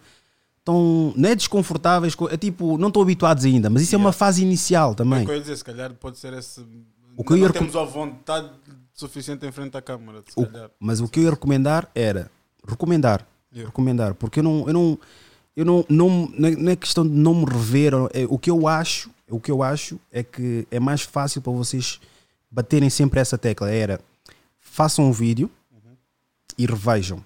[0.59, 4.05] estão não é desconfortáveis, co- é tipo, não estão habituados ainda, mas isso é uma
[4.05, 4.17] Yeah.
[4.17, 5.25] fase inicial É também.
[5.25, 6.61] que eu ia dizer, se calhar pode ser esse.
[7.15, 8.49] O que eu não ia recom- temos a vontade
[8.93, 10.71] suficiente em frente à câmara, se O- calhar.
[10.79, 12.31] mas o que eu ia recomendar era
[12.67, 13.69] recomendar, Yeah.
[13.69, 14.99] recomendar, porque eu não, eu não,
[15.55, 17.93] eu não, não, não é- não é questão de não me rever.
[18.13, 21.51] é, o que eu acho, o que eu acho é que é mais fácil para
[21.53, 21.99] vocês
[22.55, 23.69] baterem sempre essa tecla.
[23.69, 23.99] Era
[24.61, 25.51] façam um vídeo
[26.57, 27.21] e revejam.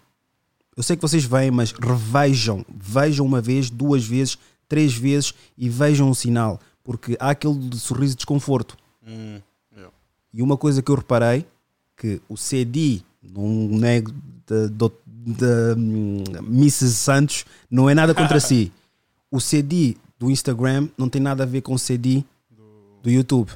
[0.75, 4.37] Eu sei que vocês vêm, mas revejam, vejam uma vez, duas vezes,
[4.67, 8.75] três vezes e vejam o sinal, porque há aquele sorriso de desconforto.
[9.05, 9.39] Hum,
[9.71, 9.93] yeah.
[10.33, 11.45] E uma coisa que eu reparei,
[11.95, 14.11] que o CD, não nego
[14.47, 14.89] da
[15.29, 16.95] da, hum, Mrs.
[16.95, 18.71] Santos, não é nada contra si.
[19.29, 22.23] O CD do Instagram não tem nada a ver com o CD
[23.03, 23.51] do YouTube.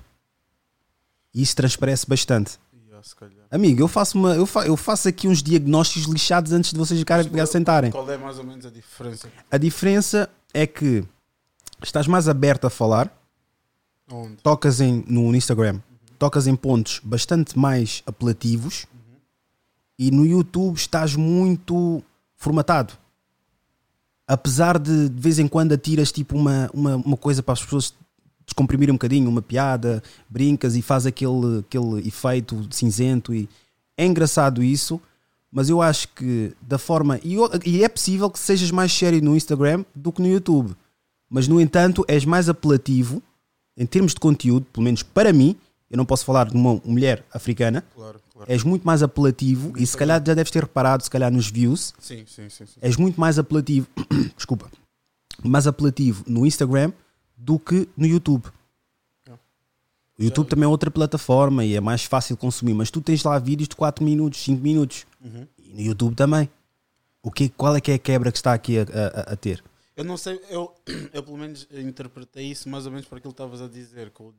[1.34, 2.60] E isso transparece bastante.
[3.51, 6.97] Amigo, eu faço, uma, eu, fa- eu faço aqui uns diagnósticos lixados antes de vocês
[6.99, 7.91] ficarem a sentarem.
[7.91, 9.27] Qual é mais ou menos a diferença?
[9.51, 11.03] A diferença é que
[11.84, 13.11] estás mais aberto a falar,
[14.10, 14.38] Onde?
[14.38, 15.81] tocas em, no Instagram,
[16.18, 18.85] tocas em pontos bastante mais apelativos
[19.99, 22.01] e no YouTube estás muito
[22.38, 22.93] formatado.
[24.26, 27.93] Apesar de de vez em quando atiras tipo uma, uma, uma coisa para as pessoas
[28.45, 33.48] descomprimirem um bocadinho, uma piada, brincas e faz aquele, aquele efeito cinzento e
[33.98, 34.99] é engraçado isso,
[35.52, 39.22] mas eu acho que da forma e, eu- e é possível que sejas mais sério
[39.22, 40.76] no Instagram do que no YouTube.
[41.30, 43.22] Mas no entanto és mais apelativo
[43.78, 45.56] em termos de conteúdo, pelo menos para mim,
[45.90, 48.52] eu não posso falar de uma mulher africana, Claro, claro.
[48.52, 51.94] és muito mais apelativo e se calhar já deves ter reparado, se calhar nos views,
[51.99, 52.65] Sim, sim, sim.
[52.65, 52.80] sim.
[52.82, 53.88] és muito mais apelativo,
[54.36, 54.70] desculpa,
[55.44, 56.91] mais apelativo no Instagram
[57.44, 58.48] do que no YouTube.
[60.18, 63.38] O YouTube também é outra plataforma e é mais fácil consumir, mas tu tens lá
[63.40, 65.06] vídeos de 4 minutos, 5 minutos.
[65.20, 65.48] Uhum.
[65.57, 66.48] E no YouTube também.
[67.22, 69.64] O que, qual é que é a quebra que está aqui a, a- a ter?
[69.95, 70.74] Eu não sei, eu,
[71.11, 74.32] eu pelo menos interpretei isso mais ou menos para aquilo que estavas a dizer, com,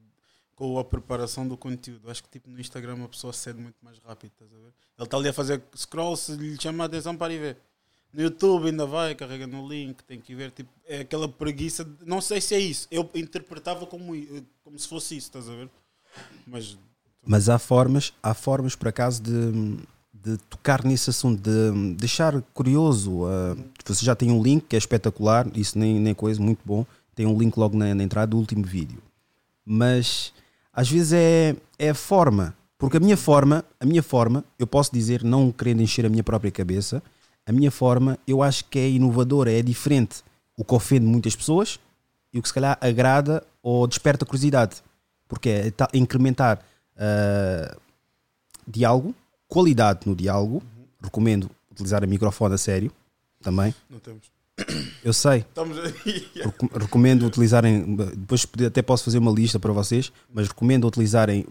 [0.55, 2.09] com a preparação do conteúdo.
[2.09, 4.73] Acho que tipo no Instagram a pessoa cede muito mais rápido, estás a ver?
[4.97, 7.59] Ele está ali a fazer scroll, se lhe chama a atenção para ir ver.
[8.15, 12.07] No YouTube ainda vai, carrega no link, tem que ver, tipo, é aquela preguiça, de-
[12.07, 14.13] não sei se é isso, eu interpretava como,
[14.63, 15.69] como se fosse isso, estás a ver?
[16.47, 16.79] Mas
[17.27, 19.77] Mas há formas, há formas por acaso de,
[20.13, 23.27] de tocar nesse assunto, de deixar curioso.
[23.27, 26.87] ah, você já tem um link que é espetacular, isso nem, nem coisa, muito bom.
[27.17, 29.03] Tem um link logo na, na entrada do último vídeo.
[29.65, 30.33] Mas
[30.73, 32.55] às vezes é, é a forma.
[32.79, 36.23] Porque a minha forma, a minha forma, eu posso dizer, não querendo encher a minha
[36.25, 37.03] própria cabeça,
[37.47, 40.23] a minha forma eu acho que é inovadora, é diferente.
[40.57, 41.79] O que ofende muitas pessoas
[42.33, 44.77] e o que se calhar agrada ou desperta curiosidade.
[45.29, 46.65] Porque é ta- incrementar
[46.97, 47.77] ah,
[48.67, 49.15] diálogo,
[49.49, 50.63] qualidade no diálogo.
[51.03, 52.91] Recomendo utilizar a microfone a sério
[53.43, 53.75] também.
[53.91, 54.33] não temos.
[55.03, 56.29] Eu sei, Estamos aí.
[56.37, 57.97] Recom- recomendo utilizarem.
[57.97, 61.45] Depois até posso fazer uma lista para vocês, mas recomendo utilizarem.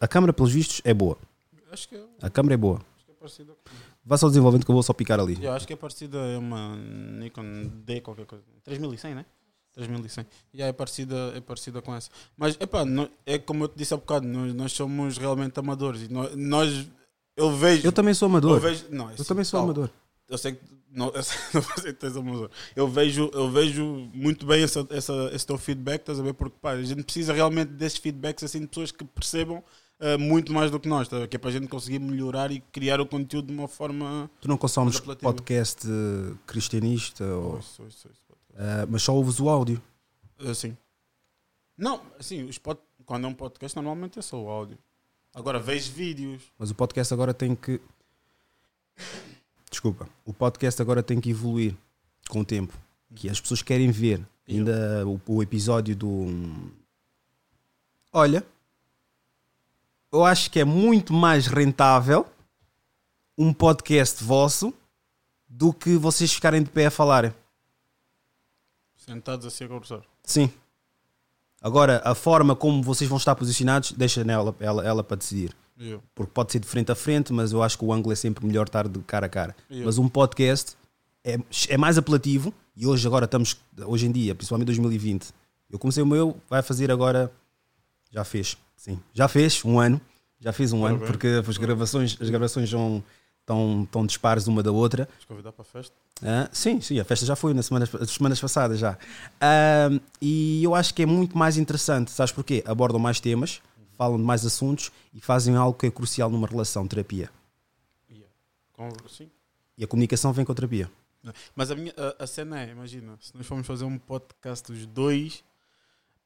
[0.00, 1.16] A câmera, pelos vistos, é boa.
[1.72, 2.76] Acho que é, A câmera é boa.
[2.76, 3.52] acho que é parecida.
[4.04, 5.38] Vá só desenvolvendo que eu vou só picar ali.
[5.42, 8.44] Eu acho que é parecida a uma Nikon D qualquer coisa.
[8.62, 9.24] 3100, né?
[9.72, 10.24] 3100.
[10.52, 12.10] E yeah, é parecida, é parecida com essa.
[12.36, 16.02] Mas epá, não, é como eu te disse há bocado, nós, nós somos realmente amadores.
[16.02, 16.86] E nós, nós-
[17.36, 17.86] eu vejo.
[17.86, 18.56] Eu também sou amador.
[18.56, 19.72] eu vejo, não, é Eu assim, também sou calma.
[19.72, 19.90] amador.
[20.28, 20.60] Eu sei que
[20.92, 22.50] não, eu sei, não sei que tens amador.
[22.76, 26.34] Eu vejo, eu vejo muito bem essa, essa, esse teu feedback, estás a ver?
[26.34, 29.64] Porque pá, a gente precisa realmente desses feedbacks assim de pessoas que percebam
[30.04, 32.60] eh, muito mais do que nós, tá que é para a gente conseguir melhorar e
[32.60, 34.30] criar o conteúdo de uma forma.
[34.38, 38.08] Tu não consomes podcast eh, cristianista, ou, Ouço, ouço,
[38.54, 39.80] eh, mas só ouves o áudio.
[40.40, 40.76] Assim.
[41.74, 42.78] Não, assim, os pod...
[43.06, 44.76] quando é um podcast, normalmente é só o áudio.
[45.32, 46.42] Agora vejo vídeos.
[46.58, 47.80] Mas o podcast agora tem que.
[49.70, 50.06] Desculpa.
[50.26, 51.74] O podcast agora tem que evoluir
[52.28, 52.78] com o tempo.
[53.14, 54.20] Que as pessoas querem ver.
[54.46, 56.26] Ainda o, o episódio do.
[58.12, 58.46] Olha.
[60.14, 62.24] Eu acho que é muito mais rentável
[63.36, 64.72] um podcast vosso
[65.48, 67.34] do que vocês ficarem de pé a falarem.
[68.94, 70.02] Sentados assim a conversar.
[70.22, 70.52] Sim.
[71.60, 75.52] Agora, a forma como vocês vão estar posicionados, deixa nela ela, ela para decidir.
[75.76, 76.00] Yeah.
[76.14, 78.46] Porque pode ser de frente a frente, mas eu acho que o ângulo é sempre
[78.46, 79.56] melhor estar de cara a cara.
[79.68, 79.84] Yeah.
[79.84, 80.76] Mas um podcast
[81.24, 85.30] é, é mais apelativo e hoje agora estamos, hoje em dia, principalmente 2020,
[85.68, 87.32] eu comecei o meu, vai fazer agora,
[88.12, 90.00] já fez, sim, já fez um ano,
[90.40, 91.10] já fez um ano, Parabéns.
[91.10, 93.02] porque as gravações, as gravações vão,
[93.40, 95.06] estão, estão dispares uma da outra.
[95.10, 95.94] Vamos convidar para a festa?
[96.22, 98.96] Ah, sim, sim, a festa já foi nas semanas, nas semanas passadas já.
[99.40, 99.88] Ah,
[100.20, 102.62] e eu acho que é muito mais interessante, sabes porquê?
[102.66, 103.60] Abordam mais temas,
[103.96, 107.30] falam de mais assuntos e fazem algo que é crucial numa relação, terapia.
[108.10, 108.28] Yeah.
[108.72, 109.30] Com- Sim.
[109.78, 110.90] E a comunicação vem com a terapia.
[111.56, 114.84] Mas a, minha, a, a cena é, imagina, se nós formos fazer um podcast os
[114.86, 115.42] dois,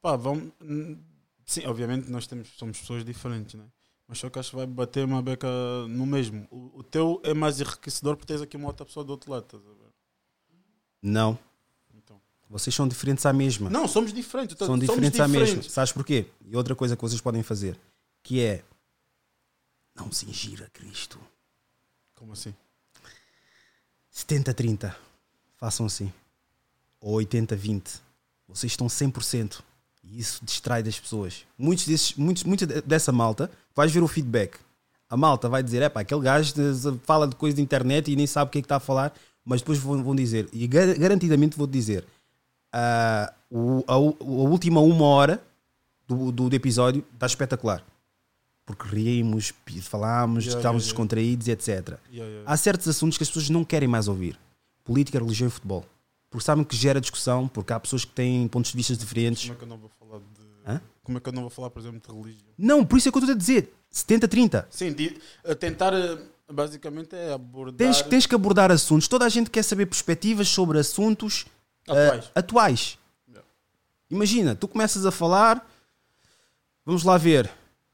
[0.03, 0.51] pá, vamos.
[1.49, 3.65] Sim, obviamente nós temos, somos pessoas diferentes, né?
[4.07, 5.49] Mas só que acho que vai bater uma beca
[5.89, 6.47] no mesmo.
[6.51, 9.45] O, o teu é mais enriquecedor porque tens aqui uma outra pessoa do outro lado,
[9.45, 9.91] estás a ver?
[11.01, 11.39] Não,
[11.95, 12.21] Então.
[12.51, 13.71] vocês são diferentes à mesma.
[13.71, 14.55] Não, somos diferentes.
[14.57, 15.47] então, são somos diferentes à mesma.
[15.47, 15.73] diferentes.
[15.73, 16.27] Sabes porquê?
[16.45, 17.81] E outra coisa que vocês podem fazer,
[18.23, 18.63] que é
[19.95, 21.19] não se ingira a Cristo.
[22.15, 22.55] Como assim?
[24.13, 24.95] 70-30.
[25.57, 26.13] Façam assim.
[27.01, 28.01] Ou 80-20.
[28.47, 29.63] Vocês estão 100%.
[30.11, 31.45] E isso distrai das pessoas.
[31.59, 34.57] Muitos desses, muitos, muita de- dessa malta, vais ver o feedback.
[35.11, 36.53] A malta vai dizer: é pá, aquele gajo
[37.05, 39.13] fala de coisa de internet e nem sabe o que é que está a falar.
[39.45, 42.05] Mas depois vão, vão dizer, e gar- garantidamente vou dizer:
[42.73, 45.43] ah, o- a, u- a última uma hora
[46.07, 47.83] do, do, do episódio está espetacular.
[48.67, 51.69] Porque rimos, pi- falámos, Yeah, estávamos yeah, descontraídos, etc.
[51.69, 52.43] Yeah, yeah.
[52.45, 54.39] Há certos assuntos que as pessoas não querem mais ouvir.
[54.85, 55.87] Política, religião e futebol.
[56.31, 59.45] Porque sabem que gera discussão, porque há pessoas que têm pontos de vista diferentes.
[59.45, 60.25] Como é que eu não vou falar de.
[60.67, 60.81] Hã?
[61.03, 62.49] Como é que eu não vou falar, por exemplo, de religião?
[62.59, 63.73] Não, por isso é que eu estou a dizer.
[63.93, 64.67] 70-30.
[64.71, 65.93] Sim, de, a tentar.
[65.95, 66.19] eh,
[66.51, 67.77] Basicamente é abordar.
[67.77, 69.07] Tens, tens que abordar assuntos.
[69.07, 71.45] Toda a gente quer saber perspectivas sobre assuntos
[71.87, 72.25] Atuais.
[72.35, 72.99] ah, atuais.
[73.29, 73.47] Yeah.
[74.11, 75.67] Imagina, tu começas a falar.
[76.87, 77.51] Vamos lá ver.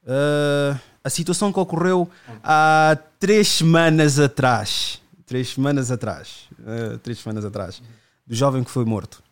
[0.07, 2.09] ah, a situação que ocorreu
[2.43, 5.01] há três semanas atrás.
[5.25, 6.47] Três semanas atrás.
[6.65, 7.81] ah, três semanas atrás.
[8.25, 9.23] Do jovem que foi morto.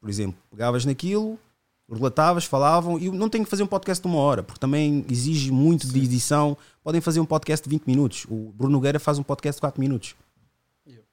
[0.00, 1.38] Por exemplo, pegavas naquilo,
[1.90, 5.50] relatavas, falavam, e não tenho que fazer um podcast de uma hora, porque também exige
[5.50, 6.56] muito de edição.
[6.82, 8.26] Podem fazer um podcast de 20 minutos.
[8.28, 10.14] O Bruno Nogueira faz um podcast de 4 minutos.
[10.86, 11.04] Yeah.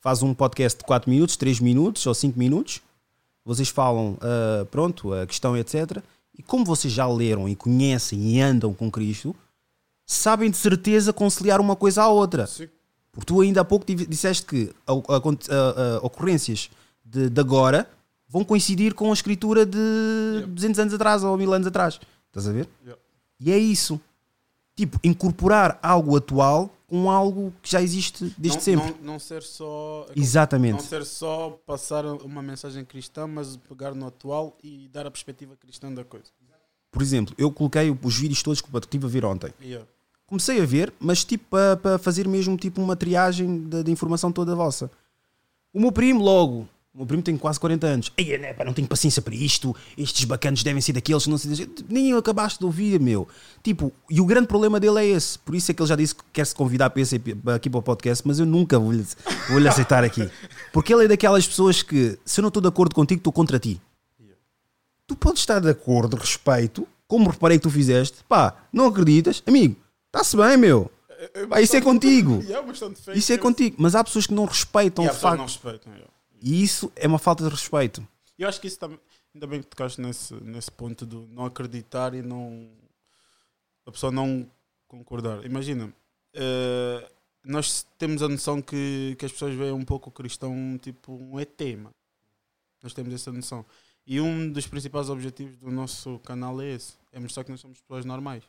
[0.00, 2.80] Faz um podcast de 4 minutos, 3 minutos ou 5 minutos.
[3.44, 6.02] Vocês falam, ah, pronto, a questão, etc.
[6.36, 9.36] E como vocês já leram e conhecem e andam com Cristo,
[10.06, 12.46] sabem de certeza conciliar uma coisa à outra.
[12.46, 12.68] Sim.
[13.12, 16.70] Porque tu ainda há pouco disseste que a- a- a- ocorrências
[17.04, 17.88] de, de agora
[18.26, 22.00] vão coincidir com a escritura de 200 anos atrás ou 1000 anos atrás.
[22.28, 22.66] Estás a ver?
[22.82, 23.00] Yeah.
[23.38, 24.00] E é isso.
[24.74, 28.94] Tipo, incorporar algo atual com algo que já existe desde não, sempre.
[29.02, 30.06] Não, não ser só.
[30.16, 30.72] Exatamente.
[30.72, 35.54] Não ser só passar uma mensagem cristã, mas pegar no atual e dar a perspectiva
[35.56, 36.26] cristã da coisa.
[36.90, 39.52] Por exemplo, eu coloquei os vídeos todos que eu estive a ver ontem.
[39.62, 39.86] Yeah.
[40.32, 41.44] Comecei a ver, mas tipo
[41.82, 44.90] para fazer mesmo tipo uma triagem da informação toda vossa.
[45.74, 48.12] O meu primo logo, o meu primo tem quase 40 anos.
[48.16, 49.76] Ei, né, pá, não tenho paciência para isto.
[49.94, 53.28] Estes bacanos devem ser daqueles, não sei, nem acabaste de ouvir, meu.
[53.62, 55.38] Tipo, e o grande problema dele é esse.
[55.38, 57.16] Por isso é que ele já disse que quer se convidar para esse,
[57.54, 59.04] aqui para o podcast, mas eu nunca vou-lhe
[59.50, 60.30] vou aceitar aqui.
[60.72, 63.58] Porque ele é daquelas pessoas que, se eu não estou de acordo contigo, estou contra
[63.58, 63.78] ti.
[65.06, 68.24] Tu podes estar de acordo, respeito, como reparei que tu fizeste.
[68.26, 69.42] Pá, não acreditas?
[69.46, 69.76] Amigo,
[70.12, 70.90] está-se bem, meu.
[71.48, 72.42] Pá, isso é contigo.
[72.94, 73.16] Feio.
[73.16, 73.76] Isso é contigo.
[73.78, 75.38] Mas há pessoas que não respeitam Yeah, o facto.
[75.38, 75.92] não respeitam.
[76.40, 78.06] E isso é uma falta de respeito.
[78.38, 78.98] Eu acho que isso também.
[79.34, 82.68] Ainda bem que tocaste nesse, nesse ponto do não acreditar e não.
[83.86, 84.46] A pessoa não
[84.86, 85.44] concordar.
[85.44, 85.92] Imagina,
[86.34, 87.08] eh,
[87.44, 91.40] nós temos a noção que, que as pessoas veem um pouco o cristão tipo um
[91.40, 91.94] ET, mano.
[92.82, 93.64] Nós temos essa noção.
[94.06, 97.80] E um dos principais objetivos do nosso canal é esse: é mostrar que nós somos
[97.80, 98.44] pessoas normais.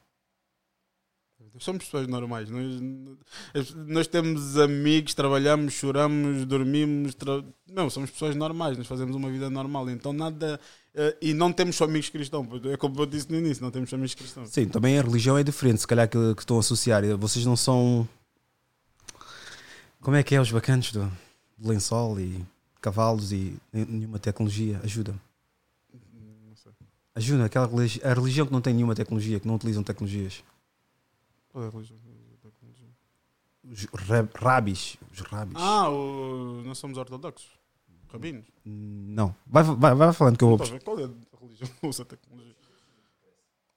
[1.59, 2.49] Somos pessoas normais.
[2.49, 7.13] Nós, nós temos amigos, trabalhamos, choramos, dormimos.
[7.13, 7.43] Tra...
[7.71, 8.77] Não, somos pessoas normais.
[8.77, 9.89] Nós fazemos uma vida normal.
[9.89, 10.59] Então, nada.
[10.95, 12.47] eh, e não temos só amigos cristãos.
[12.65, 14.49] É como eu disse no início: não temos só amigos cristãos.
[14.49, 17.03] Sim, também a religião é diferente, se calhar que, que estão a associar.
[17.17, 18.07] Vocês não são.
[20.01, 21.09] Como é que é os bacanos do,
[21.63, 22.43] lençol e
[22.81, 24.81] cavalos e nenhuma tecnologia?
[24.83, 25.13] Ajuda.
[25.93, 26.71] Não sei.
[27.15, 30.43] Ajuda, aquela religi- a religião que não tem nenhuma tecnologia, que não utilizam tecnologias.
[31.53, 31.97] Qual é a religião?
[33.63, 34.97] Os ra- rabis.
[35.11, 35.55] Os rabis.
[35.57, 36.61] Ah, o...
[36.65, 37.47] nós somos ortodoxos.
[38.11, 38.45] Rabinos.
[38.65, 39.33] Não.
[39.47, 40.57] Vai, vai, vai falando que eu vou.
[40.67, 42.55] Ver, Qual é a religião que não usa tecnologia?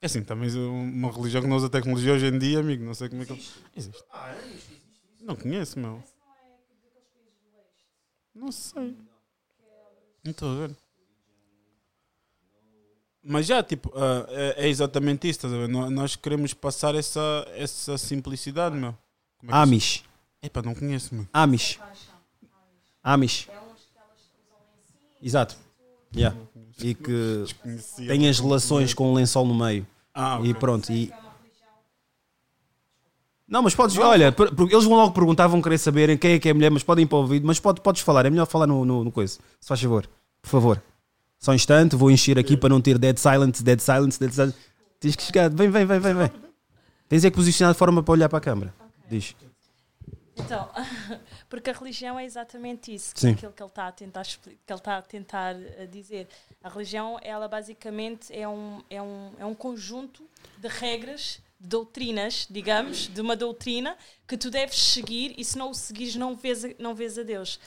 [0.01, 2.83] É assim, também é uma religião que não usa tecnologia hoje em dia, amigo.
[2.83, 3.33] Não sei como é que.
[3.75, 4.03] Existe.
[5.21, 6.03] Não conheço, meu.
[8.35, 8.95] Não sei.
[10.23, 10.77] Não estou a ver.
[13.29, 15.67] Mas já, tipo, ah, é, é exatamente isso, estás a ver?
[15.67, 17.19] Nó- Nós queremos passar essa,
[17.55, 18.95] essa simplicidade, meu.
[19.37, 19.93] Como é que Amish.
[19.97, 21.27] se- Epá, não conheço, meu.
[21.33, 21.77] Amish.
[23.03, 23.49] Amish.
[25.21, 25.57] Exato.
[26.15, 26.37] Yeah.
[26.81, 27.43] E que
[28.07, 29.85] tem as relações com o lençol no meio.
[30.13, 30.53] Ah, E ok.
[30.53, 30.91] pronto.
[30.91, 31.11] E...
[33.47, 36.39] Não, mas podes, olha, per- porque eles vão logo perguntar, vão querer saber quem é
[36.39, 38.29] que é a mulher, mas podem ir para o ouvido, mas pode, podes falar, é
[38.29, 40.07] melhor falar no, no, no coisa, se faz favor,
[40.41, 40.83] por favor.
[41.39, 44.57] Só um instante, vou encher aqui para não ter dead silence, dead silence, dead silence.
[44.99, 46.31] Tens que chegar, vem, vem, vem, vem, vem.
[47.07, 48.73] Tens é que posicionar de forma para olhar para a câmara.
[49.09, 49.35] Diz.
[50.35, 50.69] Então,
[51.49, 53.31] porque a religião é exatamente isso, Sim.
[53.31, 56.27] aquilo que ele está a tentar, que ele está a tentar eh, dizer.
[56.63, 60.23] A religião, ela basicamente é um, é, um, é um conjunto
[60.57, 63.97] de regras, de doutrinas, digamos, de uma doutrina
[64.27, 67.59] que tu deves seguir e se não o seguires não vês, não vês a Deus.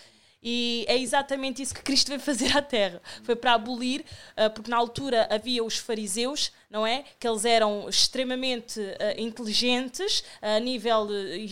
[0.43, 3.03] E é exatamente isso que Cristo veio fazer à Terra.
[3.23, 4.05] Foi para abolir,
[4.37, 7.05] ah, porque na altura havia os fariseus, não é?
[7.19, 11.09] Que eles eram extremamente ah, inteligentes a nível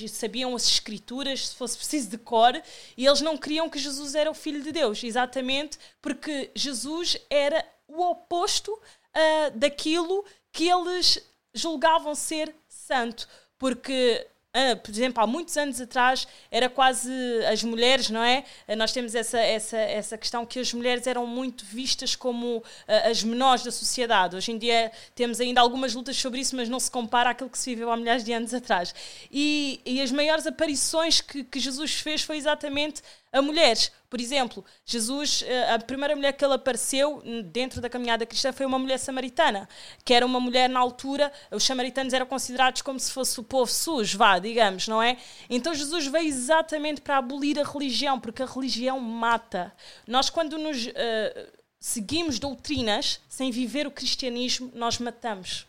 [0.08, 2.60] sabiam as escrituras, se fosse preciso de cor,
[2.96, 7.64] e eles não queriam que Jesus era o filho de Deus, exatamente porque Jesus era
[7.86, 8.78] o oposto
[9.12, 13.28] ah, daquilo que eles julgavam ser santo,
[13.58, 17.12] porque ah, por exemplo, há muitos anos atrás era quase
[17.50, 18.44] as mulheres, não é?
[18.66, 23.08] Ah, Nós temos essa, essa, essa questão que as mulheres eram muito vistas como ah,
[23.08, 24.36] as menores da sociedade.
[24.36, 27.58] Hoje em dia temos ainda algumas lutas sobre isso, mas não se compara àquilo que
[27.58, 28.94] se viveu há milhares de anos atrás.
[29.30, 33.02] E, e as maiores aparições que, que Jesus fez foi exatamente
[33.32, 33.92] a mulheres.
[34.08, 38.64] Por exemplo, Jesus, eh, a primeira mulher que ele apareceu dentro da caminhada cristã foi
[38.64, 39.68] uma mulher samaritana,
[40.04, 43.70] que era uma mulher na altura, os samaritanos eram considerados como se fosse o povo
[43.70, 45.18] sujo, vá, digamos, não é?
[45.50, 49.72] Então Jesus veio exatamente para abolir a religião, porque a religião mata.
[50.06, 55.66] Nós, quando nos eh, seguimos doutrinas sem viver o cristianismo, nós matamos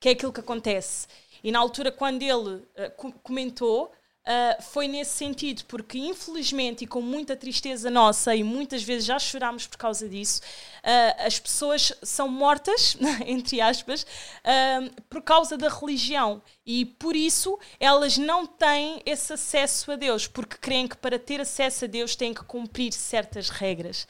[0.00, 1.08] que é aquilo que acontece.
[1.42, 2.62] E na altura, quando ele
[2.96, 3.92] co- comentou,
[4.30, 9.18] eh, foi nesse sentido, porque infelizmente e com muita tristeza nossa, e muitas vezes já
[9.18, 10.42] chorámos por causa disso,
[10.82, 12.94] eh, as pessoas são mortas,
[13.26, 14.06] entre aspas,
[14.44, 16.42] eh, por causa da religião.
[16.66, 21.40] E por isso elas não têm esse acesso a Deus, porque creem que para ter
[21.40, 24.06] acesso a Deus têm que cumprir certas regras.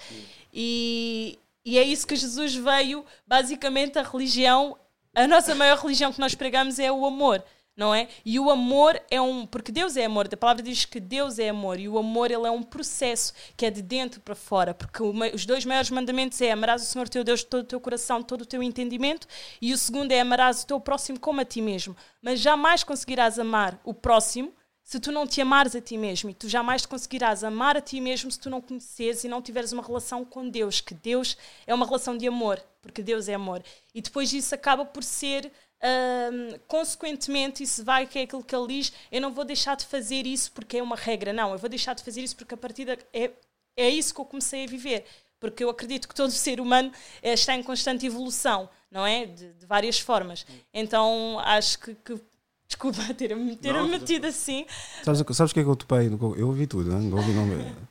[0.53, 4.77] E, e é isso que Jesus veio, basicamente, a religião
[5.15, 7.43] a nossa maior religião que nós pregamos é o amor,
[7.79, 8.09] não é?
[8.25, 9.47] E o amor é um.
[9.47, 12.45] Porque Deus é amor, a palavra diz que Deus é amor, e o amor ele
[12.45, 15.01] é um processo que é de dentro para fora, porque
[15.33, 18.19] os dois maiores mandamentos é amarás o Senhor teu Deus de todo o teu coração,
[18.19, 19.29] de todo o teu entendimento,
[19.63, 21.97] e o segundo é amarás o teu próximo como a ti mesmo.
[22.21, 24.53] Mas jamais conseguirás amar o próximo
[24.83, 28.01] se tu não te amares a ti mesmo, e tu jamais conseguirás amar a ti
[28.01, 31.37] mesmo se tu não conheceres e não tiveres uma relação com Deus, que Deus
[31.67, 33.63] é uma relação de amor, porque Deus é amor.
[33.95, 35.53] E depois disso acaba por ser,
[35.83, 39.87] hum, consequentemente, isso vai, que é aquilo que ele diz, eu não vou deixar de
[39.87, 42.59] fazer isso porque é uma regra, não, eu vou deixar de fazer isso porque a
[42.59, 43.31] partir da, é,
[43.77, 45.05] é isso que eu comecei a viver.
[45.41, 46.91] Porque eu acredito que todo ser humano
[47.23, 49.25] eh, está em constante evolução, não é?
[49.27, 50.45] De, de várias formas.
[50.75, 51.95] Então acho que.
[51.95, 52.21] que
[52.67, 54.67] desculpa ter-me ter Não, metido assim.
[55.03, 56.09] Sabes, sabes o que é que eu topei?
[56.37, 57.47] Eu ouvi tudo, não ouvi, não.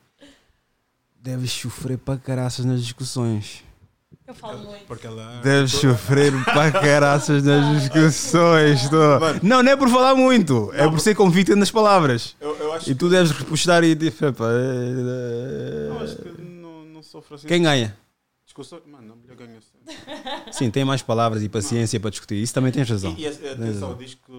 [1.16, 3.64] Deves sofrer para caraças nas discussões.
[4.28, 4.84] Eu falo muito.
[4.86, 5.40] Porque ela.
[5.42, 8.88] Deves sofrer para caraças nas discussões.
[8.90, 8.96] tô.
[9.42, 12.36] Não, não é por falar muito, é por ser convicto nas palavras.
[12.40, 16.84] Eu, eu acho E tu deves repostar e dizer, "Epá, Eu é- acho que não,
[16.84, 17.46] não sofro assim.
[17.48, 17.96] Quem ganha?
[18.44, 18.80] Discussão.
[18.86, 20.52] Mano, mulher ganha sempre.
[20.52, 22.34] Sim, tem mais palavras e paciência para discutir.
[22.34, 23.14] Isso também tens razão.
[23.16, 24.32] E, e a- atenção, diz que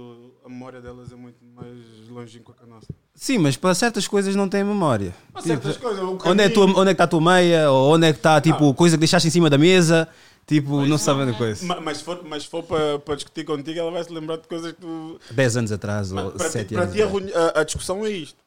[0.45, 1.75] a memória delas é muito mais
[2.09, 2.87] longínqua que a nossa.
[3.15, 5.13] Sim, mas para certas coisas não tem memória.
[5.33, 7.21] Há certas coisas, o Onde é, que tua- caminho- onde é que está a tua
[7.21, 7.71] meia?
[7.71, 10.07] Ou onde é que está, tipo, coisa que deixaste em cima da mesa?
[10.47, 11.63] Tipo, não sabem da coisa.
[11.65, 14.47] Ma- Mas se for, mas for para, para discutir contigo, ela vai se lembrar de
[14.47, 15.19] coisas que tu.
[15.31, 18.37] 10 anos atrás, ou para ti, 7 para anos ti a, a- discussão é isto.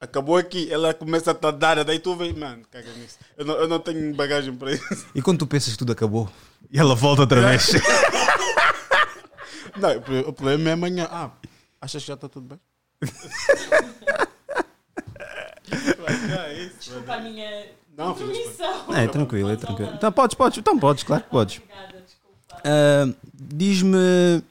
[0.00, 3.18] Acabou aqui, ela começa a te dar, daí tu vem, mano, caga nisso.
[3.36, 5.06] Eu não, eu não tenho bagagem para isso.
[5.14, 6.26] E quando tu pensas que tudo acabou,
[6.70, 7.72] e ela volta outra vez.
[9.76, 9.90] Não,
[10.28, 11.08] o problema é amanhã.
[11.10, 11.30] Ah,
[11.80, 12.60] achas que já está tudo bem?
[16.78, 17.66] Desculpa a minha
[17.96, 18.94] Não, intromissão.
[18.94, 19.92] é, tranquilo, é tranquilo.
[19.94, 21.58] Então podes, podes, então podes, claro que podes.
[21.58, 22.62] Obrigada, desculpa.
[22.64, 24.42] Ah, Diz-me.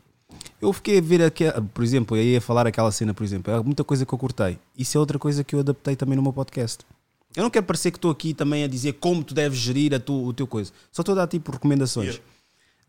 [0.61, 3.61] Eu fiquei a ver aqui, por exemplo, eu ia falar aquela cena, por exemplo, é
[3.63, 4.59] muita coisa que eu cortei.
[4.77, 6.85] Isso é outra coisa que eu adaptei também no meu podcast.
[7.35, 9.99] Eu não quero parecer que estou aqui também a dizer como tu deves gerir a
[9.99, 10.71] tu, o teu coisa.
[10.91, 12.19] Só estou a dar tipo recomendações.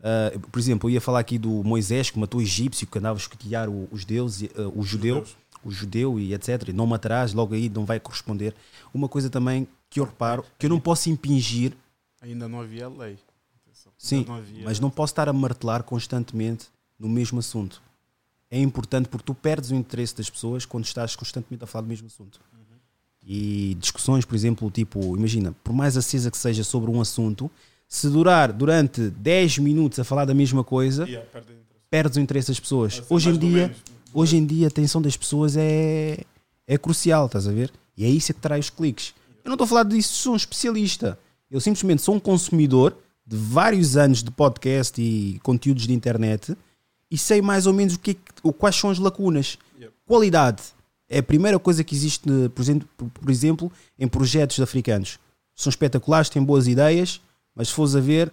[0.03, 3.17] Ah, por exemplo, eu ia falar aqui do Moisés que matou o egípcio, que andava
[3.17, 5.37] a escotilhar o- os deuses, ah, o judeu, Judeus.
[5.63, 6.69] O judeu e etc.
[6.69, 8.53] E não matarás, logo aí não vai corresponder.
[8.93, 11.73] Uma coisa também que eu reparo, que eu não posso impingir
[12.21, 13.17] Ainda não havia lei.
[13.97, 16.67] Sim, não havia- mas não posso estar a martelar constantemente
[16.99, 17.81] no mesmo assunto.
[18.49, 21.87] É importante porque tu perdes o interesse das pessoas quando estás constantemente a falar do
[21.87, 22.39] mesmo assunto.
[23.23, 27.49] E discussões, por exemplo, tipo, imagina, por mais acesa que seja sobre um assunto,
[27.87, 31.27] se durar durante 10 minutos a falar da mesma coisa, Yeah,
[31.89, 33.03] perdes o interesse das pessoas.
[33.09, 33.77] Hoje em dia, menos.
[34.13, 36.23] Hoje em dia a atenção das pessoas é,
[36.67, 37.71] é crucial, estás a ver?
[37.97, 39.13] E é isso que traz os cliques.
[39.43, 41.17] Eu não estou a falar disso, sou um especialista.
[41.49, 46.55] Eu simplesmente sou um consumidor de vários anos de podcast e conteúdos de internet
[47.09, 49.57] e sei mais ou menos o que, é quais são as lacunas.
[49.79, 49.93] Yep.
[50.05, 50.63] Qualidade
[51.09, 55.19] é a primeira coisa que existe, eh, por exemplo, em projetos africanos.
[55.53, 57.21] São espetaculares, têm boas ideias,
[57.53, 58.31] mas se fores a ver,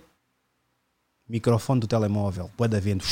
[1.28, 3.04] microfone do telemóvel, pode haver vento.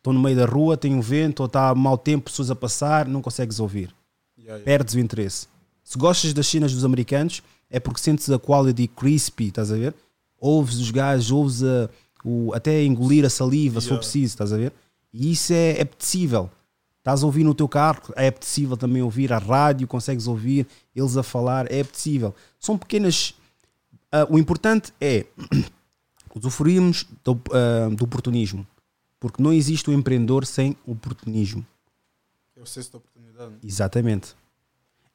[0.00, 3.06] Estou no meio da rua, tem um vento, ou está mau tempo, pessoas a passar,
[3.06, 3.94] não consegues ouvir.
[4.38, 4.64] Yeah, yeah.
[4.64, 5.46] Perdes o interesse.
[5.84, 9.94] Se gostas das cenas dos americanos, é porque sentes a quality crispy, estás a ver?
[10.38, 11.90] Ouves os gajos, ouves a,
[12.24, 14.06] o, até engolir a saliva, se for Yeah.
[14.08, 14.72] preciso, estás a ver?
[15.12, 16.50] E isso é, é apetecível.
[16.98, 20.66] Estás a ouvir no teu carro, é apetecível também ouvir a rádio, consegues ouvir
[20.96, 22.34] eles a falar, é apetecível.
[22.58, 23.34] São pequenas.
[24.10, 25.26] ah, o importante é
[26.34, 28.66] usufruirmos do, ah, do oportunismo.
[29.20, 31.64] Porque não existe o empreendedor sem oportunismo.
[32.56, 33.54] É o sexto da oportunidade.
[33.62, 34.34] Exatamente.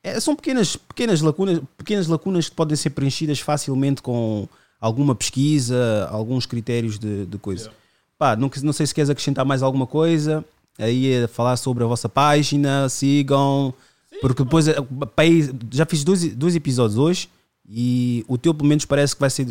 [0.04, 4.48] É, são pequenas, pequenas, lacunas, pequenas lacunas que podem ser preenchidas facilmente com
[4.80, 7.64] alguma pesquisa, alguns critérios de, de coisa.
[7.64, 7.80] Yeah.
[8.18, 10.46] Pá, não, não sei se queres acrescentar mais alguma coisa.
[10.78, 13.74] Aí é falar sobre a vossa página, sigam.
[14.22, 14.76] porque depois é,
[15.72, 17.30] já fiz dois, dois episódios hoje
[17.68, 19.48] e o teu pelo menos parece que vai ser.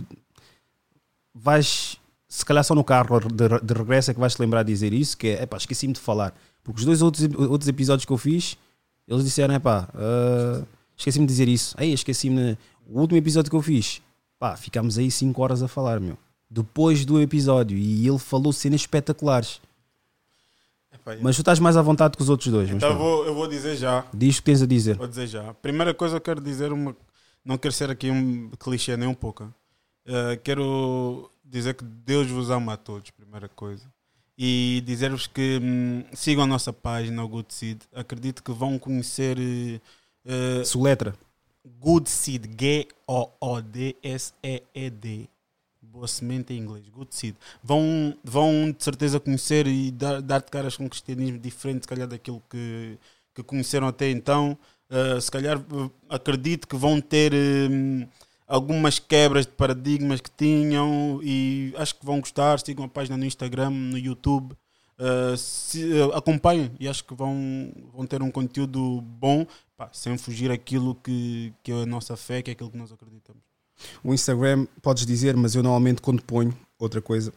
[1.34, 1.98] Vais,
[2.34, 4.92] se calhar só no carro de, de regresso é que vais te lembrar de dizer
[4.92, 6.34] isso, que é, epá, esqueci-me de falar.
[6.64, 8.58] Porque os dois outros, outros episódios que eu fiz,
[9.06, 10.64] eles disseram, epá, ah,
[10.96, 11.76] esqueci-me de dizer isso.
[11.78, 12.58] Aí, esqueci-me.
[12.88, 14.02] O último episódio que eu fiz,
[14.36, 16.18] pá, ficámos aí 5 horas a falar, meu.
[16.50, 19.60] Depois do episódio, e ele falou cenas espetaculares.
[20.92, 21.16] Epá.
[21.22, 22.68] Mas tu estás mais à vontade que os outros dois.
[22.68, 24.04] Então eu vou, eu vou dizer já.
[24.12, 24.96] Diz o que tens a dizer.
[24.96, 25.54] Vou dizer já.
[25.54, 26.96] Primeira coisa eu quero dizer uma.
[27.44, 29.48] Não quero ser aqui um clichê nem um pouco.
[30.06, 33.84] Eh, quero dizer que Deus vos ama a todos, primeira coisa.
[34.36, 37.80] E dizer-vos que hum, sigam a nossa página, o Good Seed.
[37.94, 39.80] Acredito que vão conhecer eh,
[40.24, 41.14] eh, Soletra.
[41.80, 42.88] Good Seed, G-O-O-D-S-E-E-D.
[45.80, 47.36] Boa semente em inglês, Good Seed.
[47.62, 52.08] Vão, vão de certeza conhecer e dar- dar-te caras com um cristianismo diferente, se calhar,
[52.08, 52.98] daquilo que,
[53.32, 54.58] que conheceram até então.
[54.90, 58.06] Uh, se calhar, uh, acredito que vão ter um,
[58.46, 62.58] algumas quebras de paradigmas que tinham e acho que vão gostar.
[62.60, 64.56] Sigam a página no Instagram, no YouTube.
[64.96, 69.44] Uh, se, uh, acompanhem e acho que vão, vão ter um conteúdo bom,
[69.76, 72.92] pá, sem fugir aquilo que, que é a nossa fé, que é aquilo que nós
[72.92, 73.42] acreditamos.
[74.04, 77.32] O Instagram, podes dizer, mas eu normalmente quando ponho outra coisa,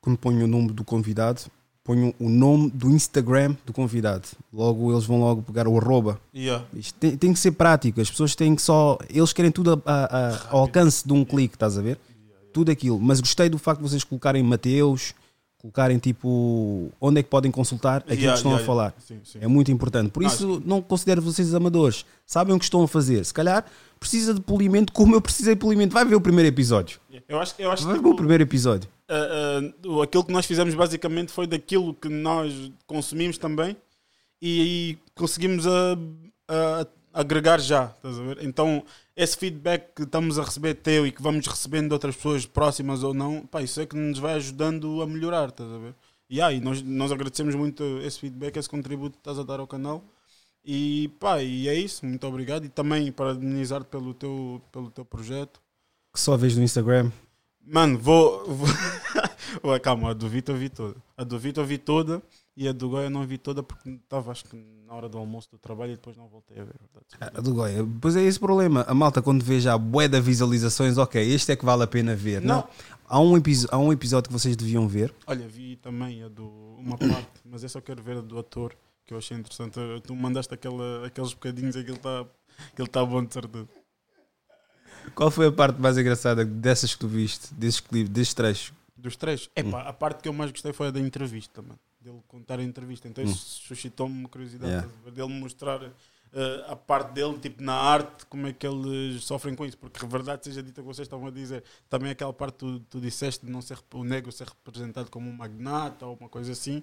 [0.00, 1.42] quando ponho o nome do convidado,
[1.86, 4.28] ponho o nome do Instagram do convidado.
[4.52, 6.20] Logo eles vão logo pegar o arroba.
[6.74, 8.98] Isto tem, tem que ser prático, as pessoas têm que só.
[9.08, 11.98] Eles querem tudo a- a- a- ao alcance de um clique, estás a ver?
[12.52, 12.98] Tudo aquilo.
[12.98, 15.14] Mas gostei do facto de vocês colocarem Mateus,
[15.66, 18.94] colocarem tipo onde é que podem consultar aquilo Yeah, que estão yeah, a falar.
[18.98, 19.38] Sim, sim.
[19.40, 20.10] É muito importante.
[20.10, 22.04] Por isso, não considero vocês amadores.
[22.24, 23.24] Sabem o que estão a fazer.
[23.24, 23.64] Se calhar
[23.98, 25.92] precisa de polimento como eu precisei de polimento.
[25.92, 27.00] Vai ver o primeiro episódio.
[27.28, 28.88] Eu acho, eu acho Vai ver o primeiro episódio.
[29.10, 33.76] uh, uh, aquilo que nós fizemos basicamente foi daquilo que nós consumimos também
[34.40, 35.98] e aí conseguimos a,
[36.48, 36.86] a-
[37.16, 38.44] agregar já, estás a ver?
[38.44, 38.84] Então,
[39.16, 43.02] esse feedback que estamos a receber teu e que vamos recebendo de outras pessoas próximas
[43.02, 45.94] ou não, pá, isso é que nos vai ajudando a melhorar, estás a ver?
[46.28, 50.04] E nós, nós agradecemos muito esse feedback, esse contributo que estás a dar ao canal.
[50.62, 52.66] E pá, e é isso, muito obrigado.
[52.66, 55.60] E também parabenizar-te pelo teu, pelo teu projeto.
[56.12, 57.10] Que só vês no Instagram.
[57.64, 58.44] Mano, vou.
[58.46, 58.68] vou...
[59.64, 60.96] Ué, calma, a do Vitor eu vi toda.
[61.16, 62.22] A do Vitor eu vi toda
[62.56, 64.56] e a do Goya eu não vi toda porque estava, acho que,
[64.86, 66.74] na hora do almoço do trabalho e depois não voltei a ver.
[66.92, 67.38] verdade.
[67.38, 67.86] A do Goya.
[68.00, 68.84] Pois é esse problema.
[68.88, 72.14] A malta, quando vê já bué de visualizações, ok, este é que vale a pena
[72.14, 72.40] ver.
[72.40, 72.56] Não.
[72.56, 72.68] Não.
[73.08, 73.34] Há, um
[73.70, 75.12] há um episódio que vocês deviam ver.
[75.26, 76.46] Olha, vi também a do.
[76.78, 79.78] Uma parte, mas eu só quero ver a do ator que eu achei interessante.
[80.04, 82.26] Tu mandaste aquela, aqueles bocadinhos e que ele está
[82.78, 83.68] ele tá bom de certeza.
[85.14, 88.72] Qual foi a parte mais engraçada dessas que tu viste, desses clipes, desses trechos?
[88.96, 89.48] Dos três.
[89.54, 91.78] Epá, a parte que eu mais gostei foi a da entrevista, mano.
[92.06, 93.08] Dele contar a entrevista.
[93.08, 94.88] Então isso suscitou-me curiosidade Yeah.
[95.10, 95.82] dele mostrar
[96.32, 99.76] eh, a parte dele, tipo na arte, como é que eles sofrem com isso.
[99.76, 102.80] Porque a verdade seja dita que vocês estavam a dizer, também aquela parte que tu,
[102.90, 106.52] tu disseste de não ser o negro ser representado como um magnata ou uma coisa
[106.52, 106.80] assim.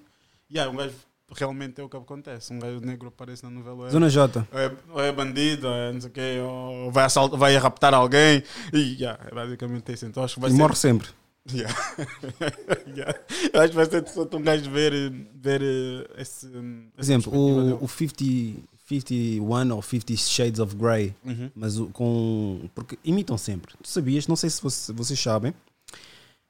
[0.50, 0.94] E yeah, um gajo
[1.34, 2.52] realmente é o que acontece.
[2.52, 3.88] Um gajo negro aparece na novela.
[3.88, 4.46] é- Zona J.
[4.52, 7.56] ou é, ou é bandido, ou é não sei o quê, ou vai, assalt, vai
[7.56, 8.44] raptar alguém.
[8.74, 10.06] E yeah, é basicamente isso.
[10.06, 10.60] Então acho que vai E ser.
[10.60, 11.08] morre sempre.
[11.52, 11.74] Yeah.
[12.96, 13.20] Yeah.
[13.54, 16.46] Eu acho que vai ser interessante um gajo ver, ver eh, esse.
[16.48, 21.14] hum, Por exemplo, o, o 50, 51 ou 50 Shades of Grey.
[21.26, 21.52] Uhum.
[21.56, 22.70] mas com.
[22.76, 23.74] Porque imitam sempre.
[23.82, 25.54] Tu sabias, não sei se você- vocês sabem,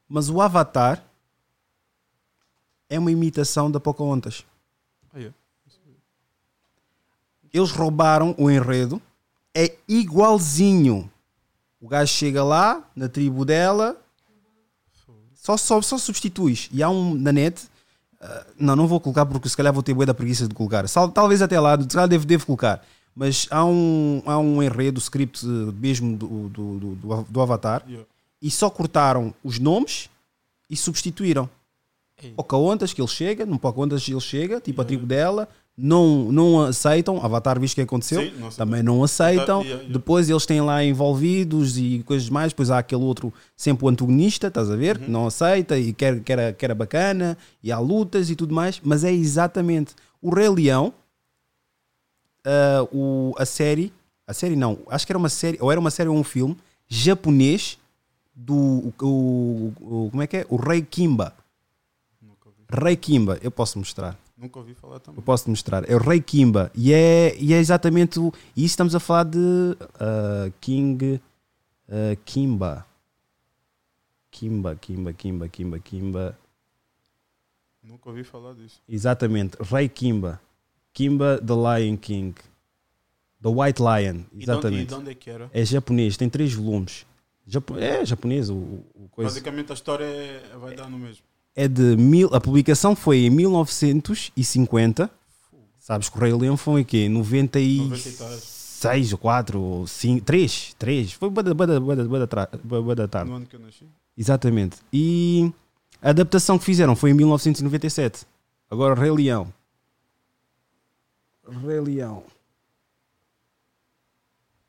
[0.08, 1.04] mas o Avatar
[2.90, 4.46] é uma imitação da Pocahontas.
[5.14, 5.36] Ah, yeah.
[7.54, 9.02] Eles roubaram o enredo,
[9.56, 11.10] é igualzinho.
[11.80, 14.00] O gajo chega lá, na tribo dela,
[15.44, 16.70] só, só, só substituis.
[16.72, 17.62] E há um na net,
[18.22, 20.86] ah, não, não vou colocar porque se calhar vou ter bué da preguiça de colocar.
[21.14, 22.84] Talvez até lá, se calhar devo, devo colocar.
[23.16, 25.50] Mas há um, há um enredo, script eh,
[25.80, 28.08] mesmo do, do, do, do- Avatar, Yeah.
[28.42, 30.10] e só cortaram os nomes
[30.70, 31.48] e substituíram.
[32.24, 32.32] Ei.
[32.32, 37.24] Pocahontas que ele chega, no Pocahontas ele chega, tipo a tribo dela, não, não aceitam,
[37.24, 38.66] Avatar visto o que aconteceu, Sim, não aceitam.
[38.66, 39.94] também não aceitam, Yeah, yeah.
[39.94, 44.48] depois eles têm lá envolvidos e coisas mais, depois há aquele outro, sempre o antagonista,
[44.48, 44.78] estás a Uhum.
[44.80, 48.36] ver, que não aceita e quer, que, era, que era bacana, e há lutas e
[48.36, 50.94] tudo mais, mas é exatamente o Rei Leão,
[52.46, 53.92] ah, o, a série,
[54.28, 56.56] a série não, acho que era uma série, ou era uma série ou um filme
[56.88, 57.80] japonês
[58.36, 59.74] do, o, o-
[60.06, 60.46] o- como é que é?
[60.50, 61.34] O Rei Kimba.
[62.72, 64.18] Rei Kimba, eu posso mostrar.
[64.36, 65.20] Nunca ouvi falar também.
[65.20, 65.90] Eu posso te mostrar.
[65.90, 66.72] É o Rei Kimba.
[66.76, 68.34] E é, e é exatamente o.
[68.56, 71.22] E isso estamos a falar de ah, King
[71.88, 72.86] ah, Kimba.
[74.32, 76.40] Kimba, Kimba, Kimba, Kimba, Kimba.
[77.84, 78.82] Nunca ouvi falar disso.
[78.90, 79.56] Exatamente.
[79.62, 80.42] Rei Kimba.
[80.94, 82.34] Kimba the Lion King.
[83.42, 84.16] The White Lion.
[84.16, 84.88] E onde, e Exatamente.
[84.88, 85.50] de onde é que era?
[85.54, 87.06] É japonês, tem três volumes.
[87.46, 89.30] Japo- é japonês o, o coisa.
[89.30, 91.24] Basicamente a história é- vai dar no mesmo.
[91.56, 95.10] É de mil, a publicação foi em 1950.
[95.80, 97.10] Sabes que o Rei Leão foi em quê?
[97.10, 101.12] 90 e 96 ou 4 ou 5, 3, 3.
[101.14, 103.30] Foi bada, bada, bada, bada, bada tarde.
[103.30, 103.86] No ano que eu nasci.
[104.18, 104.78] Exatamente.
[104.92, 105.52] E
[106.02, 108.26] a adaptação que fizeram foi em 1997.
[108.70, 109.54] Agora Rei Leão.
[111.66, 112.24] Rei Leão.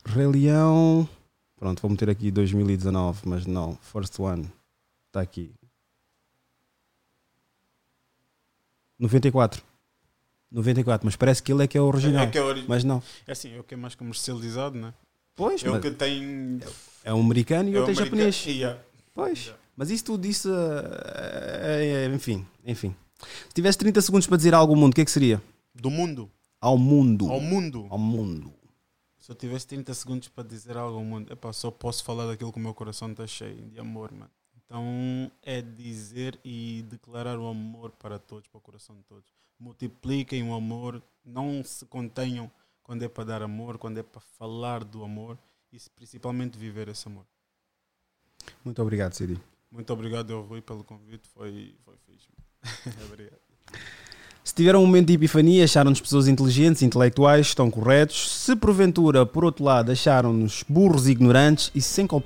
[0.05, 1.09] Rei Leão.
[1.57, 3.79] Pronto, vou meter aqui 2019, mas não.
[3.81, 4.51] First One.
[5.09, 5.51] Está aqui.
[8.99, 9.63] 94.
[10.51, 12.25] 94, mas parece que ele é que é o original.
[12.25, 13.03] É, que é, ori- Mas não.
[13.27, 14.95] é assim, é o que é mais comercializado, né?
[15.35, 16.61] Pois, É o que tem.
[17.03, 18.47] é um americano e é outro é japonês.
[18.47, 18.81] Yeah.
[19.13, 19.41] Pois.
[19.41, 19.59] Yeah.
[19.77, 20.49] Mas isso tudo, isso.
[20.53, 22.95] é, é, enfim, enfim.
[23.49, 25.43] Se tivesse 30 segundos para dizer algo ao mundo, o que é que seria?
[25.75, 26.31] Do mundo.
[26.61, 27.29] Ao mundo.
[27.31, 27.87] Ao mundo.
[27.91, 28.53] Ao mundo.
[29.19, 32.53] Se eu tivesse 30 segundos para dizer algo ao mundo, epá, só posso falar daquilo
[32.53, 34.31] que o meu coração está cheio de amor, mano.
[34.67, 39.25] Então é dizer e declarar o amor para todos, para o coração de todos.
[39.59, 42.51] Multipliquem o amor, não se contenham
[42.83, 45.39] quando é para dar amor, quando é para falar do amor
[45.73, 47.25] e principalmente viver esse amor.
[48.65, 49.39] Muito obrigado, Siri.
[49.71, 52.29] Muito obrigado, eu Rui, pelo convite, foi, foi fixe.
[53.05, 53.39] obrigado.
[54.43, 58.31] Se tiveram um momento de epifania, acharam-nos pessoas inteligentes, intelectuais, estão corretos.
[58.31, 62.23] Se porventura, por outro lado, acharam-nos burros ignorantes e sem qual-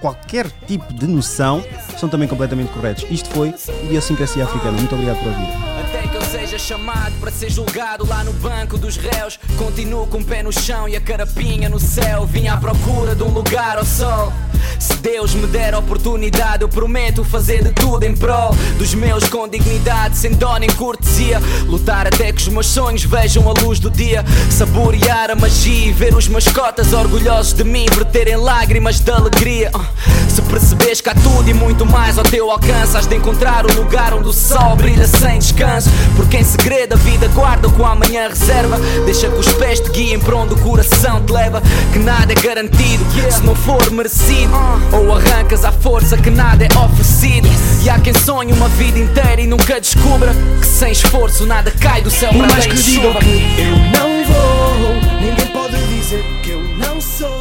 [0.00, 1.64] qualquer tipo de noção,
[1.98, 3.04] são também completamente corretos.
[3.10, 3.54] Isto foi
[3.84, 4.78] Idiosincrasia Africana.
[4.78, 5.48] Muito obrigado por ouvir.
[5.84, 9.38] Até que eu seja chamado para ser julgado lá no banco dos réus.
[9.58, 12.26] Continuo com o pé no chão e a carapinha no céu.
[12.26, 14.32] Vim à procura de um lugar ao sol.
[14.78, 19.48] Se Deus me der oportunidade, eu prometo fazer de tudo em prol dos meus com
[19.48, 21.40] dignidade, sem dó nem cortesia.
[21.66, 24.24] Lutar até que os meus sonhos vejam a luz do dia.
[24.50, 29.70] Saborear a magia e ver os mascotas orgulhosos de mim verterem lágrimas de alegria.
[29.74, 29.86] Ah,
[30.28, 33.72] Se percebes que há tudo e muito mais ao teu alcance, has de encontrar o
[33.74, 35.90] lugar onde o sol brilha sem descanso.
[36.16, 38.78] Porque em segredo a vida guarda o que o amanhã reserva.
[39.04, 41.62] Deixa que os pés te guiem para onde o coração te leva.
[41.92, 44.49] Que nada é garantido se não for merecido.
[44.92, 47.48] Ou arrancas à força que nada é oferecido.
[47.82, 52.02] E há quem sonhe uma vida inteira e nunca descubra que sem esforço nada cai
[52.02, 53.20] do céu para mais que digam chuva.
[53.20, 57.39] que eu não vou, ninguém pode dizer que eu não sou.